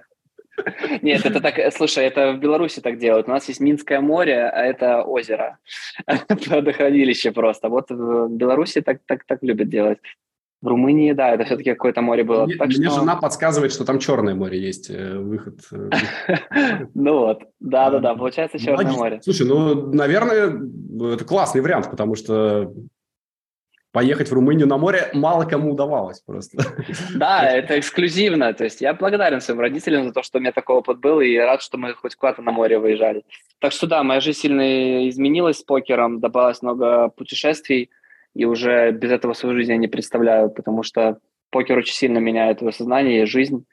нет, 1.02 1.24
это 1.24 1.40
так, 1.40 1.54
слушай, 1.72 2.04
это 2.04 2.32
в 2.32 2.38
Беларуси 2.38 2.80
так 2.80 2.98
делают. 2.98 3.28
У 3.28 3.30
нас 3.30 3.48
есть 3.48 3.60
Минское 3.60 4.00
море, 4.00 4.48
а 4.48 4.62
это 4.64 5.02
озеро, 5.02 5.58
водохранилище 6.46 7.32
просто. 7.32 7.68
Вот 7.68 7.90
в 7.90 8.28
Беларуси 8.28 8.80
так, 8.80 8.98
так, 9.06 9.24
так 9.24 9.42
любят 9.42 9.68
делать. 9.68 9.98
В 10.62 10.68
Румынии, 10.68 11.12
да, 11.12 11.30
это 11.30 11.44
все-таки 11.44 11.70
какое-то 11.70 12.02
море 12.02 12.22
было. 12.22 12.44
Мне, 12.44 12.56
так 12.56 12.68
мне 12.68 12.90
что... 12.90 13.00
жена 13.00 13.16
подсказывает, 13.16 13.72
что 13.72 13.86
там 13.86 13.98
Черное 13.98 14.34
море 14.34 14.60
есть 14.60 14.90
э, 14.90 15.16
выход. 15.16 15.58
Э, 15.72 15.88
ну 16.94 17.20
вот, 17.20 17.44
да-да-да, 17.60 18.14
получается 18.14 18.58
Черное 18.58 18.92
море. 18.92 19.20
Слушай, 19.22 19.46
ну, 19.46 19.90
наверное, 19.90 20.60
это 21.14 21.24
классный 21.24 21.62
вариант, 21.62 21.90
потому 21.90 22.14
что 22.14 22.74
поехать 23.92 24.30
в 24.30 24.34
Румынию 24.34 24.66
на 24.66 24.78
море 24.78 25.10
мало 25.12 25.44
кому 25.44 25.72
удавалось 25.72 26.20
просто. 26.20 26.62
Да, 27.14 27.44
это 27.50 27.78
эксклюзивно. 27.78 28.52
То 28.54 28.64
есть 28.64 28.80
я 28.80 28.94
благодарен 28.94 29.40
своим 29.40 29.60
родителям 29.60 30.04
за 30.04 30.12
то, 30.12 30.22
что 30.22 30.38
у 30.38 30.40
меня 30.40 30.52
такой 30.52 30.76
опыт 30.76 31.00
был, 31.00 31.20
и 31.20 31.36
рад, 31.36 31.62
что 31.62 31.78
мы 31.78 31.94
хоть 31.94 32.14
куда-то 32.14 32.42
на 32.42 32.52
море 32.52 32.78
выезжали. 32.78 33.24
Так 33.58 33.72
что 33.72 33.86
да, 33.86 34.02
моя 34.02 34.20
жизнь 34.20 34.40
сильно 34.40 35.08
изменилась 35.08 35.58
с 35.58 35.62
покером, 35.62 36.20
добавилось 36.20 36.62
много 36.62 37.08
путешествий, 37.08 37.90
и 38.34 38.44
уже 38.44 38.92
без 38.92 39.10
этого 39.10 39.32
свою 39.32 39.56
жизнь 39.56 39.72
я 39.72 39.76
не 39.76 39.88
представляю, 39.88 40.50
потому 40.50 40.82
что 40.82 41.18
покер 41.50 41.76
очень 41.78 41.94
сильно 41.94 42.18
меняет 42.18 42.58
твое 42.58 42.72
сознание 42.72 43.22
и 43.22 43.26
жизнь, 43.26 43.66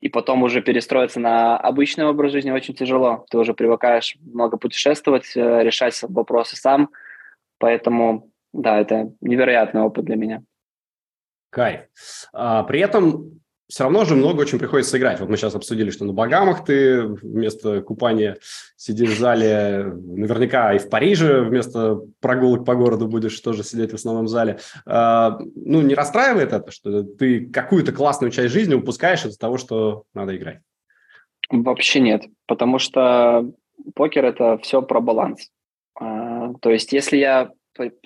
и 0.00 0.08
потом 0.08 0.42
уже 0.44 0.62
перестроиться 0.62 1.18
на 1.18 1.56
обычный 1.56 2.04
образ 2.04 2.32
жизни 2.32 2.50
очень 2.50 2.74
тяжело. 2.74 3.26
Ты 3.30 3.38
уже 3.38 3.54
привыкаешь 3.54 4.16
много 4.20 4.56
путешествовать, 4.56 5.32
э, 5.34 5.62
решать 5.62 5.98
вопросы 6.02 6.56
сам, 6.56 6.90
поэтому 7.58 8.30
да, 8.54 8.80
это 8.80 9.12
невероятный 9.20 9.82
опыт 9.82 10.04
для 10.04 10.16
меня. 10.16 10.42
Кайф. 11.50 11.82
А, 12.32 12.62
при 12.62 12.80
этом 12.80 13.40
все 13.68 13.84
равно 13.84 14.04
же 14.04 14.14
много 14.14 14.40
очень 14.42 14.58
приходится 14.58 14.98
играть. 14.98 15.20
Вот 15.20 15.28
мы 15.28 15.36
сейчас 15.36 15.54
обсудили, 15.54 15.90
что 15.90 16.04
на 16.04 16.12
Багамах 16.12 16.64
ты 16.64 17.02
вместо 17.02 17.80
купания 17.80 18.38
сидишь 18.76 19.10
в 19.10 19.18
зале, 19.18 19.92
наверняка 19.94 20.74
и 20.74 20.78
в 20.78 20.88
Париже 20.90 21.42
вместо 21.42 22.00
прогулок 22.20 22.64
по 22.64 22.74
городу 22.74 23.08
будешь 23.08 23.38
тоже 23.40 23.64
сидеть 23.64 23.92
в 23.92 23.94
основном 23.94 24.28
зале. 24.28 24.58
А, 24.86 25.38
ну, 25.56 25.82
не 25.82 25.94
расстраивает 25.94 26.52
это, 26.52 26.70
что 26.70 27.02
ты 27.02 27.46
какую-то 27.46 27.92
классную 27.92 28.30
часть 28.30 28.52
жизни 28.52 28.74
упускаешь 28.74 29.24
из-за 29.24 29.38
того, 29.38 29.56
что 29.56 30.04
надо 30.14 30.36
играть? 30.36 30.60
Вообще 31.50 32.00
нет, 32.00 32.22
потому 32.46 32.78
что 32.78 33.50
покер– 33.94 34.24
это 34.26 34.58
все 34.58 34.82
про 34.82 35.00
баланс. 35.00 35.50
А, 35.98 36.52
то 36.60 36.70
есть 36.70 36.92
если 36.92 37.16
я 37.16 37.50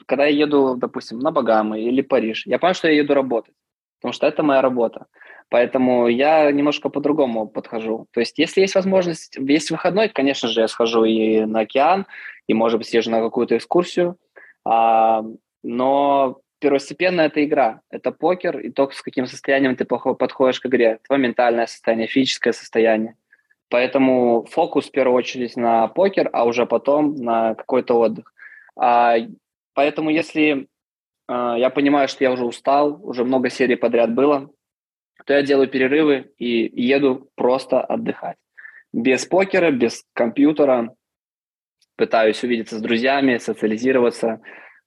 когда 0.07 0.27
я 0.27 0.45
еду, 0.45 0.77
допустим, 0.77 1.19
на 1.19 1.31
Багамы 1.31 1.81
или 1.81 2.03
Париж, 2.03 2.47
я 2.47 2.59
понимаю, 2.59 2.75
что 2.75 2.89
я 2.89 2.95
еду 2.95 3.15
работать, 3.15 3.55
потому 4.01 4.13
что 4.13 4.27
это 4.27 4.43
моя 4.43 4.63
работа. 4.63 5.07
Поэтому 5.51 6.09
я 6.09 6.51
немножко 6.53 6.91
по-другому 6.91 7.49
подхожу. 7.49 8.07
То 8.13 8.21
есть, 8.21 8.39
если 8.39 8.61
есть 8.61 8.75
возможность, 8.75 9.37
есть 9.37 9.71
выходной, 9.71 10.09
конечно 10.09 10.49
же, 10.49 10.61
я 10.61 10.69
схожу 10.69 11.05
и 11.05 11.45
на 11.47 11.61
океан, 11.61 12.07
и, 12.47 12.55
может 12.55 12.79
быть, 12.79 12.89
съезжу 12.89 13.11
на 13.11 13.21
какую-то 13.21 13.57
экскурсию. 13.57 14.17
А, 14.65 15.25
но 15.63 16.41
первостепенно 16.59 17.23
это 17.23 17.43
игра, 17.45 17.81
это 17.91 18.13
покер, 18.13 18.59
и 18.59 18.71
то, 18.71 18.91
с 18.91 19.01
каким 19.01 19.27
состоянием 19.27 19.77
ты 19.77 19.85
подходишь 19.87 20.61
к 20.61 20.67
игре. 20.67 20.99
Твое 21.07 21.23
ментальное 21.23 21.67
состояние, 21.67 22.09
физическое 22.09 22.53
состояние. 22.53 23.17
Поэтому 23.71 24.47
фокус 24.51 24.89
в 24.89 24.91
первую 24.91 25.17
очередь 25.17 25.57
на 25.57 25.89
покер, 25.89 26.29
а 26.33 26.45
уже 26.45 26.67
потом 26.67 27.15
на 27.17 27.55
какой-то 27.55 27.99
отдых. 27.99 28.33
А 28.77 29.17
Поэтому 29.79 30.11
если 30.11 30.67
э, 31.29 31.55
я 31.57 31.71
понимаю, 31.71 32.09
что 32.09 32.25
я 32.25 32.33
уже 32.33 32.45
устал, 32.45 32.99
уже 33.01 33.25
много 33.25 33.49
серий 33.49 33.77
подряд 33.77 34.13
было, 34.13 34.51
то 35.25 35.35
я 35.35 35.43
делаю 35.43 35.69
перерывы 35.69 36.33
и 36.37 36.69
еду 36.75 37.31
просто 37.37 37.81
отдыхать. 37.81 38.39
Без 38.93 39.25
покера, 39.25 39.71
без 39.71 40.03
компьютера, 40.15 40.97
пытаюсь 41.95 42.43
увидеться 42.43 42.77
с 42.77 42.81
друзьями, 42.81 43.39
социализироваться. 43.39 44.41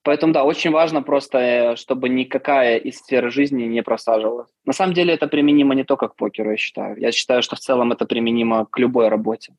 Поэтому, 0.04 0.34
да, 0.34 0.44
очень 0.44 0.72
важно 0.72 1.02
просто, 1.02 1.38
э, 1.38 1.76
чтобы 1.78 2.10
никакая 2.10 2.76
из 2.76 2.98
сфер 2.98 3.32
жизни 3.32 3.64
не 3.64 3.84
просаживалась. 3.84 4.50
На 4.66 4.74
самом 4.74 4.94
деле 4.94 5.14
это 5.14 5.28
применимо 5.28 5.74
не 5.74 5.86
только 5.86 6.10
к 6.10 6.18
покеру, 6.18 6.52
я 6.52 6.58
считаю. 6.58 7.00
Я 7.00 7.14
считаю, 7.14 7.44
что 7.44 7.56
в 7.56 7.60
целом 7.60 7.94
это 7.94 8.06
применимо 8.06 8.66
к 8.66 8.78
любой 8.78 9.08
работе. 9.08 9.54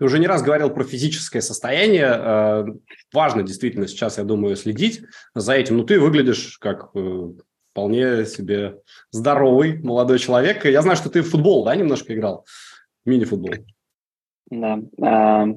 Ты 0.00 0.06
уже 0.06 0.18
не 0.18 0.26
раз 0.26 0.42
говорил 0.42 0.70
про 0.70 0.82
физическое 0.82 1.42
состояние. 1.42 2.10
Э, 2.10 2.64
важно 3.12 3.42
действительно 3.42 3.86
сейчас, 3.86 4.16
я 4.16 4.24
думаю, 4.24 4.56
следить 4.56 5.02
за 5.34 5.52
этим. 5.52 5.76
Ну, 5.76 5.84
ты 5.84 6.00
выглядишь 6.00 6.56
как 6.56 6.88
э, 6.94 7.28
вполне 7.70 8.24
себе 8.24 8.78
здоровый 9.10 9.78
молодой 9.82 10.18
человек. 10.18 10.64
Я 10.64 10.80
знаю, 10.80 10.96
что 10.96 11.10
ты 11.10 11.20
в 11.20 11.28
футбол, 11.28 11.66
да, 11.66 11.76
немножко 11.76 12.14
играл? 12.14 12.46
Мини-футбол. 13.04 13.56
Да. 14.50 14.78
А, 15.02 15.48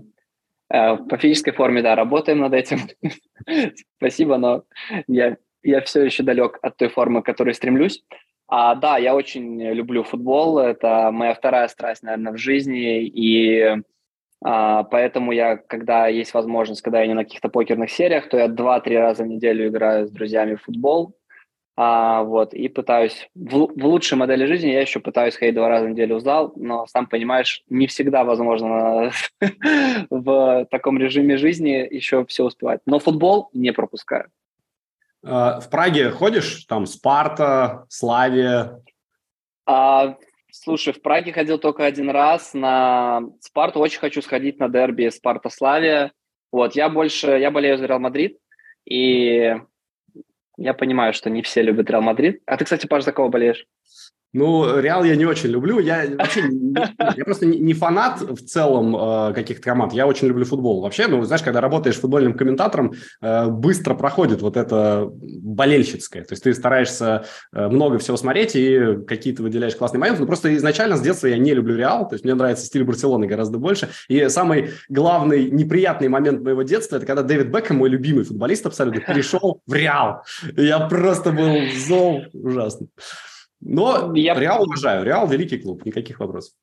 а, 0.69 0.97
по 0.97 1.17
физической 1.17 1.53
форме, 1.53 1.81
да, 1.81 1.95
работаем 1.95 2.39
над 2.39 2.53
этим. 2.53 2.79
Спасибо, 3.97 4.37
но 4.37 4.65
я, 5.07 5.37
я 5.61 5.79
все 5.79 6.03
еще 6.03 6.23
далек 6.23 6.59
от 6.61 6.75
той 6.75 6.89
формы, 6.89 7.21
к 7.21 7.25
которой 7.25 7.53
стремлюсь. 7.53 8.03
А, 8.49 8.75
да, 8.75 8.97
я 8.97 9.15
очень 9.15 9.63
люблю 9.71 10.03
футбол. 10.03 10.59
Это 10.59 11.11
моя 11.13 11.33
вторая 11.33 11.69
страсть, 11.69 12.03
наверное, 12.03 12.33
в 12.33 12.37
жизни. 12.37 13.05
И 13.05 13.81
поэтому 14.43 15.31
я, 15.31 15.57
когда 15.57 16.07
есть 16.07 16.33
возможность, 16.33 16.81
когда 16.81 17.01
я 17.01 17.07
не 17.07 17.13
на 17.13 17.23
каких-то 17.23 17.49
покерных 17.49 17.89
сериях, 17.89 18.27
то 18.29 18.37
я 18.37 18.47
два-три 18.47 18.97
раза 18.97 19.23
в 19.23 19.27
неделю 19.27 19.67
играю 19.67 20.07
с 20.07 20.11
друзьями 20.11 20.55
в 20.55 20.63
футбол. 20.63 21.15
А, 21.75 22.21
вот, 22.21 22.53
и 22.53 22.67
пытаюсь, 22.67 23.29
в, 23.33 23.67
в 23.75 23.85
лучшей 23.85 24.15
модели 24.15 24.45
жизни 24.45 24.69
я 24.69 24.81
еще 24.81 24.99
пытаюсь 24.99 25.35
ходить 25.35 25.55
два 25.55 25.69
раза 25.69 25.87
в 25.87 25.89
неделю 25.89 26.17
в 26.17 26.21
зал, 26.21 26.53
но, 26.55 26.85
сам 26.85 27.07
понимаешь, 27.07 27.63
не 27.67 27.87
всегда 27.87 28.23
возможно 28.23 29.11
в 30.11 30.67
таком 30.69 30.99
режиме 30.99 31.37
жизни 31.37 31.87
еще 31.89 32.25
все 32.25 32.43
успевать. 32.43 32.81
Но 32.85 32.99
футбол 32.99 33.49
не 33.53 33.71
пропускаю. 33.71 34.29
А, 35.25 35.59
в 35.61 35.69
Праге 35.71 36.11
ходишь? 36.11 36.65
Там 36.65 36.85
Спарта, 36.85 37.85
Славия? 37.89 38.83
А, 39.65 40.17
Слушай, 40.55 40.93
в 40.93 41.01
Праге 41.01 41.33
ходил 41.33 41.57
только 41.57 41.83
один 41.83 42.11
раз 42.11 42.53
на 42.53 43.21
Спарту. 43.39 43.79
Очень 43.79 43.99
хочу 43.99 44.21
сходить 44.21 44.59
на 44.59 44.69
дерби 44.69 45.09
Спарта-Славия. 45.09 46.11
Вот, 46.51 46.75
я 46.75 46.89
больше, 46.89 47.31
я 47.31 47.49
болею 47.49 47.79
за 47.79 47.87
Реал 47.87 47.99
Мадрид, 47.99 48.37
и 48.85 49.55
я 50.57 50.73
понимаю, 50.75 51.13
что 51.13 51.31
не 51.31 51.41
все 51.41 51.63
любят 51.63 51.89
Реал 51.89 52.03
Мадрид. 52.03 52.43
А 52.45 52.55
ты, 52.55 52.65
кстати, 52.65 52.85
Паш, 52.85 53.03
за 53.03 53.11
кого 53.11 53.29
болеешь? 53.29 53.65
Ну, 54.33 54.79
Реал 54.79 55.03
я 55.03 55.15
не 55.15 55.25
очень 55.25 55.49
люблю. 55.49 55.79
Я 55.79 56.05
вообще 56.17 56.41
я 57.15 57.23
просто 57.23 57.45
не 57.45 57.73
фанат 57.73 58.21
в 58.21 58.43
целом 58.45 58.95
э, 58.95 59.33
каких-то 59.33 59.61
команд. 59.61 59.93
Я 59.93 60.07
очень 60.07 60.27
люблю 60.27 60.43
футбол. 60.43 60.81
Вообще, 60.81 61.07
ну, 61.07 61.23
знаешь, 61.23 61.43
когда 61.43 61.61
работаешь 61.61 61.97
футбольным 61.97 62.33
комментатором, 62.33 62.93
э, 63.21 63.47
быстро 63.47 63.93
проходит 63.93 64.41
вот 64.41 64.57
это 64.57 65.07
болельщицкое. 65.11 66.23
То 66.23 66.33
есть 66.33 66.43
ты 66.43 66.53
стараешься 66.53 67.25
э, 67.53 67.67
много 67.67 67.99
всего 67.99 68.17
смотреть 68.17 68.55
и 68.55 68.97
какие-то 69.07 69.43
выделяешь 69.43 69.75
классные 69.75 69.99
моменты. 69.99 70.21
Но 70.21 70.27
просто 70.27 70.55
изначально 70.55 70.97
с 70.97 71.01
детства 71.01 71.27
я 71.27 71.37
не 71.37 71.53
люблю 71.53 71.75
Реал. 71.75 72.07
То 72.07 72.15
есть 72.15 72.25
мне 72.25 72.33
нравится 72.33 72.65
стиль 72.65 72.83
Барселоны 72.83 73.27
гораздо 73.27 73.59
больше. 73.59 73.89
И 74.07 74.27
самый 74.29 74.71
главный 74.89 75.51
неприятный 75.51 76.07
момент 76.07 76.41
моего 76.41 76.63
детства– 76.63 76.95
это 76.97 77.05
когда 77.05 77.21
Дэвид 77.21 77.47
Бекхэм, 77.47 77.77
мой 77.77 77.89
любимый 77.89 78.23
футболист 78.23 78.65
абсолютно, 78.65 79.01
перешел 79.07 79.61
в 79.67 79.73
Реал. 79.73 80.23
Я 80.57 80.79
просто 80.79 81.31
был 81.31 81.55
зол 81.87 82.23
ужасно. 82.33 82.87
Но 83.65 84.13
я... 84.15 84.33
Реал 84.35 84.63
уважаю. 84.63 85.03
Реал– 85.05 85.27
великий 85.29 85.57
клуб, 85.57 85.85
никаких 85.85 86.19
вопросов. 86.19 86.53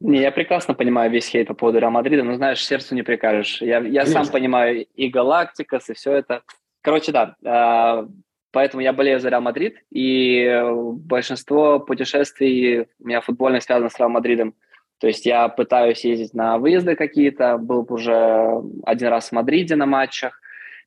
Не, 0.00 0.20
я 0.20 0.30
прекрасно 0.30 0.74
понимаю 0.74 1.10
весь 1.10 1.26
хейт 1.26 1.48
по 1.48 1.54
поводу 1.54 1.78
Реал 1.78 1.90
Мадрида, 1.90 2.22
но, 2.22 2.34
знаешь, 2.34 2.64
сердцу 2.64 2.94
не 2.94 3.02
прикажешь. 3.02 3.62
Я, 3.62 3.78
я 3.78 4.04
сам 4.04 4.26
понимаю 4.26 4.84
и 4.84 5.08
Galácticos, 5.08 5.88
и 5.88 5.94
все 5.94 6.12
это. 6.12 6.42
Короче, 6.82 7.12
да, 7.12 7.34
э, 7.42 8.06
поэтому 8.52 8.82
я 8.82 8.92
болею 8.92 9.20
за 9.20 9.30
Реал 9.30 9.40
Мадрид, 9.40 9.78
и 9.90 10.62
большинство 10.98 11.80
путешествий 11.80 12.82
у 12.82 13.06
меня 13.06 13.22
футбольно 13.22 13.60
связано 13.60 13.88
с 13.88 13.98
Реал 13.98 14.10
Мадридом. 14.10 14.54
То 14.98 15.06
есть 15.06 15.26
я 15.26 15.48
пытаюсь 15.48 16.04
ездить 16.04 16.34
на 16.34 16.58
выезды 16.58 16.94
какие-то, 16.94 17.58
был 17.58 17.86
уже 17.88 18.62
один 18.84 19.08
раз 19.08 19.28
в 19.28 19.32
Мадриде 19.32 19.76
на 19.76 19.86
матчах, 19.86 20.40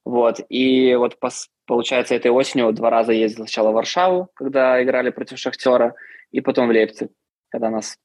вот, 0.05 0.39
и 0.49 0.95
вот 0.95 1.17
Получается, 1.69 2.15
этой 2.15 2.31
осенью 2.31 2.73
два 2.73 2.89
раза 2.89 3.11
ездил 3.11 3.45
сначала 3.45 3.69
в 3.69 3.75
Варшаву, 3.75 4.29
когда 4.33 4.81
играли 4.81 5.11
против 5.11 5.37
Шахтера, 5.37 5.93
и 6.31 6.41
потом 6.41 6.67
в 6.67 6.71
Лейпциг, 6.71 7.11
когда 7.49 7.69
нас, 7.69 7.95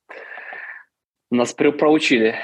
нас 1.31 1.55
проучили 1.55 2.35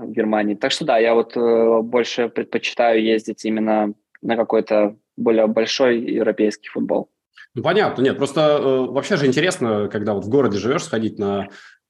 в 0.00 0.10
Германии. 0.10 0.56
Так 0.56 0.72
что 0.72 0.84
да, 0.84 0.98
я 0.98 1.14
вот 1.14 1.36
э, 1.36 1.80
больше 1.82 2.28
предпочитаю 2.28 3.00
ездить 3.00 3.44
именно 3.44 3.94
на 4.22 4.36
какой-то 4.36 4.96
более 5.16 5.46
большой 5.46 6.00
европейский 6.00 6.68
футбол. 6.68 7.10
Ну, 7.54 7.62
понятно, 7.62 8.02
нет, 8.02 8.16
просто 8.16 8.40
э, 8.40 8.86
вообще 8.90 9.16
же 9.16 9.26
интересно, 9.26 9.88
когда 9.88 10.14
вот 10.14 10.24
в 10.24 10.28
городе 10.28 10.58
живешь, 10.58 10.82
сходить 10.82 11.16
на 11.16 11.46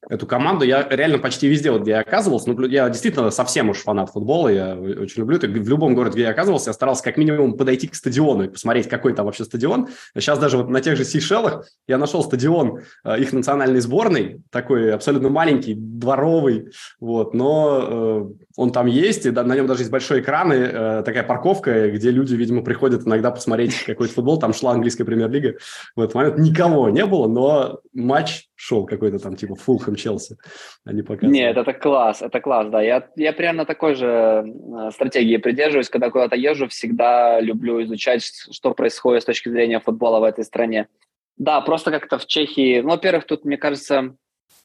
эту 0.09 0.27
команду. 0.27 0.65
Я 0.65 0.87
реально 0.89 1.19
почти 1.19 1.49
везде, 1.49 1.71
вот, 1.71 1.83
где 1.83 1.93
я 1.93 2.01
оказывался, 2.01 2.51
ну, 2.51 2.67
я 2.67 2.89
действительно 2.89 3.31
совсем 3.31 3.71
уж 3.71 3.79
фанат 3.79 4.11
футбола, 4.11 4.49
я 4.49 4.75
очень 4.75 5.21
люблю 5.21 5.37
это. 5.37 5.47
В 5.47 5.69
любом 5.69 5.95
городе, 5.95 6.15
где 6.15 6.23
я 6.23 6.31
оказывался, 6.31 6.71
я 6.71 6.75
старался 6.75 7.03
как 7.03 7.17
минимум 7.17 7.57
подойти 7.57 7.89
к 7.89 7.95
стадиону 7.95 8.45
и 8.45 8.49
посмотреть, 8.49 8.89
какой 8.89 9.15
там 9.15 9.27
вообще 9.27 9.45
стадион. 9.45 9.89
Сейчас 10.15 10.39
даже 10.39 10.57
вот 10.57 10.69
на 10.69 10.81
тех 10.81 10.97
же 10.97 11.05
Сейшелах 11.05 11.67
я 11.89 11.99
нашел 11.99 12.23
стадион 12.23 12.81
э, 13.05 13.21
их 13.21 13.33
национальной 13.33 13.81
сборной, 13.81 14.43
такой 14.51 14.95
абсолютно 14.95 15.29
маленький, 15.29 15.75
дворовый, 15.75 16.73
вот, 17.01 17.35
но 17.35 18.29
э, 18.31 18.45
он 18.57 18.73
там 18.73 18.87
есть, 18.87 19.27
и 19.27 19.31
на 19.31 19.55
нем 19.55 19.67
даже 19.67 19.83
есть 19.83 19.93
большой 19.93 20.21
экран, 20.21 20.53
и 20.53 20.57
э, 20.57 21.03
такая 21.05 21.23
парковка, 21.23 21.91
где 21.91 22.11
люди, 22.11 22.35
видимо, 22.35 22.63
приходят 22.63 23.07
иногда 23.07 23.31
посмотреть 23.31 23.85
какой-то 23.85 24.15
футбол, 24.15 24.39
там 24.39 24.53
шла 24.53 24.73
английская 24.73 25.05
премьер-лига. 25.05 25.57
В 25.95 26.01
этот 26.01 26.15
момент 26.15 26.39
никого 26.39 26.89
не 26.91 27.07
было, 27.07 27.29
но 27.29 27.81
матч 27.93 28.49
шел 28.55 28.87
какой-то 28.87 29.19
там 29.19 29.37
типа 29.37 29.53
full 29.53 29.77
духом 29.77 29.95
Челси 29.95 30.37
они 30.85 31.03
показывают. 31.03 31.35
Нет, 31.35 31.57
это 31.57 31.73
класс, 31.73 32.23
это 32.23 32.41
класс, 32.41 32.69
да. 32.71 32.83
Я, 32.83 33.09
я 33.17 33.33
примерно 33.33 33.67
такой 33.67 33.95
же 33.95 34.07
э, 34.07 34.91
стратегии 34.93 35.37
придерживаюсь, 35.37 35.91
когда 35.91 36.11
куда-то 36.11 36.37
езжу, 36.37 36.69
всегда 36.69 37.41
люблю 37.41 37.83
изучать, 37.85 38.23
что 38.23 38.73
происходит 38.73 39.23
с 39.23 39.27
точки 39.27 39.49
зрения 39.49 39.81
футбола 39.81 40.21
в 40.21 40.25
этой 40.25 40.45
стране. 40.45 40.89
Да, 41.37 41.61
просто 41.61 41.91
как-то 41.91 42.19
в 42.19 42.27
Чехии, 42.27 42.81
ну, 42.81 42.91
во-первых, 42.91 43.27
тут, 43.27 43.45
мне 43.45 43.59
кажется, 43.59 44.15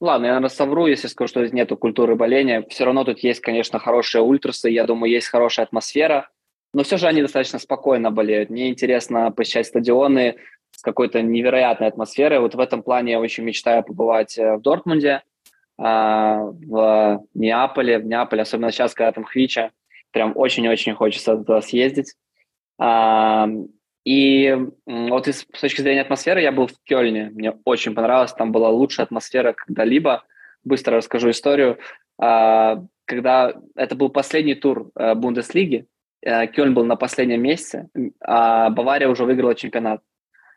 ладно, 0.00 0.26
я, 0.26 0.32
наверное, 0.32 0.48
совру, 0.48 0.86
если 0.86 1.08
скажу, 1.08 1.28
что 1.28 1.40
здесь 1.40 1.52
нету 1.52 1.76
культуры 1.76 2.14
боления. 2.14 2.64
Все 2.68 2.84
равно 2.84 3.04
тут 3.04 3.20
есть, 3.20 3.40
конечно, 3.40 3.78
хорошие 3.78 4.22
ультрасы, 4.22 4.70
я 4.70 4.84
думаю, 4.84 5.12
есть 5.12 5.28
хорошая 5.28 5.66
атмосфера, 5.66 6.28
но 6.74 6.82
все 6.82 6.96
же 6.96 7.06
они 7.06 7.22
достаточно 7.22 7.58
спокойно 7.58 8.10
болеют. 8.10 8.50
Мне 8.50 8.68
интересно 8.68 9.30
посещать 9.30 9.66
стадионы, 9.66 10.36
с 10.72 10.82
какой-то 10.82 11.22
невероятной 11.22 11.88
атмосферой. 11.88 12.40
Вот 12.40 12.54
в 12.54 12.60
этом 12.60 12.82
плане 12.82 13.12
я 13.12 13.20
очень 13.20 13.44
мечтаю 13.44 13.84
побывать 13.84 14.36
э, 14.38 14.56
в 14.56 14.62
Дортмунде, 14.62 15.22
а, 15.78 16.38
в 16.38 17.24
Неаполе, 17.34 17.98
в 17.98 18.06
Неаполе, 18.06 18.42
особенно 18.42 18.72
сейчас, 18.72 18.94
когда 18.94 19.12
там 19.12 19.24
Хвича, 19.24 19.70
прям 20.10 20.32
очень-очень 20.34 20.94
хочется 20.94 21.36
туда 21.36 21.60
съездить. 21.60 22.14
И 24.04 24.56
вот 24.86 25.28
с 25.28 25.44
точки 25.60 25.80
зрения 25.80 26.00
атмосферы 26.00 26.40
я 26.40 26.50
был 26.50 26.66
в 26.66 26.74
Кёльне, 26.84 27.30
мне 27.32 27.54
очень 27.64 27.94
понравилось, 27.94 28.32
там 28.32 28.50
была 28.50 28.68
лучшая 28.68 29.06
атмосфера 29.06 29.52
когда-либо. 29.52 30.24
Быстро 30.64 30.96
расскажу 30.96 31.30
историю. 31.30 31.78
А, 32.18 32.82
когда 33.04 33.54
это 33.74 33.94
был 33.94 34.08
последний 34.08 34.54
тур 34.54 34.90
э, 34.94 35.14
Бундеслиги, 35.14 35.86
э, 36.22 36.46
Кёльн 36.46 36.74
был 36.74 36.84
на 36.84 36.96
последнем 36.96 37.42
месте, 37.42 37.88
а 38.20 38.70
Бавария 38.70 39.08
уже 39.08 39.24
выиграла 39.24 39.54
чемпионат. 39.54 40.02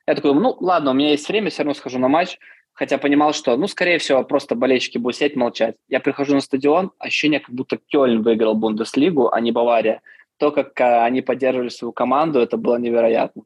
Я 0.08 0.16
такой, 0.16 0.34
ну 0.36 0.56
ладно, 0.60 0.92
у 0.92 0.94
меня 0.94 1.12
есть 1.12 1.28
время, 1.28 1.50
все 1.50 1.64
равно 1.64 1.74
схожу 1.74 1.98
на 1.98 2.08
матч, 2.08 2.38
хотя 2.74 2.98
понимал, 2.98 3.34
что, 3.34 3.58
ну, 3.58 3.68
скорее 3.68 3.98
всего, 3.98 4.24
просто 4.24 4.54
болельщики 4.54 4.98
будут 5.00 5.16
сидеть, 5.16 5.36
молчать. 5.36 5.76
Я 5.88 6.00
прихожу 6.00 6.36
на 6.36 6.42
стадион, 6.42 6.92
ощущение, 7.00 7.40
как 7.40 7.54
будто 7.54 7.78
Кёльн 7.78 8.22
выиграл 8.22 8.54
Бундеслигу, 8.54 9.32
а 9.32 9.42
не 9.42 9.52
Бавария. 9.52 10.02
То, 10.38 10.52
как 10.52 10.80
а, 10.82 11.06
они 11.06 11.22
поддерживали 11.22 11.70
свою 11.70 11.92
команду, 11.92 12.40
это 12.40 12.58
было 12.58 12.78
невероятно. 12.78 13.44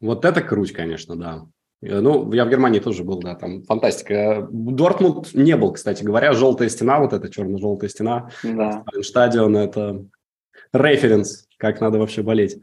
Вот 0.00 0.24
это 0.24 0.42
круть, 0.42 0.72
конечно, 0.72 1.16
да. 1.16 1.46
Э, 1.82 2.00
ну, 2.00 2.32
я 2.32 2.44
в 2.44 2.50
Германии 2.50 2.80
тоже 2.80 3.04
был, 3.04 3.18
да, 3.20 3.34
там 3.34 3.62
фантастика. 3.62 4.46
Дортмунд 4.50 5.34
не 5.34 5.56
был, 5.56 5.72
кстати 5.72 6.04
говоря, 6.04 6.32
желтая 6.32 6.68
стена, 6.68 7.00
вот 7.00 7.12
эта 7.12 7.28
черно-желтая 7.28 7.88
стена, 7.88 8.30
да. 8.42 8.84
стадион, 9.02 9.56
это 9.56 10.04
референс, 10.72 11.48
как 11.56 11.80
надо 11.80 11.98
вообще 11.98 12.22
болеть. 12.22 12.60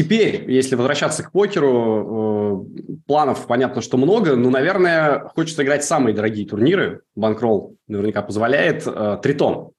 Теперь, 0.00 0.50
если 0.50 0.76
возвращаться 0.76 1.22
к 1.22 1.30
покеру, 1.30 2.64
э, 2.64 2.96
планов 3.06 3.46
понятно, 3.46 3.82
что 3.82 3.98
много, 3.98 4.34
но, 4.34 4.48
наверное, 4.48 5.28
хочется 5.28 5.62
играть 5.62 5.84
самые 5.84 6.14
дорогие 6.14 6.48
турниры. 6.48 7.02
Банкролл 7.14 7.76
наверняка 7.86 8.22
позволяет. 8.22 8.86
Э, 8.86 9.18
Тритон. 9.22 9.72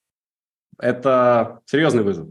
Это 0.77 1.61
серьезный 1.65 2.03
вызов. 2.03 2.27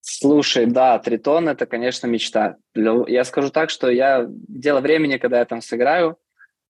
Слушай, 0.00 0.64
да, 0.64 0.98
Тритон– 0.98 1.46
это, 1.50 1.66
конечно, 1.66 2.06
мечта. 2.06 2.56
Я 2.74 3.24
скажу 3.24 3.50
так, 3.50 3.68
что 3.68 3.90
я 3.90 4.24
дело 4.30 4.80
времени, 4.80 5.18
когда 5.18 5.40
я 5.40 5.44
там 5.44 5.60
сыграю, 5.60 6.16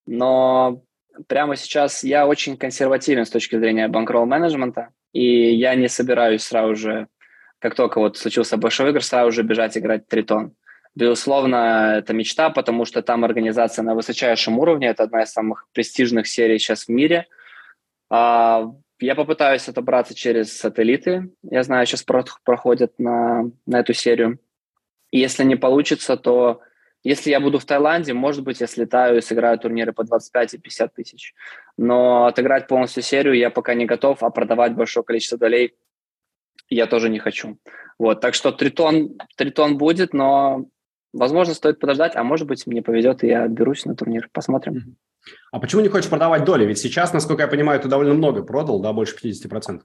но 0.04 0.82
прямо 1.28 1.54
сейчас 1.54 2.02
я 2.02 2.26
очень 2.26 2.56
консервативен 2.56 3.24
с 3.24 3.30
точки 3.30 3.56
зрения 3.56 3.86
банкролл-менеджмента, 3.86 4.88
и 5.12 5.54
я 5.54 5.76
не 5.76 5.88
собираюсь 5.88 6.42
сразу 6.42 6.74
же 6.74 7.06
как 7.58 7.74
только 7.74 7.98
вот 7.98 8.16
случился 8.16 8.56
большой 8.56 8.90
игр, 8.90 9.02
сразу 9.02 9.32
же 9.32 9.42
бежать 9.42 9.76
играть 9.76 10.06
тритон. 10.06 10.54
Безусловно, 10.94 11.96
это 11.98 12.12
мечта, 12.12 12.50
потому 12.50 12.84
что 12.84 13.02
там 13.02 13.24
организация 13.24 13.82
на 13.82 13.94
высочайшем 13.94 14.58
уровне. 14.58 14.88
Это 14.88 15.04
одна 15.04 15.22
из 15.22 15.30
самых 15.30 15.68
престижных 15.72 16.26
серий 16.26 16.58
сейчас 16.58 16.84
в 16.84 16.88
мире. 16.88 17.26
А, 18.10 18.72
я 19.00 19.14
попытаюсь 19.14 19.68
отобраться 19.68 20.14
через 20.14 20.56
сателлиты. 20.58 21.30
Я 21.42 21.62
знаю, 21.62 21.86
сейчас 21.86 22.02
проходят 22.02 22.98
на, 22.98 23.50
на 23.66 23.80
эту 23.80 23.92
серию. 23.92 24.40
Если 25.12 25.44
не 25.44 25.56
получится, 25.56 26.16
то 26.16 26.62
если 27.04 27.30
я 27.30 27.38
буду 27.38 27.58
в 27.58 27.64
Таиланде, 27.64 28.12
может 28.12 28.42
быть, 28.42 28.60
я 28.60 28.66
слетаю 28.66 29.18
и 29.18 29.20
сыграю 29.20 29.58
турниры 29.58 29.92
по 29.92 30.02
25 30.02 30.54
и 30.54 30.58
50 30.58 30.94
тысяч. 30.94 31.34
Но 31.76 32.26
отыграть 32.26 32.66
полностью 32.66 33.02
серию 33.02 33.34
я 33.34 33.50
пока 33.50 33.74
не 33.74 33.86
готов, 33.86 34.22
а 34.22 34.30
продавать 34.30 34.74
большое 34.74 35.04
количество 35.04 35.38
долей 35.38 35.74
я 36.68 36.86
тоже 36.86 37.08
не 37.08 37.18
хочу. 37.18 37.58
Вот, 37.98 38.20
так 38.20 38.34
что 38.34 38.52
тритон, 38.52 39.18
тритон 39.36 39.76
будет, 39.76 40.12
но, 40.14 40.66
возможно, 41.12 41.54
стоит 41.54 41.80
подождать, 41.80 42.14
а 42.16 42.22
может 42.22 42.46
быть, 42.46 42.66
мне 42.66 42.82
повезет, 42.82 43.24
и 43.24 43.28
я 43.28 43.44
отберусь 43.44 43.84
на 43.84 43.96
турнир. 43.96 44.28
Посмотрим. 44.32 44.96
А 45.50 45.58
почему 45.58 45.82
не 45.82 45.88
хочешь 45.88 46.08
продавать 46.08 46.44
доли? 46.44 46.64
Ведь 46.64 46.78
сейчас, 46.78 47.12
насколько 47.12 47.42
я 47.42 47.48
понимаю, 47.48 47.80
ты 47.80 47.88
довольно 47.88 48.14
много 48.14 48.42
продал, 48.42 48.80
да, 48.80 48.92
больше 48.92 49.16
50%. 49.16 49.80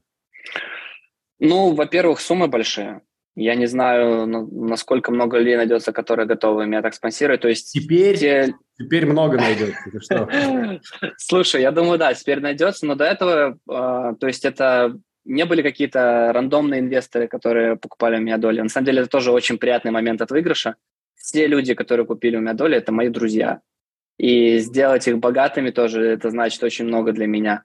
Ну, 1.40 1.74
во-первых, 1.74 2.20
суммы 2.22 2.48
большие. 2.48 3.02
Я 3.36 3.56
не 3.56 3.66
знаю, 3.66 4.28
насколько 4.28 5.12
много 5.12 5.40
людей 5.40 5.58
найдется, 5.58 5.92
которые 5.92 6.28
готовы 6.28 6.68
меня 6.68 6.84
так 6.84 6.94
спонсировать. 6.94 7.42
То 7.42 7.48
есть 7.48 7.72
теперь, 7.74 8.18
те... 8.18 8.54
теперь 8.78 9.08
много 9.08 9.38
найдется. 9.38 10.80
Слушай, 11.18 11.64
я 11.64 11.72
думаю, 11.72 11.98
да, 11.98 12.14
теперь 12.14 12.42
найдется, 12.42 12.86
но 12.86 12.94
до 12.94 13.06
этого, 13.06 13.58
а, 13.68 14.14
то 14.14 14.28
есть 14.28 14.46
это 14.46 15.00
не 15.26 15.46
были 15.46 15.62
какие-то 15.62 16.32
рандомные 16.34 16.82
инвесторы, 16.82 17.28
которые 17.28 17.76
покупали 17.76 18.18
у 18.18 18.22
меня 18.22 18.38
доли. 18.38 18.62
На 18.62 18.70
самом 18.70 18.86
деле 18.86 19.02
это 19.02 19.10
тоже 19.10 19.32
очень 19.32 19.58
приятный 19.58 19.92
момент 19.92 20.22
от 20.22 20.32
выигрыша. 20.32 20.76
Все 21.16 21.48
люди, 21.48 21.74
которые 21.74 22.06
купили 22.06 22.36
у 22.36 22.42
меня 22.42 22.54
доли, 22.54 22.78
это 22.78 22.92
мои 22.92 23.10
друзья. 23.10 23.62
И 24.18 24.60
сделать 24.60 25.08
их 25.08 25.18
богатыми 25.20 25.72
тоже, 25.72 26.06
это 26.06 26.30
значит 26.30 26.62
очень 26.64 26.86
много 26.86 27.14
для 27.14 27.28
меня. 27.28 27.64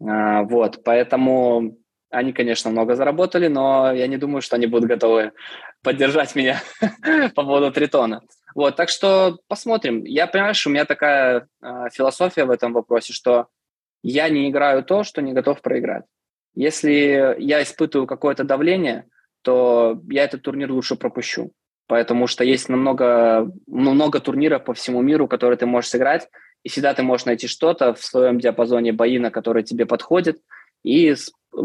А, 0.00 0.42
вот, 0.42 0.82
поэтому 0.84 1.78
они, 2.10 2.32
конечно, 2.32 2.70
много 2.70 2.94
заработали, 2.94 3.48
но 3.48 3.92
я 3.92 4.06
не 4.06 4.16
думаю, 4.16 4.42
что 4.42 4.56
они 4.56 4.66
будут 4.66 4.88
готовы 4.88 5.32
поддержать 5.82 6.34
меня 6.34 6.60
по 7.34 7.42
поводу 7.44 7.70
тритона. 7.72 8.22
Вот, 8.54 8.76
так 8.76 8.88
что 8.88 9.38
посмотрим. 9.48 10.04
Я 10.04 10.26
понимаю, 10.26 10.54
что 10.54 10.68
у 10.68 10.72
меня 10.72 10.84
такая 10.84 11.48
э, 11.62 11.88
философия 11.92 12.44
в 12.44 12.50
этом 12.50 12.72
вопросе, 12.72 13.12
что 13.12 13.48
я 14.02 14.28
не 14.28 14.50
играю 14.50 14.82
то, 14.82 15.04
что 15.04 15.22
не 15.22 15.32
готов 15.32 15.62
проиграть. 15.62 16.04
Если 16.54 17.36
я 17.38 17.62
испытываю 17.62 18.06
какое-то 18.06 18.44
давление, 18.44 19.06
то 19.42 20.00
я 20.08 20.24
этот 20.24 20.42
турнир 20.42 20.70
лучше 20.70 20.96
пропущу, 20.96 21.52
потому 21.86 22.26
что 22.26 22.44
есть 22.44 22.68
намного, 22.68 23.50
много 23.66 24.20
турниров 24.20 24.64
по 24.64 24.74
всему 24.74 25.02
миру, 25.02 25.28
которые 25.28 25.56
ты 25.56 25.66
можешь 25.66 25.90
сыграть, 25.90 26.28
и 26.62 26.68
всегда 26.68 26.94
ты 26.94 27.02
можешь 27.02 27.26
найти 27.26 27.48
что-то 27.48 27.94
в 27.94 28.04
своем 28.04 28.38
диапазоне 28.38 28.92
бои, 28.92 29.18
на 29.18 29.30
который 29.30 29.62
тебе 29.62 29.86
подходит, 29.86 30.40
и 30.84 31.14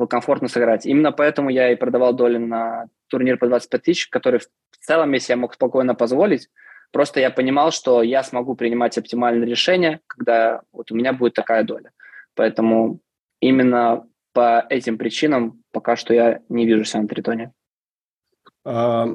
комфортно 0.10 0.48
сыграть. 0.48 0.86
Именно 0.86 1.12
поэтому 1.12 1.50
я 1.50 1.72
и 1.72 1.76
продавал 1.76 2.14
доли 2.14 2.38
на 2.38 2.86
турнир 3.08 3.38
по 3.38 3.48
25 3.48 3.82
тысяч, 3.82 4.08
который 4.08 4.40
в 4.40 4.78
целом, 4.80 5.12
если 5.14 5.34
я 5.34 5.38
мог 5.38 5.54
спокойно 5.54 5.96
позволить, 5.96 6.50
просто 6.92 7.20
я 7.20 7.30
понимал, 7.30 7.72
что 7.72 8.02
я 8.02 8.24
смогу 8.24 8.56
принимать 8.56 8.98
оптимальные 8.98 9.50
решения, 9.50 10.02
когда 10.08 10.62
вот 10.72 10.92
у 10.92 10.96
меня 10.96 11.14
будет 11.14 11.34
такая 11.34 11.64
доля. 11.64 11.92
Поэтому 12.36 13.00
именно 13.40 14.08
по 14.38 14.68
этим 14.70 15.00
причинам 15.00 15.64
пока 15.72 15.96
что 15.96 16.14
я 16.14 16.42
не 16.48 16.68
вижу 16.68 16.84
себя 16.84 17.02
на 17.02 17.08
Тритоне. 17.08 17.54
А, 18.64 19.08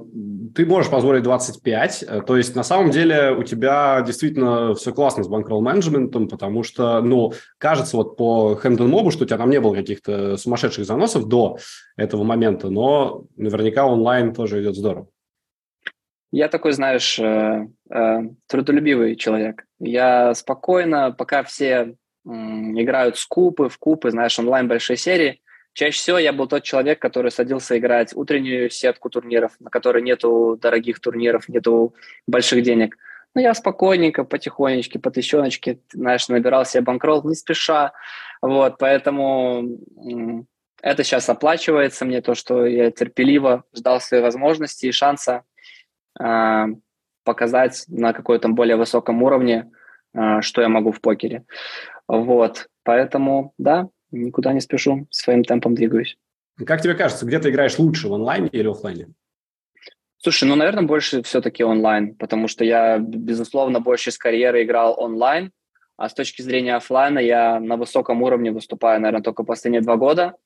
ты 0.53 0.67
можешь 0.67 0.91
позволить 0.91 1.23
25, 1.23 2.03
э, 2.03 2.23
то 2.23 2.37
есть 2.37 2.57
на 2.57 2.65
самом 2.65 2.91
деле 2.91 3.31
у 3.31 3.45
тебя 3.45 4.03
действительно 4.05 4.75
все 4.75 4.93
классно 4.93 5.23
с 5.23 5.29
банкролл-менеджментом, 5.29 6.27
потому 6.27 6.65
что, 6.65 7.01
ну, 7.03 7.35
кажется 7.59 7.97
вот 7.97 8.17
по 8.17 8.57
Хэмптон 8.57 8.91
Мобу, 8.91 9.13
что 9.13 9.23
у 9.23 9.27
тебя 9.29 9.39
там 9.39 9.51
не 9.51 9.61
было 9.61 9.77
каких-то 9.77 10.37
сумасшедших 10.37 10.85
заносов 10.85 11.29
до 11.29 11.57
этого 11.97 12.25
момента, 12.25 12.69
но 12.69 13.27
наверняка 13.37 13.87
онлайн 13.87 14.35
тоже 14.35 14.61
идет 14.61 14.75
здорово. 14.75 15.07
Я 16.33 16.49
такой, 16.49 16.73
знаешь, 16.73 17.17
э, 17.21 17.69
э, 17.91 18.19
трудолюбивый 18.49 19.15
человек. 19.15 19.67
Я 19.79 20.35
спокойно, 20.35 21.13
пока 21.13 21.45
все 21.45 21.95
играют 22.25 23.19
с 23.19 23.27
купы, 23.27 23.69
в 23.69 23.79
купы, 23.79 24.11
знаешь, 24.11 24.39
онлайн 24.39 24.69
большие 24.69 24.97
серии. 24.97 25.41
Чаще 25.75 25.99
всего 25.99 26.19
я 26.19 26.33
был 26.33 26.47
тот 26.47 26.63
человек, 26.65 27.01
который 27.01 27.31
садился 27.31 27.79
играть 27.79 28.15
утреннюю 28.15 28.69
сетку 28.71 29.09
турниров, 29.09 29.53
на 29.59 29.71
которой 29.71 30.03
нету 30.03 30.59
дорогих 30.61 31.01
турниров, 31.01 31.49
нету 31.49 31.95
больших 32.27 32.63
денег. 32.63 32.97
Но 33.35 33.41
я 33.41 33.55
спокойненько, 33.55 34.25
потихонечку, 34.25 34.99
по 34.99 35.11
тысячоночке, 35.11 35.79
знаешь, 35.93 36.29
набирал 36.29 36.67
себе 36.67 36.83
банкролл 36.83 37.27
не 37.27 37.35
спеша. 37.35 37.93
Вот, 38.43 38.77
поэтому 38.79 39.79
это 40.83 41.05
сейчас 41.05 41.29
оплачивается 41.29 42.05
мне, 42.05 42.21
то, 42.21 42.35
что 42.35 42.67
я 42.67 42.91
терпеливо 42.91 43.65
ждал 43.75 44.01
своей 44.01 44.23
возможности 44.23 44.87
и 44.87 44.93
шанса 44.93 45.45
э, 46.21 46.67
показать 47.25 47.85
на 47.89 48.13
какой-то 48.13 48.49
более 48.49 48.77
высоком 48.77 49.23
уровне, 49.23 49.71
э, 50.13 50.41
что 50.43 50.61
я 50.61 50.69
могу 50.69 50.93
в 50.93 51.01
покере. 51.01 51.45
Вот, 52.09 52.69
поэтому, 52.85 53.55
да, 53.59 53.89
никуда 54.11 54.53
не 54.53 54.61
спешу, 54.61 55.07
своим 55.11 55.45
темпом 55.45 55.75
двигаюсь. 55.75 56.17
Как 56.67 56.83
тебе 56.83 56.95
кажется, 56.95 57.27
где 57.27 57.39
ты 57.39 57.51
играешь 57.51 57.79
лучше, 57.79 58.09
в 58.09 58.15
онлайне 58.15 58.49
или 58.49 58.69
офлайне? 58.69 59.09
Слушай, 60.19 60.49
ну, 60.49 60.55
наверное, 60.55 60.85
больше 60.85 61.23
все-таки 61.23 61.65
онлайн, 61.65 62.15
потому 62.15 62.47
что 62.47 62.65
я, 62.65 62.99
безусловно, 62.99 63.81
больше 63.81 64.13
с 64.13 64.19
карьеры 64.19 64.63
играл 64.63 64.95
онлайн, 64.97 65.51
а 65.97 66.09
с 66.09 66.15
точки 66.15 66.43
зрения 66.43 66.77
офлайна 66.77 67.19
я 67.19 67.59
на 67.59 67.77
высоком 67.77 68.23
уровне 68.23 68.53
выступаю, 68.53 69.01
наверное, 69.01 69.23
только 69.23 69.43
последние 69.43 69.83
два 69.83 69.97
года, 69.97 70.37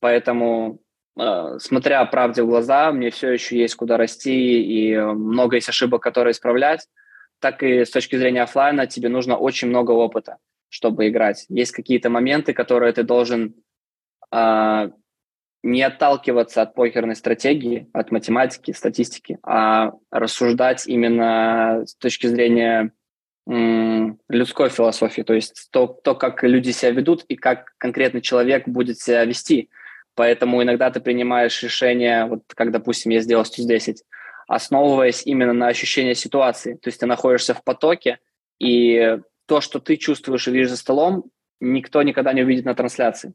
поэтому, 0.00 0.80
э, 1.18 1.58
смотря 1.58 2.02
правде 2.06 2.42
в 2.42 2.46
глаза, 2.46 2.90
мне 2.92 3.10
все 3.10 3.30
еще 3.30 3.58
есть 3.58 3.74
куда 3.74 3.98
расти 3.98 4.62
и 4.62 4.96
много 4.96 5.56
есть 5.56 5.68
ошибок, 5.68 6.02
которые 6.02 6.32
исправлять, 6.32 6.88
так 7.38 7.62
и 7.62 7.84
с 7.84 7.90
точки 7.90 8.16
зрения 8.16 8.42
офлайна 8.42 8.86
тебе 8.86 9.10
нужно 9.10 9.36
очень 9.36 9.68
много 9.68 9.90
опыта, 9.90 10.38
чтобы 10.76 11.08
играть. 11.08 11.46
Есть 11.48 11.72
какие-то 11.72 12.10
моменты, 12.10 12.52
которые 12.52 12.92
ты 12.92 13.02
должен 13.02 13.54
э, 14.30 14.90
не 15.62 15.82
отталкиваться 15.82 16.60
от 16.60 16.74
покерной 16.74 17.16
стратегии, 17.16 17.88
от 17.94 18.10
математики, 18.10 18.72
статистики, 18.72 19.38
а 19.42 19.92
рассуждать 20.10 20.86
именно 20.86 21.84
с 21.86 21.94
точки 21.96 22.26
зрения 22.26 22.92
людской 24.28 24.68
философии, 24.70 25.22
то 25.22 25.32
есть 25.32 25.68
то, 25.70 25.86
то, 25.86 26.16
как 26.16 26.42
люди 26.42 26.72
себя 26.72 26.90
ведут 26.90 27.24
и 27.28 27.36
как 27.36 27.74
конкретный 27.78 28.20
человек 28.20 28.66
будет 28.66 28.98
себя 28.98 29.24
вести. 29.24 29.70
Поэтому 30.16 30.62
иногда 30.62 30.90
ты 30.90 31.00
принимаешь 31.00 31.62
решение, 31.62 32.26
вот 32.26 32.42
как, 32.54 32.72
допустим, 32.72 33.12
я 33.12 33.20
сделал 33.20 33.44
110, 33.44 34.02
основываясь 34.48 35.22
именно 35.24 35.52
на 35.52 35.68
ощущении 35.68 36.14
ситуации. 36.14 36.74
То 36.74 36.88
есть 36.88 36.98
ты 36.98 37.06
находишься 37.06 37.54
в 37.54 37.62
потоке, 37.62 38.18
и 38.58 39.20
то, 39.46 39.60
что 39.60 39.80
ты 39.80 39.96
чувствуешь 39.96 40.48
и 40.48 40.50
видишь 40.50 40.70
за 40.70 40.76
столом, 40.76 41.24
никто 41.60 42.02
никогда 42.02 42.32
не 42.32 42.42
увидит 42.42 42.64
на 42.64 42.74
трансляции. 42.74 43.34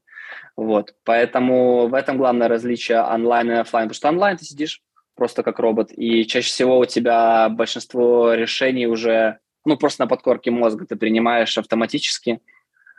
Вот. 0.55 0.93
Поэтому 1.03 1.87
в 1.87 1.93
этом 1.93 2.17
главное 2.17 2.47
различие 2.47 3.01
онлайн 3.01 3.51
и 3.51 3.55
офлайн. 3.55 3.87
Потому 3.87 3.95
что 3.95 4.09
онлайн 4.09 4.37
ты 4.37 4.45
сидишь 4.45 4.81
просто 5.15 5.43
как 5.43 5.59
робот, 5.59 5.91
и 5.95 6.25
чаще 6.25 6.47
всего 6.47 6.79
у 6.79 6.85
тебя 6.85 7.49
большинство 7.49 8.33
решений 8.33 8.87
уже, 8.87 9.37
ну, 9.65 9.77
просто 9.77 10.03
на 10.03 10.07
подкорке 10.07 10.51
мозга 10.51 10.85
ты 10.85 10.95
принимаешь 10.95 11.57
автоматически. 11.57 12.39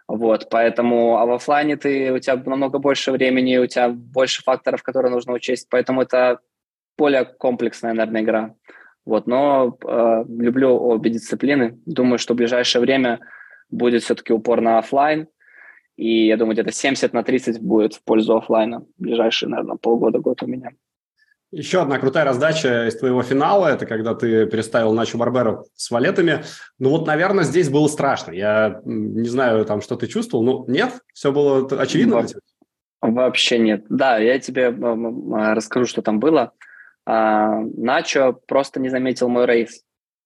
Вот, 0.08 0.48
поэтому, 0.50 1.18
а 1.18 1.26
в 1.26 1.32
офлайне 1.32 1.76
ты, 1.76 2.12
у 2.12 2.18
тебя 2.18 2.36
намного 2.36 2.78
больше 2.78 3.12
времени, 3.12 3.56
у 3.56 3.66
тебя 3.66 3.88
больше 3.88 4.42
факторов, 4.42 4.82
которые 4.82 5.10
нужно 5.10 5.32
учесть, 5.32 5.68
поэтому 5.70 6.02
это 6.02 6.40
более 6.98 7.24
комплексная, 7.24 7.94
наверное, 7.94 8.22
игра. 8.22 8.54
Вот, 9.04 9.26
но 9.26 9.76
э, 9.84 10.24
люблю 10.28 10.76
обе 10.76 11.10
дисциплины. 11.10 11.78
Думаю, 11.86 12.18
что 12.18 12.34
в 12.34 12.36
ближайшее 12.36 12.82
время 12.82 13.20
будет 13.70 14.02
все-таки 14.02 14.32
упор 14.32 14.60
на 14.60 14.78
офлайн. 14.78 15.28
И 15.96 16.26
я 16.26 16.36
думаю, 16.36 16.54
где-то 16.54 16.72
70 16.72 17.12
на 17.12 17.22
30 17.22 17.60
будет 17.60 17.94
в 17.94 18.02
пользу 18.02 18.36
офлайна 18.36 18.84
ближайшие, 18.98 19.48
наверное, 19.48 19.76
полгода-год 19.76 20.42
у 20.42 20.46
меня. 20.46 20.70
Еще 21.50 21.82
одна 21.82 21.98
крутая 21.98 22.24
раздача 22.24 22.88
из 22.88 22.96
твоего 22.96 23.22
финала, 23.22 23.66
это 23.66 23.84
когда 23.84 24.14
ты 24.14 24.46
переставил 24.46 24.94
Начо 24.94 25.18
Барберов 25.18 25.66
с 25.74 25.90
валетами. 25.90 26.44
Ну 26.78 26.88
вот, 26.90 27.06
наверное, 27.06 27.44
здесь 27.44 27.68
было 27.68 27.88
страшно. 27.88 28.32
Я 28.32 28.80
не 28.86 29.28
знаю, 29.28 29.66
там, 29.66 29.82
что 29.82 29.96
ты 29.96 30.06
чувствовал, 30.06 30.44
но 30.44 30.64
нет? 30.66 30.92
Все 31.12 31.30
было 31.30 31.68
очевидно? 31.78 32.24
Во- 33.02 33.10
вообще 33.10 33.58
нет. 33.58 33.84
Да, 33.90 34.16
я 34.16 34.38
тебе 34.38 34.70
расскажу, 34.70 35.84
что 35.84 36.00
там 36.00 36.20
было. 36.20 36.52
А, 37.04 37.60
Начо 37.76 38.32
просто 38.32 38.80
не 38.80 38.88
заметил 38.88 39.28
мой 39.28 39.46
рейс. 39.46 39.82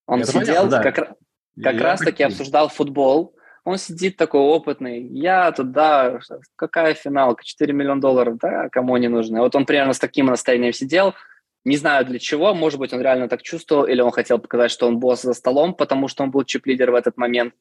Он 0.07 0.21
это 0.21 0.33
сидел, 0.33 0.69
понятно, 0.69 0.71
да. 0.71 0.83
как, 0.83 1.17
как 1.63 1.81
раз-таки 1.81 2.23
обсуждал 2.23 2.69
футбол, 2.69 3.35
он 3.65 3.79
сидит 3.79 4.17
такой 4.17 4.41
опытный, 4.41 5.03
я 5.09 5.51
туда, 5.51 6.21
какая 6.55 6.95
финалка, 6.95 7.45
4 7.45 7.73
миллиона 7.73 8.01
долларов, 8.01 8.39
да, 8.39 8.69
кому 8.69 8.95
они 8.95 9.09
нужны. 9.09 9.41
Вот 9.41 9.57
он 9.57 9.67
примерно 9.67 9.93
с 9.93 9.99
таким 9.99 10.27
настроением 10.27 10.73
сидел, 10.73 11.15
не 11.65 11.77
знаю 11.77 12.07
для 12.07 12.21
чего, 12.21 12.55
может 12.55 12.79
быть, 12.79 12.93
он 12.93 13.01
реально 13.01 13.29
так 13.29 13.43
чувствовал, 13.43 13.85
или 13.85 14.01
он 14.01 14.13
хотел 14.13 14.39
показать, 14.39 14.71
что 14.71 14.87
он 14.87 15.01
босс 15.01 15.23
за 15.23 15.35
столом, 15.35 15.75
потому 15.75 16.07
что 16.07 16.23
он 16.23 16.31
был 16.31 16.45
чип-лидер 16.45 16.93
в 16.93 16.95
этот 16.95 17.17
момент. 17.17 17.55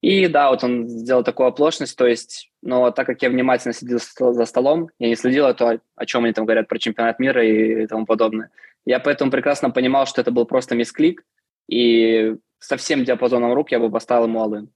И 0.00 0.28
да, 0.28 0.50
вот 0.50 0.62
он 0.62 0.88
сделал 0.88 1.24
такую 1.24 1.48
оплошность, 1.48 1.96
то 1.96 2.06
есть, 2.06 2.52
но 2.62 2.90
так 2.92 3.06
как 3.06 3.20
я 3.20 3.30
внимательно 3.30 3.72
сидел 3.72 3.98
за 3.98 4.44
столом, 4.44 4.90
я 5.00 5.08
не 5.08 5.16
следил, 5.16 5.46
а 5.46 5.54
то, 5.54 5.80
о 5.96 6.06
чем 6.06 6.24
они 6.24 6.32
там 6.32 6.44
говорят 6.44 6.68
про 6.68 6.78
чемпионат 6.78 7.18
мира 7.18 7.44
и 7.44 7.86
тому 7.86 8.06
подобное. 8.06 8.50
Я 8.84 9.00
поэтому 9.00 9.30
прекрасно 9.30 9.70
понимал, 9.70 10.06
что 10.06 10.20
это 10.20 10.30
был 10.30 10.46
просто 10.46 10.76
мисклик, 10.76 11.24
и 11.68 12.36
со 12.60 12.76
всем 12.76 13.04
диапазоном 13.04 13.52
рук 13.52 13.72
я 13.72 13.80
бы 13.80 13.90
поставил 13.90 14.24
ему 14.24 14.40
алын. 14.40 14.70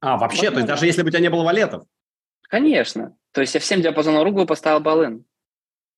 А, 0.00 0.16
вообще, 0.16 0.46
Возможно. 0.46 0.52
то 0.52 0.58
есть 0.58 0.68
даже 0.68 0.86
если 0.86 1.02
бы 1.02 1.08
у 1.08 1.10
тебя 1.10 1.20
не 1.20 1.30
было 1.30 1.44
валетов? 1.44 1.84
Конечно. 2.48 3.16
То 3.32 3.42
есть 3.42 3.54
я 3.54 3.60
всем 3.60 3.82
диапазоном 3.82 4.22
рук 4.22 4.34
бы 4.34 4.46
поставил 4.46 4.80
балын. 4.80 5.24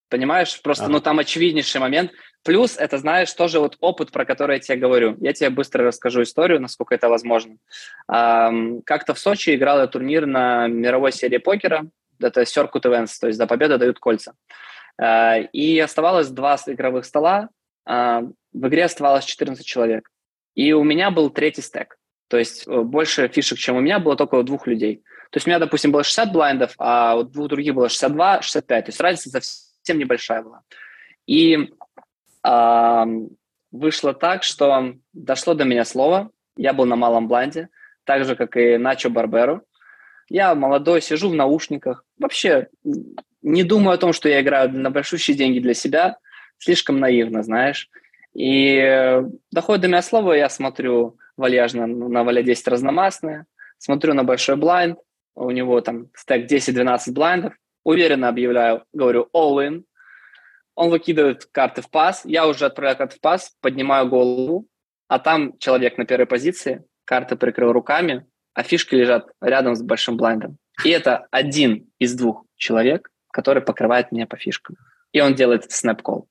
Понимаешь? 0.08 0.60
Просто, 0.62 0.84
ага. 0.84 0.92
ну, 0.92 1.00
там 1.00 1.18
очевиднейший 1.18 1.80
момент. 1.80 2.12
Плюс, 2.44 2.76
это, 2.78 2.98
знаешь, 2.98 3.32
тоже 3.32 3.60
вот 3.60 3.76
опыт, 3.80 4.10
про 4.10 4.24
который 4.24 4.56
я 4.56 4.60
тебе 4.60 4.78
говорю. 4.78 5.16
Я 5.20 5.32
тебе 5.32 5.50
быстро 5.50 5.84
расскажу 5.84 6.22
историю, 6.22 6.60
насколько 6.60 6.94
это 6.94 7.08
возможно. 7.08 7.56
Как-то 8.06 9.14
в 9.14 9.18
Сочи 9.18 9.54
играл 9.54 9.80
я 9.80 9.86
турнир 9.86 10.24
на 10.26 10.66
мировой 10.66 11.12
серии 11.12 11.38
покера. 11.38 11.86
Это 12.20 12.42
Circuit 12.42 12.82
Events, 12.82 13.12
то 13.20 13.26
есть 13.26 13.38
за 13.38 13.46
победу 13.46 13.78
дают 13.78 13.98
кольца. 13.98 14.32
А, 15.00 15.38
и 15.38 15.78
оставалось 15.78 16.28
два 16.28 16.56
игровых 16.66 17.04
стола. 17.04 17.48
А, 17.86 18.22
в 18.52 18.66
игре 18.66 18.84
оставалось 18.84 19.24
14 19.24 19.64
человек. 19.64 20.10
И 20.54 20.72
у 20.72 20.82
меня 20.82 21.10
был 21.10 21.30
третий 21.30 21.62
стек. 21.62 21.96
То 22.28 22.36
есть 22.36 22.66
э, 22.66 22.80
больше 22.82 23.28
фишек, 23.28 23.58
чем 23.58 23.76
у 23.76 23.80
меня, 23.80 23.98
было 23.98 24.16
только 24.16 24.34
у 24.34 24.42
двух 24.42 24.66
людей. 24.66 25.02
То 25.30 25.36
есть 25.36 25.46
у 25.46 25.50
меня, 25.50 25.58
допустим, 25.58 25.92
было 25.92 26.02
60 26.02 26.32
блайндов, 26.32 26.74
а 26.78 27.16
у 27.16 27.22
двух 27.22 27.48
других 27.48 27.74
было 27.74 27.88
62, 27.88 28.42
65. 28.42 28.84
То 28.84 28.88
есть 28.88 29.00
разница 29.00 29.30
совсем 29.88 29.98
небольшая 29.98 30.42
была. 30.42 30.62
И 31.26 31.70
э, 32.46 33.04
вышло 33.70 34.12
так, 34.12 34.42
что 34.42 34.94
дошло 35.14 35.54
до 35.54 35.64
меня 35.64 35.84
слово. 35.84 36.30
Я 36.56 36.74
был 36.74 36.84
на 36.84 36.96
малом 36.96 37.26
блайнде, 37.26 37.68
так 38.04 38.24
же, 38.24 38.36
как 38.36 38.56
и 38.56 38.76
Начо 38.76 39.08
Барберу. 39.08 39.62
Я 40.28 40.54
молодой, 40.54 41.00
сижу 41.00 41.30
в 41.30 41.34
наушниках. 41.34 42.04
Вообще 42.18 42.68
не 43.40 43.62
думаю 43.62 43.94
о 43.94 43.98
том, 43.98 44.12
что 44.12 44.28
я 44.28 44.42
играю 44.42 44.70
на 44.70 44.90
большущие 44.90 45.36
деньги 45.36 45.58
для 45.58 45.74
себя. 45.74 46.18
Слишком 46.58 47.00
наивно, 47.00 47.42
знаешь. 47.42 47.88
И 48.34 48.76
э, 48.76 49.22
доходит 49.50 49.82
до 49.82 49.88
меня 49.88 50.02
слово, 50.02 50.34
я 50.34 50.50
смотрю 50.50 51.16
вальяжно 51.38 51.86
на 51.86 52.24
вале 52.24 52.42
10 52.42 52.68
разномастные, 52.68 53.46
смотрю 53.78 54.12
на 54.12 54.24
большой 54.24 54.56
блайнд, 54.56 54.98
у 55.34 55.50
него 55.50 55.80
там 55.80 56.08
стек 56.14 56.50
10-12 56.50 57.12
блайндов, 57.12 57.54
уверенно 57.84 58.28
объявляю, 58.28 58.84
говорю 58.92 59.28
all 59.34 59.56
in, 59.56 59.84
он 60.74 60.90
выкидывает 60.90 61.46
карты 61.46 61.82
в 61.82 61.90
пас, 61.90 62.22
я 62.24 62.46
уже 62.46 62.66
отправляю 62.66 62.96
карты 62.96 63.16
в 63.16 63.20
пас, 63.20 63.52
поднимаю 63.60 64.08
голову, 64.08 64.66
а 65.08 65.18
там 65.18 65.58
человек 65.58 65.98
на 65.98 66.04
первой 66.04 66.26
позиции, 66.26 66.84
карты 67.04 67.36
прикрыл 67.36 67.72
руками, 67.72 68.26
а 68.54 68.62
фишки 68.62 68.94
лежат 68.94 69.30
рядом 69.40 69.74
с 69.74 69.82
большим 69.82 70.16
блайндом. 70.16 70.58
И 70.84 70.90
это 70.90 71.26
один 71.30 71.90
из 71.98 72.14
двух 72.14 72.44
человек, 72.56 73.10
который 73.32 73.62
покрывает 73.62 74.12
меня 74.12 74.26
по 74.26 74.36
фишкам. 74.36 74.76
И 75.12 75.20
он 75.20 75.34
делает 75.34 75.70
снэп-колл. 75.70 76.28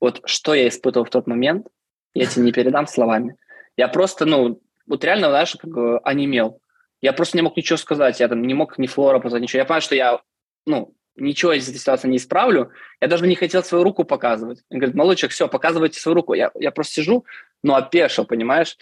Вот 0.00 0.20
что 0.24 0.54
я 0.54 0.68
испытывал 0.68 1.06
в 1.06 1.10
тот 1.10 1.26
момент, 1.26 1.68
я 2.14 2.26
тебе 2.26 2.44
не 2.44 2.52
передам 2.52 2.86
словами. 2.86 3.36
Я 3.76 3.88
просто, 3.88 4.26
ну, 4.26 4.60
вот 4.86 5.04
реально, 5.04 5.28
знаешь, 5.28 5.56
как 5.58 5.70
бы 5.70 5.98
онемел. 6.00 6.60
Я 7.00 7.12
просто 7.12 7.36
не 7.36 7.42
мог 7.42 7.56
ничего 7.56 7.76
сказать, 7.76 8.18
я 8.20 8.28
там 8.28 8.42
не 8.42 8.54
мог 8.54 8.78
ни 8.78 8.86
флора 8.86 9.20
позвать, 9.20 9.42
ничего. 9.42 9.58
Я 9.58 9.64
понимаю, 9.64 9.82
что 9.82 9.94
я, 9.94 10.20
ну, 10.66 10.94
ничего 11.16 11.52
из 11.52 11.68
этой 11.68 11.78
ситуации 11.78 12.08
не 12.08 12.16
исправлю. 12.16 12.70
Я 13.00 13.08
даже 13.08 13.26
не 13.26 13.34
хотел 13.34 13.62
свою 13.62 13.84
руку 13.84 14.04
показывать. 14.04 14.62
Он 14.70 14.78
говорит, 14.78 14.96
молодчик, 14.96 15.30
все, 15.30 15.48
показывайте 15.48 16.00
свою 16.00 16.14
руку. 16.16 16.34
Я, 16.34 16.50
я 16.54 16.70
просто 16.70 16.94
сижу, 16.94 17.24
ну, 17.62 17.74
опешил, 17.74 18.24
понимаешь? 18.24 18.76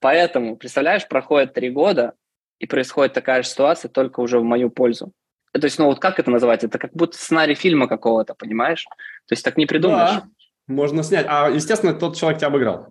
Поэтому, 0.00 0.56
представляешь, 0.56 1.08
проходит 1.08 1.54
три 1.54 1.70
года, 1.70 2.14
и 2.58 2.66
происходит 2.66 3.12
такая 3.12 3.42
же 3.42 3.48
ситуация, 3.48 3.88
только 3.88 4.20
уже 4.20 4.38
в 4.38 4.44
мою 4.44 4.70
пользу. 4.70 5.12
То 5.52 5.64
есть, 5.64 5.78
ну, 5.78 5.86
вот 5.86 6.00
как 6.00 6.18
это 6.18 6.30
называть? 6.30 6.64
Это 6.64 6.78
как 6.78 6.92
будто 6.92 7.16
сценарий 7.16 7.54
фильма 7.54 7.86
какого-то, 7.86 8.34
понимаешь? 8.34 8.84
То 9.26 9.32
есть 9.32 9.44
так 9.44 9.56
не 9.56 9.66
придумаешь. 9.66 10.14
Да, 10.14 10.28
можно 10.66 11.02
снять. 11.02 11.26
А, 11.28 11.48
естественно, 11.48 11.94
тот 11.94 12.16
человек 12.16 12.38
тебя 12.38 12.48
обыграл. 12.48 12.88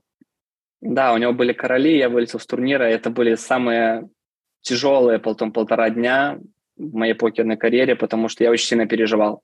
Да, 0.80 1.14
у 1.14 1.18
него 1.18 1.34
были 1.34 1.54
короли, 1.54 1.98
я 1.98 2.10
вылетел 2.10 2.40
с 2.40 2.46
турнира. 2.46 2.84
Это 2.84 3.10
были 3.10 3.36
самые 3.36 4.10
тяжелые 4.62 5.20
потом 5.20 5.52
полтора 5.52 5.90
дня 5.90 6.40
в 6.78 6.94
моей 6.96 7.14
покерной 7.14 7.58
карьере, 7.58 7.96
потому 7.96 8.28
что 8.30 8.44
я 8.44 8.52
очень 8.52 8.68
сильно 8.68 8.88
переживал. 8.88 9.44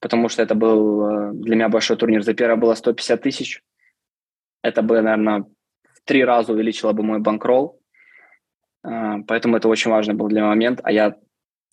Потому 0.00 0.28
что 0.28 0.42
это 0.42 0.54
был 0.54 1.06
э, 1.06 1.32
для 1.34 1.54
меня 1.54 1.68
большой 1.68 1.96
турнир. 1.96 2.22
За 2.22 2.34
первое 2.34 2.56
было 2.56 2.74
150 2.74 3.22
тысяч. 3.22 3.62
Это 4.62 4.82
бы, 4.82 5.00
наверное, 5.00 5.42
в 5.42 6.00
три 6.04 6.24
раза 6.24 6.52
увеличило 6.52 6.92
бы 6.92 7.02
мой 7.02 7.20
банкролл. 7.20 7.80
Э, 8.84 9.22
поэтому 9.26 9.56
это 9.56 9.68
очень 9.68 9.90
важный 9.90 10.14
был 10.14 10.28
для 10.28 10.40
меня 10.40 10.48
момент. 10.48 10.80
А 10.82 10.92
я 10.92 11.16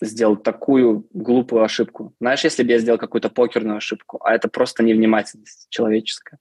сделал 0.02 0.38
такую 0.38 1.08
глупую 1.14 1.64
ошибку. 1.64 2.14
Знаешь, 2.20 2.44
если 2.44 2.64
бы 2.64 2.72
я 2.72 2.80
сделал 2.80 3.00
какую-то 3.00 3.30
покерную 3.30 3.78
ошибку, 3.78 4.20
а 4.24 4.34
это 4.34 4.48
просто 4.48 4.84
невнимательность 4.84 5.68
человеческая. 5.70 6.40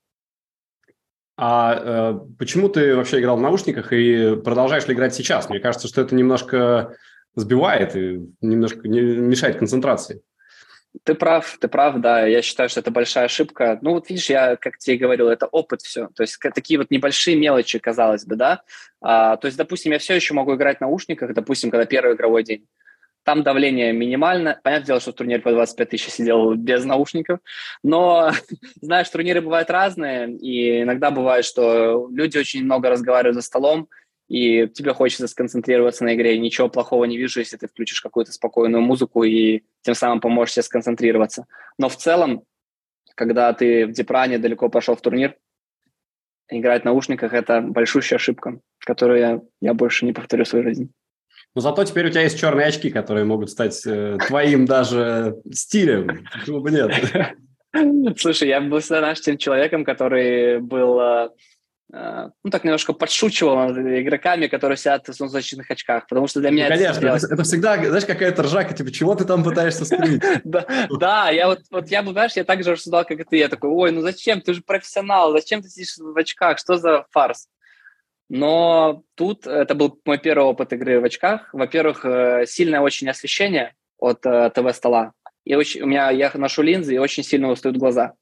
А 1.41 1.75
э, 1.75 2.19
почему 2.37 2.69
ты 2.69 2.97
вообще 2.97 3.21
играл 3.21 3.37
в 3.37 3.41
наушниках 3.41 3.93
и 3.93 4.37
продолжаешь 4.37 4.87
ли 4.89 4.95
играть 4.95 5.15
сейчас? 5.15 5.49
Мне 5.49 5.61
кажется, 5.61 5.87
что 5.87 6.01
это 6.01 6.15
немножко 6.15 6.97
сбивает 7.39 7.97
и 7.97 8.21
немножко 8.41 8.89
не, 8.89 9.01
мешает 9.01 9.59
концентрации. 9.59 10.23
Ты 11.05 11.15
прав, 11.15 11.59
ты 11.61 11.69
прав, 11.69 12.01
да. 12.01 12.27
Я 12.27 12.43
считаю, 12.43 12.69
что 12.69 12.81
это 12.81 12.91
большая 12.91 13.27
ошибка. 13.27 13.79
Ну, 13.83 13.93
вот 13.93 14.09
видишь, 14.09 14.31
я, 14.31 14.57
как 14.57 14.79
тебе 14.79 14.97
говорил, 14.97 15.29
это 15.29 15.47
опыт 15.47 15.83
все. 15.83 16.09
То 16.15 16.23
есть 16.23 16.39
такие 16.55 16.79
вот 16.79 16.91
небольшие 16.91 17.37
мелочи, 17.37 17.79
казалось 17.79 18.25
бы, 18.25 18.37
да. 18.37 18.63
А, 19.01 19.37
то 19.37 19.47
есть, 19.47 19.59
допустим, 19.59 19.93
я 19.93 19.99
все 19.99 20.15
еще 20.15 20.35
могу 20.35 20.55
играть 20.55 20.79
в 20.79 20.81
наушниках, 20.81 21.35
допустим, 21.35 21.71
когда 21.71 21.85
первый 21.85 22.15
игровой 22.15 22.43
день. 22.43 22.67
Там 23.23 23.43
давление 23.43 23.93
минимально. 23.93 24.59
Понятное 24.65 24.87
дело, 24.87 25.01
что 25.01 25.13
в 25.13 25.17
турнире 25.17 25.41
по 25.41 25.53
25 25.53 25.91
тысяч 25.91 26.09
сидел 26.09 26.55
без 26.55 26.85
наушников. 26.85 27.41
Но, 27.83 28.33
знаешь, 28.81 29.11
турниры 29.11 29.43
бывают 29.43 29.71
разные. 29.71 30.35
И 30.37 30.83
иногда 30.83 31.11
бывает, 31.11 31.45
что 31.45 32.09
люди 32.11 32.39
очень 32.39 32.65
много 32.65 32.89
разговаривают 32.89 33.37
за 33.37 33.43
столом, 33.43 33.89
и 34.29 34.69
тебе 34.69 34.93
хочется 34.93 35.27
сконцентрироваться 35.27 36.05
на 36.05 36.15
игре. 36.15 36.39
Ничего 36.39 36.69
плохого 36.69 37.05
не 37.07 37.17
вижу, 37.17 37.41
если 37.41 37.57
ты 37.57 37.67
включишь 37.67 38.01
какую-то 38.01 38.33
спокойную 38.33 38.83
музыку 38.83 39.25
и 39.25 39.63
тем 39.83 39.95
самым 39.95 40.21
поможешь 40.21 40.55
себе 40.55 40.63
сконцентрироваться. 40.63 41.47
Но 41.79 41.89
в 41.89 41.97
целом, 41.97 42.45
когда 43.15 43.53
ты 43.55 43.87
в 43.87 43.93
Дипране 43.93 44.39
далеко 44.39 44.69
пошел 44.69 44.95
в 44.95 45.01
турнир, 45.01 45.37
играть 46.51 46.83
в 46.83 46.85
наушниках– 46.85 47.33
это 47.35 47.63
большущая 47.63 48.19
ошибка, 48.19 48.61
которую 48.81 49.19
я, 49.19 49.41
я 49.61 49.75
больше 49.75 50.05
не 50.05 50.13
повторю 50.13 50.45
в 50.45 50.49
своей 50.49 50.65
жизни. 50.65 50.89
Но 51.55 51.63
зато 51.63 51.85
теперь 51.85 52.07
у 52.07 52.11
тебя 52.11 52.23
есть 52.23 52.39
черные 52.39 52.67
очки, 52.67 52.91
которые 52.91 53.25
могут 53.25 53.51
стать 53.51 53.81
э, 53.87 54.19
твоим 54.27 54.67
даже 54.67 55.37
стилем. 55.51 56.27
Почему 56.33 56.61
бы 56.61 56.71
нет? 56.71 56.93
Слушай, 58.19 58.49
я 58.49 58.61
был 58.61 58.81
всегда, 58.81 59.01
знаешь, 59.01 59.21
тем 59.21 59.39
человеком, 59.39 59.85
который 59.85 60.61
был 60.61 61.01
Э, 61.01 61.29
ну, 61.91 62.51
так 62.51 62.65
немножко 62.65 62.93
подшучивал 62.93 63.57
над 63.57 63.79
игроками, 63.79 64.47
которые 64.47 64.77
сидят 64.77 65.09
в 65.09 65.13
солнцезащитных 65.15 65.71
очках, 65.71 66.07
потому 66.07 66.27
что 66.27 66.41
для 66.41 66.51
меня... 66.51 66.69
Ну, 66.69 66.75
конечно, 66.75 67.07
это, 67.07 67.27
это, 67.35 67.43
всегда, 67.45 67.77
знаешь, 67.83 68.05
какая-то 68.05 68.43
ржака, 68.43 68.75
типа, 68.75 68.91
чего 68.91 69.15
ты 69.15 69.25
там 69.25 69.43
пытаешься 69.43 69.85
скрыть? 69.85 70.23
Да, 70.91 71.31
я 71.31 71.47
вот, 71.47 71.61
вот 71.71 71.89
я 71.89 72.03
бы, 72.03 72.13
знаешь, 72.13 72.33
я 72.33 72.45
так 72.45 72.63
же 72.63 72.73
рассуждал, 72.73 73.05
как 73.05 73.21
и 73.21 73.25
ты, 73.25 73.39
я 73.39 73.49
такой, 73.49 73.71
ой, 73.71 73.93
ну 73.93 74.03
зачем, 74.03 74.43
ты 74.43 74.53
же 74.53 74.63
профессионал, 74.63 75.33
зачем 75.33 75.63
ты 75.63 75.69
сидишь 75.69 75.97
в 75.97 76.17
очках, 76.17 76.59
что 76.59 76.77
за 76.77 77.07
фарс? 77.11 77.49
Но 78.29 79.03
тут 79.15 79.47
это 79.47 79.75
был 79.75 79.99
мой 80.05 80.19
первый 80.19 80.45
опыт 80.45 80.75
игры 80.75 81.01
в 81.01 81.05
очках. 81.05 81.49
Во-первых, 81.55 82.05
э, 82.05 82.45
сильное 82.47 82.81
очень 82.81 83.09
освещение 83.09 83.75
от 83.99 84.27
э, 84.27 84.51
ТВ-стола. 84.51 85.13
И 85.45 85.55
очень, 85.55 85.81
у 85.81 85.87
меня, 85.87 86.11
я 86.11 86.31
ношу 86.35 86.61
линзы, 86.61 86.95
и 86.95 86.99
очень 86.99 87.23
сильно 87.23 87.49
устают 87.49 87.79
глаза. 87.79 88.13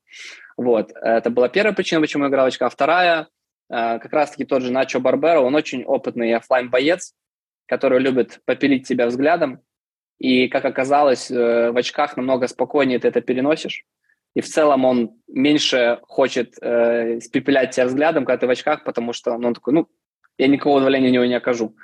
Вот. 0.56 0.92
Это 0.92 1.28
была 1.30 1.48
первая 1.48 1.74
причина, 1.74 2.00
почему 2.00 2.22
я 2.22 2.30
играл 2.30 2.44
в 2.44 2.48
очках. 2.48 2.72
Вторая, 2.72 3.26
Э, 3.26 3.35
как 3.68 4.12
раз-таки 4.12 4.44
тот 4.44 4.62
же 4.62 4.72
Начо 4.72 5.00
Барберо, 5.00 5.40
он 5.40 5.54
очень 5.54 5.84
опытный 5.84 6.34
офлайн 6.34 6.70
боец 6.70 7.14
который 7.66 8.00
любит 8.00 8.40
попилить 8.44 8.86
тебя 8.86 9.06
взглядом, 9.06 9.60
и, 10.18 10.48
как 10.48 10.64
оказалось, 10.64 11.30
э, 11.30 11.70
в 11.70 11.76
очках 11.76 12.16
намного 12.16 12.46
спокойнее 12.46 12.98
ты 12.98 13.08
это 13.08 13.20
переносишь, 13.20 13.84
и 14.34 14.40
в 14.40 14.46
целом 14.46 14.84
он 14.84 15.10
меньше 15.28 15.98
хочет 16.02 16.54
э, 16.62 17.20
спепелять 17.20 17.72
тебя 17.72 17.86
взглядом, 17.86 18.24
когда 18.24 18.38
ты 18.38 18.46
в 18.46 18.50
очках, 18.50 18.84
потому 18.84 19.12
что 19.12 19.36
ну, 19.36 19.48
он 19.48 19.54
такой, 19.54 19.74
ну, 19.74 19.88
я 20.38 20.48
никакого 20.48 20.78
удовления 20.78 21.08
у 21.08 21.12
него 21.12 21.24
не 21.24 21.34
окажу. 21.34 21.76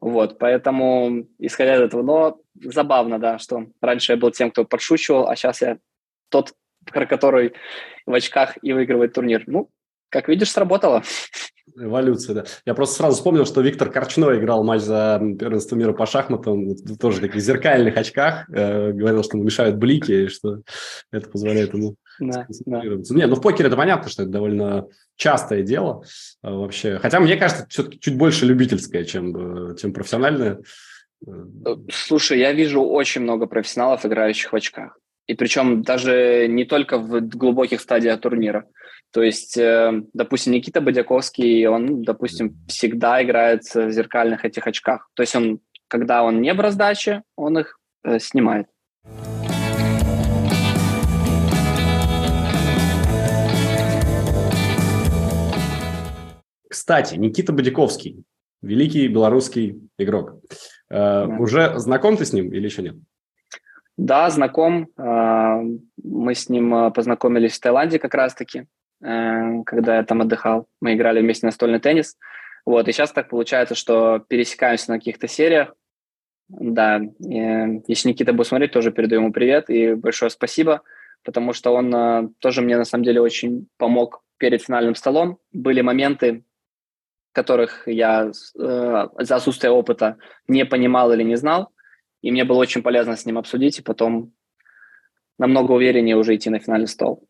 Вот, 0.00 0.38
поэтому, 0.38 1.26
исходя 1.38 1.76
из 1.76 1.80
этого, 1.80 2.02
но 2.02 2.40
забавно, 2.54 3.18
да, 3.18 3.38
что 3.38 3.66
раньше 3.80 4.12
я 4.12 4.18
был 4.18 4.30
тем, 4.30 4.50
кто 4.50 4.64
подшучивал, 4.64 5.28
а 5.28 5.36
сейчас 5.36 5.62
я 5.62 5.78
тот, 6.28 6.52
который 6.84 7.54
в 8.04 8.12
очках 8.12 8.58
и 8.60 8.72
выигрывает 8.72 9.14
турнир. 9.14 9.44
Ну, 9.46 9.70
как 10.14 10.28
видишь, 10.28 10.50
сработало. 10.50 11.02
Эволюция, 11.76 12.34
да. 12.34 12.44
Я 12.64 12.74
просто 12.74 12.96
сразу 12.96 13.16
вспомнил, 13.16 13.44
что 13.44 13.60
Виктор 13.60 13.90
Корчной 13.90 14.38
играл 14.38 14.62
матч 14.62 14.82
за 14.82 15.20
первенство 15.38 15.74
мира 15.74 15.92
по 15.92 16.06
шахматам, 16.06 16.76
тоже 17.00 17.18
в 17.18 17.20
таких 17.20 17.42
зеркальных 17.42 17.96
очках, 17.96 18.48
э, 18.48 18.92
говорил, 18.92 19.24
что 19.24 19.36
ему 19.36 19.44
мешают 19.44 19.76
блики, 19.76 20.12
и 20.12 20.28
что 20.28 20.60
это 21.10 21.28
позволяет 21.28 21.74
ему 21.74 21.96
да, 22.20 22.46
да. 22.66 22.82
Не, 22.82 23.26
ну 23.26 23.34
в 23.34 23.40
покере 23.40 23.66
это 23.66 23.76
понятно, 23.76 24.08
что 24.08 24.22
это 24.22 24.30
довольно 24.30 24.86
частое 25.16 25.62
дело 25.62 26.04
э, 26.42 26.50
вообще. 26.50 26.98
Хотя 26.98 27.20
мне 27.20 27.36
кажется, 27.36 27.66
все-таки 27.68 27.98
чуть 27.98 28.16
больше 28.16 28.46
любительское, 28.46 29.04
чем, 29.04 29.72
э, 29.72 29.76
чем 29.76 29.92
профессиональное. 29.92 30.60
Э, 31.26 31.30
слушай, 31.92 32.38
я 32.38 32.52
вижу 32.52 32.82
очень 32.82 33.22
много 33.22 33.46
профессионалов, 33.46 34.06
играющих 34.06 34.52
в 34.52 34.56
очках. 34.56 34.96
И 35.26 35.34
причем 35.34 35.82
даже 35.82 36.46
не 36.48 36.64
только 36.64 36.98
в 36.98 37.20
глубоких 37.20 37.80
стадиях 37.80 38.20
турнира. 38.20 38.66
То 39.14 39.22
есть, 39.22 39.56
э, 39.56 40.02
допустим, 40.12 40.54
Никита 40.54 40.80
Бодяковский, 40.80 41.68
он, 41.68 42.02
допустим, 42.02 42.56
всегда 42.66 43.22
играет 43.22 43.62
в 43.62 43.92
зеркальных 43.92 44.44
этих 44.44 44.66
очках. 44.66 45.08
То 45.14 45.22
есть 45.22 45.36
он, 45.36 45.60
когда 45.86 46.24
он 46.24 46.40
не 46.40 46.52
в 46.52 46.58
раздаче, 46.58 47.22
он 47.36 47.56
их 47.56 47.78
э, 48.02 48.18
снимает. 48.18 48.66
Кстати, 56.68 57.14
Никита 57.14 57.52
Бодяковский, 57.52 58.24
великий 58.62 59.06
белорусский 59.06 59.78
игрок. 59.96 60.40
Э, 60.90 61.26
да. 61.28 61.36
Уже 61.38 61.78
знаком 61.78 62.16
ты 62.16 62.24
с 62.24 62.32
ним 62.32 62.52
или 62.52 62.64
еще 62.64 62.82
нет? 62.82 62.96
Да, 63.96 64.28
знаком. 64.30 64.88
Э, 64.98 65.62
мы 66.02 66.34
с 66.34 66.48
ним 66.48 66.92
познакомились 66.92 67.52
в 67.52 67.60
Таиланде 67.60 68.00
как 68.00 68.14
раз-таки. 68.14 68.66
Э, 69.02 69.62
когда 69.64 69.96
я 69.96 70.04
там 70.04 70.22
отдыхал. 70.22 70.66
Мы 70.80 70.94
играли 70.94 71.20
вместе 71.20 71.46
настольный 71.46 71.80
теннис. 71.80 72.16
Вот, 72.64 72.88
и 72.88 72.92
сейчас 72.92 73.12
так 73.12 73.28
получается, 73.28 73.74
что 73.74 74.18
пересекаемся 74.18 74.90
на 74.90 74.98
каких-то 74.98 75.28
сериях. 75.28 75.74
Да, 76.48 77.00
и, 77.20 77.82
если 77.88 78.10
Никита 78.10 78.32
будет 78.32 78.46
смотреть, 78.46 78.72
тоже 78.72 78.92
передаю 78.92 79.22
ему 79.22 79.32
привет 79.32 79.70
и 79.70 79.94
большое 79.94 80.30
спасибо, 80.30 80.82
потому 81.22 81.52
что 81.52 81.72
он 81.72 81.94
э, 81.94 82.28
тоже 82.38 82.60
мне 82.60 82.76
на 82.76 82.84
самом 82.84 83.04
деле 83.04 83.20
очень 83.20 83.66
помог 83.78 84.22
перед 84.38 84.62
финальным 84.62 84.94
столом. 84.94 85.38
Были 85.52 85.80
моменты, 85.80 86.44
которых 87.32 87.88
я 87.88 88.30
э, 88.30 89.08
за 89.18 89.36
отсутствие 89.36 89.70
опыта 89.70 90.16
не 90.48 90.64
понимал 90.64 91.12
или 91.12 91.22
не 91.22 91.36
знал, 91.36 91.70
и 92.22 92.30
мне 92.30 92.44
было 92.44 92.58
очень 92.58 92.82
полезно 92.82 93.16
с 93.16 93.26
ним 93.26 93.38
обсудить, 93.38 93.78
и 93.78 93.82
потом 93.82 94.32
намного 95.38 95.72
увереннее 95.72 96.16
уже 96.16 96.36
идти 96.36 96.50
на 96.50 96.60
финальный 96.60 96.88
стол. 96.88 97.26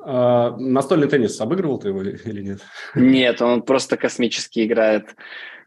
А, 0.00 0.56
настольный 0.56 1.08
теннис 1.08 1.40
обыгрывал 1.40 1.78
ты 1.78 1.88
его 1.88 2.02
или 2.02 2.42
нет? 2.42 2.60
Нет, 2.94 3.42
он 3.42 3.62
просто 3.62 3.96
космически 3.96 4.64
играет. 4.66 5.16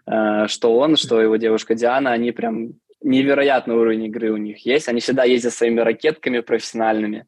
А, 0.06 0.48
что 0.48 0.78
он, 0.78 0.96
что 0.96 1.22
его 1.22 1.36
девушка 1.36 1.76
Диана, 1.76 2.12
они 2.12 2.32
прям 2.32 2.74
невероятный 3.02 3.76
уровень 3.76 4.06
игры 4.06 4.32
у 4.32 4.38
них 4.38 4.66
есть. 4.66 4.88
Они 4.88 5.00
всегда 5.02 5.24
ездят 5.24 5.54
своими 5.54 5.80
ракетками 5.80 6.40
профессиональными, 6.40 7.28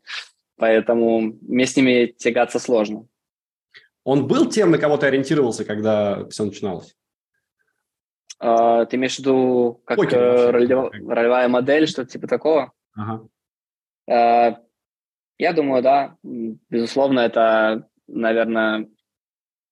поэтому 0.58 1.34
мне 1.42 1.66
с 1.66 1.76
ними 1.76 2.08
тягаться 2.18 2.60
сложно. 2.60 3.08
Он 4.04 4.28
был 4.28 4.50
тем, 4.50 4.72
на 4.72 4.78
кого 4.78 4.98
ты 4.98 5.08
ориентировался, 5.08 5.66
когда 5.66 6.28
все 6.30 6.46
начиналось? 6.46 6.96
А, 8.40 8.86
ты 8.86 8.98
имеешь 8.98 9.16
в 9.16 9.20
виду 9.20 9.82
как 9.86 9.98
Покер, 9.98 10.20
э, 10.20 10.52
ролевая, 10.52 10.92
ролевая 11.08 11.48
модель, 11.48 11.88
что-то 11.88 12.10
типа 12.10 12.28
такого? 12.28 12.74
Ага. 12.94 13.28
А, 14.10 14.58
я 15.44 15.52
думаю, 15.52 15.84
да, 15.84 16.16
безусловно, 16.70 17.20
это, 17.20 17.86
наверное, 18.08 18.88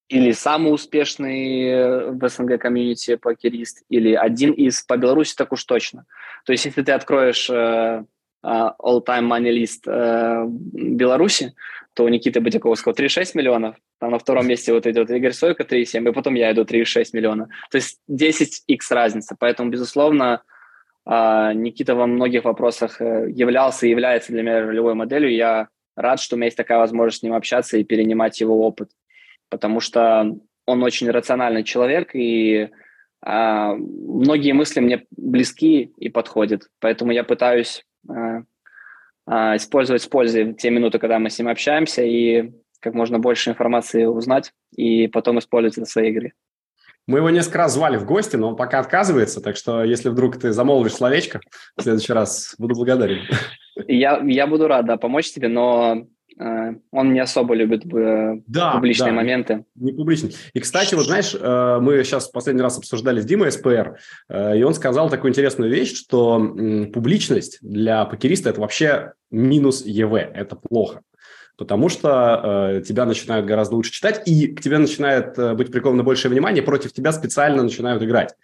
или 0.08 0.32
самый 0.32 0.74
успешный 0.74 2.10
в 2.10 2.28
СНГ 2.28 2.60
комьюнити 2.60 3.16
покерист, 3.16 3.82
или 3.88 4.12
один 4.12 4.52
из 4.52 4.82
по 4.82 4.98
Беларуси 4.98 5.34
так 5.34 5.50
уж 5.52 5.64
точно. 5.64 6.04
То 6.44 6.52
есть, 6.52 6.66
если 6.66 6.82
ты 6.82 6.92
откроешь 6.92 7.48
э, 7.48 8.04
э 8.44 8.46
all-time 8.46 9.26
money 9.32 9.50
list 9.50 9.86
э, 9.86 10.44
Беларуси, 10.46 11.54
то 11.94 12.04
у 12.04 12.08
Никиты 12.08 12.40
Бодяковского 12.40 12.92
3,6 12.92 13.30
миллионов, 13.34 13.76
там 13.98 14.10
на 14.10 14.18
втором 14.18 14.46
месте 14.46 14.74
вот 14.74 14.86
идет 14.86 15.10
Игорь 15.10 15.32
Сойко 15.32 15.62
3,7, 15.62 16.06
и 16.06 16.12
потом 16.12 16.34
я 16.34 16.52
иду 16.52 16.64
3,6 16.64 17.06
миллиона. 17.14 17.48
То 17.70 17.76
есть 17.76 17.98
10x 18.10 18.78
разница. 18.90 19.36
Поэтому, 19.38 19.70
безусловно, 19.70 20.34
а, 20.34 20.42
Никита 21.04 21.94
во 21.94 22.06
многих 22.06 22.44
вопросах 22.44 23.00
э, 23.00 23.28
являлся 23.30 23.86
и 23.86 23.90
является 23.90 24.32
для 24.32 24.42
меня 24.42 24.60
ролевой 24.60 24.94
моделью. 24.94 25.34
Я 25.34 25.68
рад, 25.96 26.20
что 26.20 26.36
у 26.36 26.38
меня 26.38 26.46
есть 26.46 26.56
такая 26.56 26.78
возможность 26.78 27.20
с 27.20 27.22
ним 27.22 27.34
общаться 27.34 27.76
и 27.76 27.84
перенимать 27.84 28.40
его 28.40 28.66
опыт, 28.66 28.90
потому 29.48 29.80
что 29.80 30.36
он 30.66 30.82
очень 30.82 31.10
рациональный 31.10 31.64
человек, 31.64 32.14
и 32.14 32.70
а, 33.20 33.74
многие 33.74 34.52
мысли 34.52 34.80
мне 34.80 35.06
близки 35.10 35.92
и 35.96 36.08
подходят. 36.08 36.68
Поэтому 36.80 37.12
я 37.12 37.24
пытаюсь 37.24 37.84
а, 38.08 38.42
а, 39.26 39.56
использовать 39.56 40.02
с 40.02 40.06
пользой 40.06 40.54
те 40.54 40.70
минуты, 40.70 40.98
когда 40.98 41.18
мы 41.18 41.30
с 41.30 41.38
ним 41.38 41.48
общаемся, 41.48 42.02
и 42.02 42.52
как 42.80 42.94
можно 42.94 43.18
больше 43.18 43.50
информации 43.50 44.04
узнать, 44.04 44.52
и 44.74 45.06
потом 45.08 45.38
использовать 45.38 45.78
это 45.78 45.86
в 45.86 45.90
своей 45.90 46.12
игре. 46.12 46.32
Мы 47.12 47.18
его 47.18 47.28
несколько 47.28 47.58
раз 47.58 47.74
звали 47.74 47.98
в 47.98 48.06
гости, 48.06 48.36
но 48.36 48.48
он 48.48 48.56
пока 48.56 48.78
отказывается, 48.78 49.42
так 49.42 49.54
что 49.54 49.84
если 49.84 50.08
вдруг 50.08 50.38
ты 50.38 50.50
замолвишь 50.50 50.94
словечко, 50.94 51.42
в 51.76 51.82
следующий 51.82 52.14
раз 52.14 52.54
буду 52.56 52.74
благодарен. 52.74 53.18
Я, 53.86 54.22
я 54.24 54.46
буду 54.46 54.66
рад, 54.66 54.86
да, 54.86 54.96
помочь 54.96 55.30
тебе, 55.30 55.48
но 55.48 56.06
э, 56.40 56.74
он 56.90 57.12
не 57.12 57.20
особо 57.20 57.54
любит 57.54 57.84
э, 57.84 58.36
да, 58.46 58.72
публичные 58.72 59.10
да, 59.10 59.16
моменты. 59.16 59.64
Не 59.74 59.92
публичный. 59.92 60.34
И, 60.54 60.60
кстати, 60.60 60.94
вот 60.94 61.04
знаешь, 61.04 61.36
э, 61.38 61.78
мы 61.82 62.02
сейчас 62.02 62.30
в 62.30 62.32
последний 62.32 62.62
раз 62.62 62.78
обсуждали 62.78 63.20
с 63.20 63.26
Димой 63.26 63.52
СПР, 63.52 63.98
и 64.30 64.62
он 64.62 64.72
сказал 64.72 65.10
такую 65.10 65.32
интересную 65.32 65.70
вещь, 65.70 65.94
что 65.94 66.38
публичность 66.94 67.58
для 67.60 68.06
покериста– 68.06 68.48
это 68.50 68.62
вообще 68.62 69.12
минус 69.30 69.84
ЕВ, 69.84 70.14
это 70.14 70.56
плохо 70.56 71.02
потому 71.56 71.88
что 71.88 72.78
э, 72.78 72.82
тебя 72.82 73.04
начинают 73.04 73.46
гораздо 73.46 73.76
лучше 73.76 73.92
читать, 73.92 74.22
и 74.26 74.48
к 74.48 74.60
тебе 74.60 74.78
начинает 74.78 75.38
э, 75.38 75.54
быть 75.54 75.70
приковано 75.70 76.02
большее 76.02 76.30
внимание, 76.30 76.62
против 76.62 76.92
тебя 76.92 77.12
специально 77.12 77.62
начинают 77.62 78.02
играть. 78.02 78.34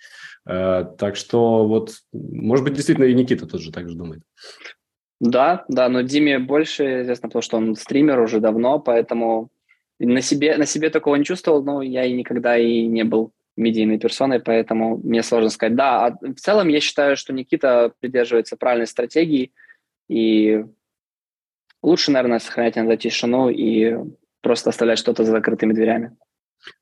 Э, 0.47 0.85
так 0.99 1.17
что 1.17 1.67
вот, 1.67 1.93
может 2.13 2.65
быть, 2.65 2.75
действительно 2.75 3.05
и 3.05 3.15
Никита 3.15 3.47
тоже 3.47 3.73
так 3.73 3.89
же 3.89 3.97
думает. 3.97 4.23
Да, 5.21 5.65
да, 5.69 5.89
но 5.89 6.03
Диме 6.03 6.39
больше 6.39 7.03
известно, 7.03 7.29
потому 7.29 7.43
что 7.43 7.57
он 7.57 7.75
стример 7.75 8.21
уже 8.21 8.41
давно, 8.41 8.79
поэтому 8.79 9.51
на 9.99 10.21
себе, 10.21 10.57
на 10.57 10.67
себе 10.67 10.91
такого 10.91 11.17
не 11.17 11.25
чувствовал, 11.25 11.63
но 11.65 11.83
я 11.83 12.05
и 12.05 12.13
никогда 12.13 12.57
и 12.57 12.87
не 12.87 13.03
был 13.03 13.33
медийной 13.57 13.99
персоной, 13.99 14.39
поэтому 14.39 14.99
мне 14.99 15.23
сложно 15.25 15.51
сказать. 15.51 15.75
Да, 15.75 16.07
а 16.07 16.19
в 16.21 16.37
целом 16.37 16.69
я 16.69 16.81
считаю, 16.81 17.17
что 17.17 17.33
Никита 17.33 17.93
придерживается 17.99 18.57
правильной 18.57 18.87
стратегии, 18.87 19.51
и 20.09 20.65
лучше, 21.83 22.11
наверное, 22.11 22.39
сохранять 22.39 22.77
иногда 22.77 22.97
тишину 22.97 23.49
и 23.49 23.97
просто 24.41 24.71
оставлять 24.71 24.99
что-то 24.99 25.25
за 25.25 25.33
закрытыми 25.33 25.73
дверями. 25.73 26.17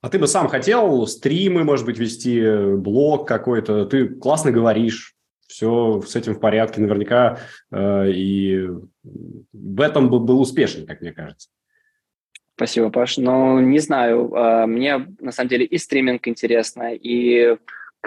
А 0.01 0.09
ты 0.09 0.19
бы 0.19 0.27
сам 0.27 0.49
хотел 0.49 1.07
стримы, 1.07 1.65
может 1.65 1.85
быть, 1.87 1.99
вести, 1.99 2.75
блог 2.77 3.29
какой-то? 3.29 3.85
Ты 3.87 4.09
классно 4.09 4.51
говоришь, 4.51 5.17
все 5.47 6.01
с 6.03 6.17
этим 6.17 6.35
в 6.35 6.41
порядке, 6.41 6.81
наверняка 6.81 7.39
э, 7.71 8.11
и 8.11 8.69
в 9.53 9.81
этом 9.81 10.11
был, 10.11 10.21
был 10.21 10.41
успешен, 10.41 10.87
как 10.87 11.01
мне 11.01 11.13
кажется. 11.13 11.49
Спасибо, 12.57 12.91
Паш. 12.91 13.19
Ну, 13.19 13.61
не 13.61 13.79
знаю, 13.79 14.33
э, 14.35 14.67
мне 14.67 15.07
на 15.21 15.31
самом 15.31 15.49
деле 15.49 15.65
и 15.65 15.79
стриминг 15.79 16.27
интересно, 16.27 16.95
и 16.95 17.59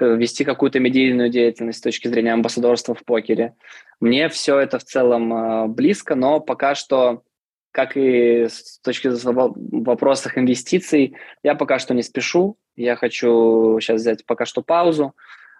вести 0.01 0.43
какую-то 0.43 0.79
медийную 0.79 1.29
деятельность 1.29 1.79
с 1.79 1.81
точки 1.81 2.07
зрения 2.07 2.33
амбассадорства 2.33 2.95
в 2.95 3.03
покере. 3.03 3.55
Мне 3.99 4.29
все 4.29 4.59
это 4.59 4.79
в 4.79 4.83
целом 4.83 5.33
э, 5.33 5.67
близко, 5.67 6.15
но 6.15 6.39
пока 6.39 6.75
что, 6.75 7.23
как 7.71 7.97
и 7.97 8.47
с 8.49 8.79
точки 8.79 9.09
зрения 9.09 9.53
вопросах 9.55 10.37
инвестиций, 10.37 11.15
я 11.43 11.55
пока 11.55 11.79
что 11.79 11.93
не 11.93 12.03
спешу. 12.03 12.57
Я 12.75 12.95
хочу 12.95 13.79
сейчас 13.81 14.01
взять 14.01 14.25
пока 14.25 14.45
что 14.45 14.61
паузу, 14.61 15.13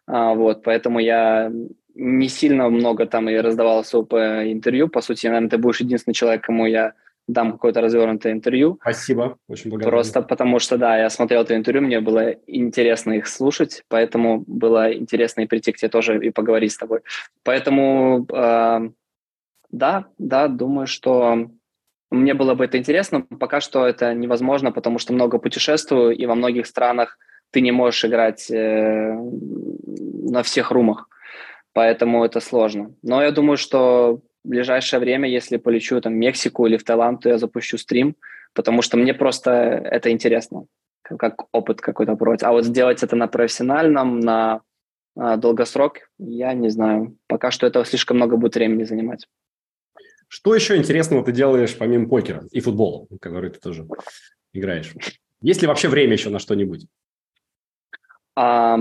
а, 0.08 0.34
вот, 0.34 0.64
поэтому 0.64 1.00
я 1.00 1.52
не 1.96 2.30
сильно 2.30 2.70
много 2.70 3.06
там 3.06 3.30
и 3.30 3.36
раздавал 3.36 3.80
особо 3.80 4.52
интервью. 4.52 4.88
По 4.88 5.02
сути, 5.02 5.28
наверное, 5.28 5.50
ты 5.50 5.58
будешь 5.58 5.82
единственный 5.82 6.14
человек, 6.14 6.44
кому 6.44 6.66
я 6.66 6.94
дам 7.30 7.52
какое-то 7.52 7.82
развернутое 7.82 8.34
интервью. 8.34 8.78
Спасибо, 8.82 9.38
очень 9.48 9.70
благодарен. 9.70 9.92
Просто 9.92 10.22
потому 10.22 10.60
что, 10.60 10.78
да, 10.78 10.98
я 10.98 11.10
смотрел 11.10 11.42
это 11.42 11.56
интервью, 11.56 11.84
мне 11.84 12.00
было 12.00 12.32
интересно 12.48 13.14
их 13.14 13.28
слушать, 13.28 13.84
поэтому 13.88 14.44
было 14.48 14.94
интересно 14.94 15.42
и 15.42 15.46
прийти 15.46 15.72
к 15.72 15.78
тебе 15.78 15.90
тоже 15.90 16.18
и 16.26 16.32
поговорить 16.32 16.72
с 16.72 16.78
тобой. 16.78 17.02
Поэтому, 17.44 18.26
э, 18.34 18.90
да, 19.72 20.06
да, 20.18 20.48
думаю, 20.48 20.88
что 20.88 21.50
мне 22.12 22.34
было 22.34 22.56
бы 22.56 22.66
это 22.66 22.78
интересно. 22.78 23.22
Пока 23.22 23.62
что 23.62 23.86
это 23.86 24.14
невозможно, 24.14 24.72
потому 24.72 24.98
что 24.98 25.14
много 25.14 25.38
путешествую, 25.38 26.16
и 26.16 26.26
во 26.26 26.36
многих 26.36 26.66
странах 26.66 27.20
ты 27.52 27.62
не 27.62 27.72
можешь 27.72 28.06
играть 28.06 28.50
э, 28.50 29.14
на 29.14 30.42
всех 30.42 30.72
румах, 30.72 31.10
поэтому 31.74 32.26
это 32.26 32.40
сложно. 32.40 32.94
Но 33.04 33.22
я 33.22 33.32
думаю, 33.32 33.58
что 33.58 34.22
в 34.50 34.52
ближайшее 34.52 35.00
время, 35.00 35.30
если 35.30 35.58
полечу 35.58 36.02
там 36.02 36.14
в 36.14 36.16
Мексику 36.16 36.66
или 36.66 36.76
в 36.76 36.84
Таиланд, 36.84 37.22
то 37.22 37.30
я 37.30 37.38
запущу 37.38 37.78
стрим, 37.78 38.16
потому 38.56 38.82
что 38.82 38.98
мне 38.98 39.14
просто 39.14 39.52
это 39.52 40.10
интересно, 40.10 40.66
как 41.04 41.44
опыт 41.52 41.82
какой-то 41.82 42.16
пробовать. 42.16 42.42
А 42.42 42.52
вот 42.52 42.66
сделать 42.66 43.04
это 43.04 43.16
на 43.16 43.28
профессиональном, 43.28 44.20
на 44.20 44.62
а, 45.16 45.38
долгосрок, 45.38 46.10
я 46.18 46.54
не 46.54 46.70
знаю. 46.70 47.16
Пока 47.28 47.52
что 47.52 47.68
этого 47.68 47.86
слишком 47.86 48.18
много 48.18 48.38
будет 48.38 48.56
времени 48.56 48.86
занимать. 48.86 49.28
Что 50.28 50.56
еще 50.56 50.78
интересного 50.78 51.24
ты 51.24 51.32
делаешь 51.32 51.78
помимо 51.78 52.10
покера 52.10 52.48
и 52.52 52.60
футбола, 52.60 53.06
который 53.22 53.52
ты 53.52 53.60
тоже 53.60 53.88
играешь? 54.52 54.96
Есть 55.44 55.62
ли 55.62 55.68
вообще 55.68 55.90
время 55.90 56.14
еще 56.14 56.32
на 56.32 56.40
что-нибудь? 56.40 56.88
А, 58.36 58.80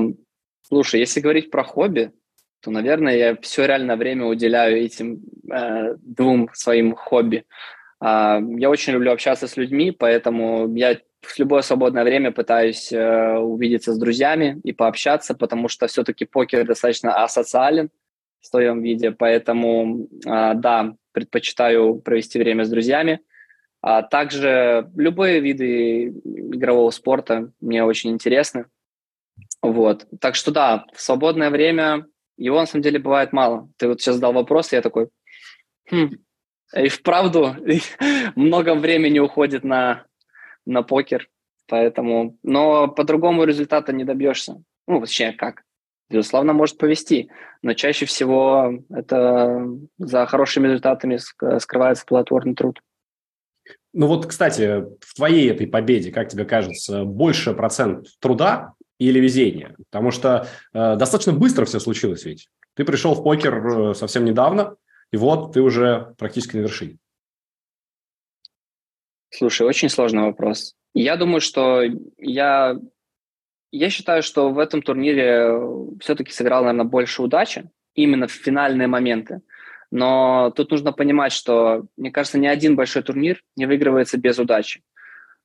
слушай, 0.62 0.98
если 0.98 1.20
говорить 1.20 1.50
про 1.50 1.62
хобби, 1.62 2.12
то, 2.60 2.70
наверное, 2.70 3.16
я 3.16 3.36
все 3.36 3.66
реально 3.66 3.96
время 3.96 4.26
уделяю 4.26 4.78
этим 4.78 5.20
э, 5.50 5.94
двум 6.00 6.50
своим 6.52 6.94
хобби. 6.94 7.44
Э, 8.00 8.40
я 8.56 8.70
очень 8.70 8.92
люблю 8.94 9.12
общаться 9.12 9.46
с 9.46 9.56
людьми, 9.56 9.90
поэтому 9.92 10.74
я 10.74 10.98
в 11.20 11.38
любое 11.38 11.62
свободное 11.62 12.04
время 12.04 12.32
пытаюсь 12.32 12.92
э, 12.92 13.36
увидеться 13.38 13.92
с 13.92 13.98
друзьями 13.98 14.60
и 14.64 14.72
пообщаться, 14.72 15.34
потому 15.34 15.68
что 15.68 15.86
все-таки 15.86 16.24
покер 16.24 16.64
достаточно 16.64 17.22
асоциален 17.22 17.90
в 18.40 18.46
своем 18.46 18.82
виде, 18.82 19.10
поэтому, 19.10 20.08
э, 20.24 20.54
да, 20.54 20.94
предпочитаю 21.12 21.96
провести 21.96 22.38
время 22.38 22.64
с 22.64 22.70
друзьями. 22.70 23.20
А 23.80 24.02
также 24.02 24.90
любые 24.96 25.40
виды 25.40 26.08
игрового 26.08 26.90
спорта 26.90 27.52
мне 27.60 27.84
очень 27.84 28.10
интересны. 28.10 28.66
Вот. 29.62 30.06
Так 30.20 30.34
что 30.34 30.50
да, 30.50 30.84
в 30.92 31.00
свободное 31.00 31.50
время 31.50 32.06
его 32.38 32.60
на 32.60 32.66
самом 32.66 32.82
деле 32.82 32.98
бывает 32.98 33.32
мало. 33.32 33.68
Ты 33.76 33.88
вот 33.88 34.00
сейчас 34.00 34.14
задал 34.14 34.32
вопрос, 34.32 34.72
и 34.72 34.76
я 34.76 34.82
такой, 34.82 35.08
хм, 35.90 36.10
и 36.74 36.88
вправду 36.88 37.56
много 38.36 38.74
времени 38.74 39.18
уходит 39.18 39.64
на, 39.64 40.06
на 40.64 40.82
покер, 40.82 41.28
поэтому, 41.66 42.38
но 42.42 42.88
по-другому 42.88 43.44
результата 43.44 43.92
не 43.92 44.04
добьешься. 44.04 44.62
Ну, 44.86 45.00
вообще 45.00 45.32
как? 45.32 45.62
Безусловно, 46.10 46.54
может 46.54 46.78
повести, 46.78 47.30
но 47.60 47.74
чаще 47.74 48.06
всего 48.06 48.82
это 48.88 49.66
за 49.98 50.24
хорошими 50.26 50.66
результатами 50.66 51.18
скрывается 51.58 52.06
плодотворный 52.06 52.54
труд. 52.54 52.80
Ну 53.92 54.06
вот, 54.06 54.26
кстати, 54.26 54.84
в 55.00 55.14
твоей 55.14 55.50
этой 55.50 55.66
победе, 55.66 56.10
как 56.10 56.28
тебе 56.28 56.44
кажется, 56.44 57.04
больше 57.04 57.52
процент 57.52 58.06
труда 58.20 58.74
или 58.98 59.20
везение? 59.20 59.74
Потому 59.90 60.10
что 60.10 60.48
э, 60.72 60.96
достаточно 60.96 61.32
быстро 61.32 61.64
все 61.64 61.80
случилось 61.80 62.24
ведь. 62.24 62.48
Ты 62.74 62.84
пришел 62.84 63.14
в 63.14 63.22
покер 63.22 63.66
э, 63.66 63.94
совсем 63.94 64.24
недавно, 64.24 64.76
и 65.12 65.16
вот 65.16 65.52
ты 65.52 65.60
уже 65.60 66.14
практически 66.18 66.56
на 66.56 66.60
вершине. 66.60 66.98
Слушай, 69.30 69.66
очень 69.66 69.88
сложный 69.88 70.22
вопрос. 70.22 70.74
Я 70.94 71.16
думаю, 71.16 71.40
что 71.40 71.82
я, 72.16 72.78
я 73.70 73.90
считаю, 73.90 74.22
что 74.22 74.50
в 74.50 74.58
этом 74.58 74.82
турнире 74.82 75.52
все-таки 76.00 76.32
сыграл, 76.32 76.62
наверное, 76.62 76.86
больше 76.86 77.22
удачи 77.22 77.70
именно 77.94 78.26
в 78.26 78.32
финальные 78.32 78.88
моменты. 78.88 79.40
Но 79.90 80.52
тут 80.54 80.70
нужно 80.70 80.92
понимать, 80.92 81.32
что, 81.32 81.86
мне 81.96 82.10
кажется, 82.10 82.38
ни 82.38 82.46
один 82.46 82.76
большой 82.76 83.02
турнир 83.02 83.42
не 83.56 83.66
выигрывается 83.66 84.18
без 84.18 84.38
удачи. 84.38 84.82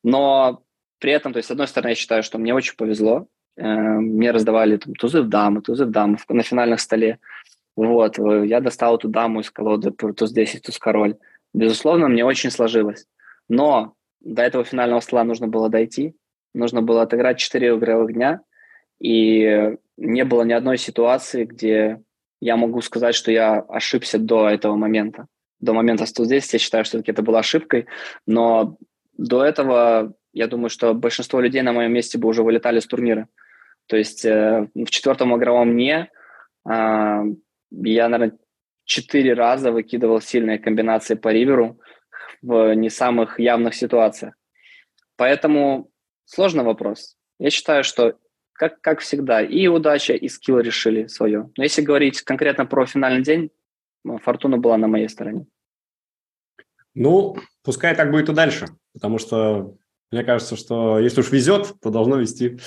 Но 0.04 0.64
при 1.00 1.12
этом, 1.12 1.34
то 1.34 1.38
есть, 1.38 1.48
с 1.48 1.52
одной 1.52 1.68
стороны, 1.68 1.90
я 1.90 1.96
считаю, 1.96 2.24
что 2.24 2.38
мне 2.38 2.54
очень 2.54 2.76
повезло. 2.76 3.28
Э, 3.56 4.00
мне 4.00 4.32
раздавали 4.32 4.78
там, 4.78 4.94
тузы 4.96 5.22
в 5.22 5.30
дамы, 5.30 5.62
тузы 5.62 5.86
в 5.86 5.92
дамы 5.92 6.18
на 6.30 6.44
финальном 6.44 6.78
столе. 6.78 7.20
Вот, 7.76 8.20
э, 8.20 8.46
я 8.48 8.60
достал 8.62 8.98
эту 8.98 9.08
даму 9.10 9.42
из 9.42 9.52
колоды, 9.52 9.92
туз 9.92 10.32
10, 10.32 10.64
туз 10.64 10.78
король. 10.78 11.18
Безусловно, 11.54 12.08
мне 12.08 12.26
очень 12.26 12.52
сложилось. 12.52 13.06
Но 13.50 13.94
до 14.22 14.42
этого 14.42 14.64
финального 14.64 15.02
стола 15.02 15.24
нужно 15.24 15.48
было 15.48 15.70
дойти, 15.70 16.16
нужно 16.54 16.82
было 16.82 17.04
отыграть 17.04 17.40
4 17.40 17.76
игровых 17.76 18.14
дня, 18.14 18.42
и 19.00 19.76
не 19.98 20.26
было 20.26 20.44
ни 20.44 20.54
одной 20.54 20.78
ситуации, 20.78 21.46
где 21.46 22.02
я 22.42 22.58
могу 22.58 22.82
сказать, 22.82 23.16
что 23.16 23.32
я 23.32 23.60
ошибся 23.60 24.18
до 24.18 24.50
этого 24.50 24.76
момента. 24.76 25.28
До 25.60 25.74
момента 25.74 26.06
110 26.06 26.54
я 26.54 26.60
считаю, 26.60 26.86
что 26.86 27.00
это 27.06 27.22
была 27.22 27.40
ошибкой, 27.40 27.86
но 28.26 28.78
до 29.18 29.44
этого 29.44 30.14
я 30.34 30.48
думаю, 30.48 30.70
что 30.70 30.94
большинство 30.94 31.40
людей 31.40 31.62
на 31.62 31.74
моем 31.74 31.94
месте 31.94 32.18
бы 32.18 32.28
уже 32.28 32.44
вылетали 32.44 32.80
с 32.80 32.88
турнира. 32.88 33.28
То 33.88 33.98
есть 33.98 34.26
э, 34.26 34.68
в 34.74 34.90
четвертом 34.90 35.36
игровом 35.36 35.72
дне 35.72 36.10
э, 36.70 37.24
я, 37.72 38.10
наверное, 38.10 38.38
четыре 38.86 39.34
раза 39.34 39.72
выкидывал 39.72 40.22
сильные 40.22 40.60
комбинации 40.60 41.16
по 41.16 41.30
риверу 41.30 41.80
в 42.42 42.74
не 42.76 42.90
самых 42.90 43.40
явных 43.40 43.76
ситуациях. 43.76 44.36
Поэтому 45.16 45.90
сложный 46.26 46.64
вопрос. 46.64 47.16
Я 47.40 47.50
считаю, 47.50 47.84
что 47.84 48.18
как, 48.54 48.82
как 48.82 49.00
всегда, 49.00 49.42
и 49.42 49.68
удача, 49.68 50.14
и 50.14 50.28
скилл 50.28 50.60
решили 50.60 51.08
свое. 51.08 51.52
Но 51.58 51.64
если 51.64 51.82
говорить 51.82 52.22
конкретно 52.22 52.66
про 52.66 52.86
финальный 52.86 53.24
день, 53.24 53.50
фортуна 54.22 54.58
была 54.58 54.78
на 54.78 54.88
моей 54.88 55.10
стороне. 55.10 55.46
Ну, 56.94 57.36
пускай 57.64 57.96
так 57.96 58.12
будет 58.12 58.30
и 58.30 58.34
дальше, 58.34 58.68
потому 58.94 59.18
что 59.18 59.76
мне 60.12 60.24
кажется, 60.24 60.56
что 60.56 61.00
если 61.00 61.22
уж 61.22 61.32
везет, 61.32 61.74
то 61.82 61.90
должно 61.90 62.18
вести 62.18 62.60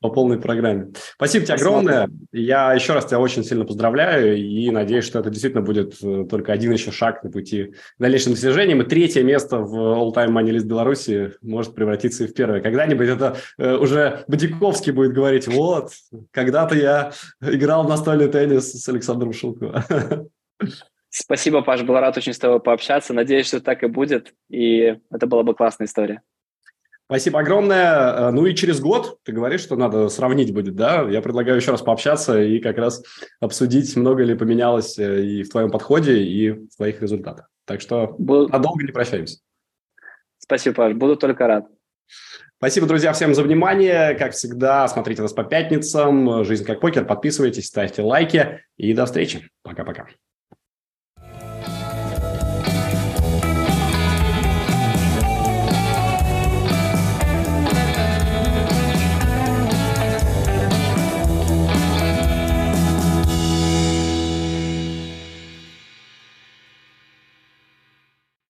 По 0.00 0.08
полной 0.08 0.40
программе. 0.40 0.92
Спасибо 1.14 1.44
тебе 1.44 1.56
огромное. 1.56 2.08
Я 2.32 2.72
еще 2.72 2.94
раз 2.94 3.04
тебя 3.04 3.20
очень 3.20 3.44
сильно 3.44 3.66
поздравляю 3.66 4.36
и 4.36 4.70
надеюсь, 4.70 5.04
что 5.04 5.18
это 5.18 5.28
действительно 5.28 5.62
будет 5.62 6.02
э, 6.02 6.24
только 6.28 6.52
один 6.52 6.72
еще 6.72 6.90
шаг 6.90 7.22
на 7.22 7.30
пути 7.30 7.74
к 7.98 8.00
дальнейшим 8.00 8.32
достижениям. 8.32 8.80
И 8.80 8.86
третье 8.86 9.22
место 9.22 9.58
в 9.58 9.74
All-Time 9.76 10.30
Money 10.30 10.52
List 10.52 10.64
Беларуси 10.64 11.32
может 11.42 11.74
превратиться 11.74 12.24
и 12.24 12.28
в 12.28 12.34
первое. 12.34 12.62
Когда-нибудь 12.62 13.08
это 13.08 13.36
э, 13.58 13.76
уже 13.76 14.24
Бодяковский 14.26 14.92
будет 14.92 15.12
говорить, 15.12 15.46
вот, 15.48 15.90
когда-то 16.30 16.74
я 16.74 17.12
играл 17.42 17.84
в 17.84 17.88
настольный 17.88 18.28
теннис 18.28 18.72
с 18.72 18.88
Александром 18.88 19.34
Шелковым. 19.34 19.82
Спасибо, 21.10 21.60
Паш, 21.60 21.82
был 21.82 21.94
рад 21.96 22.16
очень 22.16 22.32
с 22.32 22.38
тобой 22.38 22.60
пообщаться. 22.60 23.12
Надеюсь, 23.12 23.48
что 23.48 23.60
так 23.60 23.82
и 23.82 23.86
будет, 23.88 24.32
и 24.48 24.96
это 25.10 25.26
была 25.26 25.42
бы 25.42 25.54
классная 25.54 25.86
история. 25.86 26.22
Спасибо 27.10 27.40
огромное. 27.40 28.28
Э, 28.28 28.30
ну 28.30 28.46
и 28.46 28.54
через 28.54 28.78
год, 28.78 29.18
ты 29.24 29.32
говоришь, 29.32 29.62
что 29.62 29.74
надо 29.74 30.08
сравнить 30.08 30.54
будет, 30.54 30.76
да? 30.76 31.02
Я 31.10 31.20
предлагаю 31.22 31.56
еще 31.56 31.72
раз 31.72 31.82
пообщаться 31.82 32.40
и 32.40 32.60
как 32.60 32.78
раз 32.78 33.02
обсудить, 33.40 33.96
много 33.96 34.22
ли 34.22 34.36
поменялось 34.36 34.96
э, 34.96 35.24
и 35.24 35.42
в 35.42 35.48
твоем 35.48 35.72
подходе, 35.72 36.22
и 36.22 36.50
в 36.50 36.76
твоих 36.76 37.02
результатах. 37.02 37.50
Так 37.64 37.80
что 37.80 38.14
Буду... 38.16 38.46
надолго 38.46 38.84
не 38.84 38.92
прощаемся. 38.92 39.40
Спасибо, 40.38 40.76
Паш, 40.76 40.94
буду 40.94 41.16
только 41.16 41.48
рад. 41.48 41.66
Спасибо, 42.58 42.86
друзья, 42.86 43.12
всем 43.12 43.34
за 43.34 43.42
внимание. 43.42 44.14
Как 44.14 44.30
всегда, 44.30 44.86
смотрите 44.86 45.22
нас 45.22 45.32
по 45.32 45.42
пятницам. 45.42 46.44
Жизнь 46.44 46.64
как 46.64 46.78
покер. 46.78 47.04
Подписывайтесь, 47.06 47.66
ставьте 47.66 48.02
лайки. 48.02 48.60
И 48.76 48.94
до 48.94 49.06
встречи. 49.06 49.50
Пока-пока. 49.64 50.06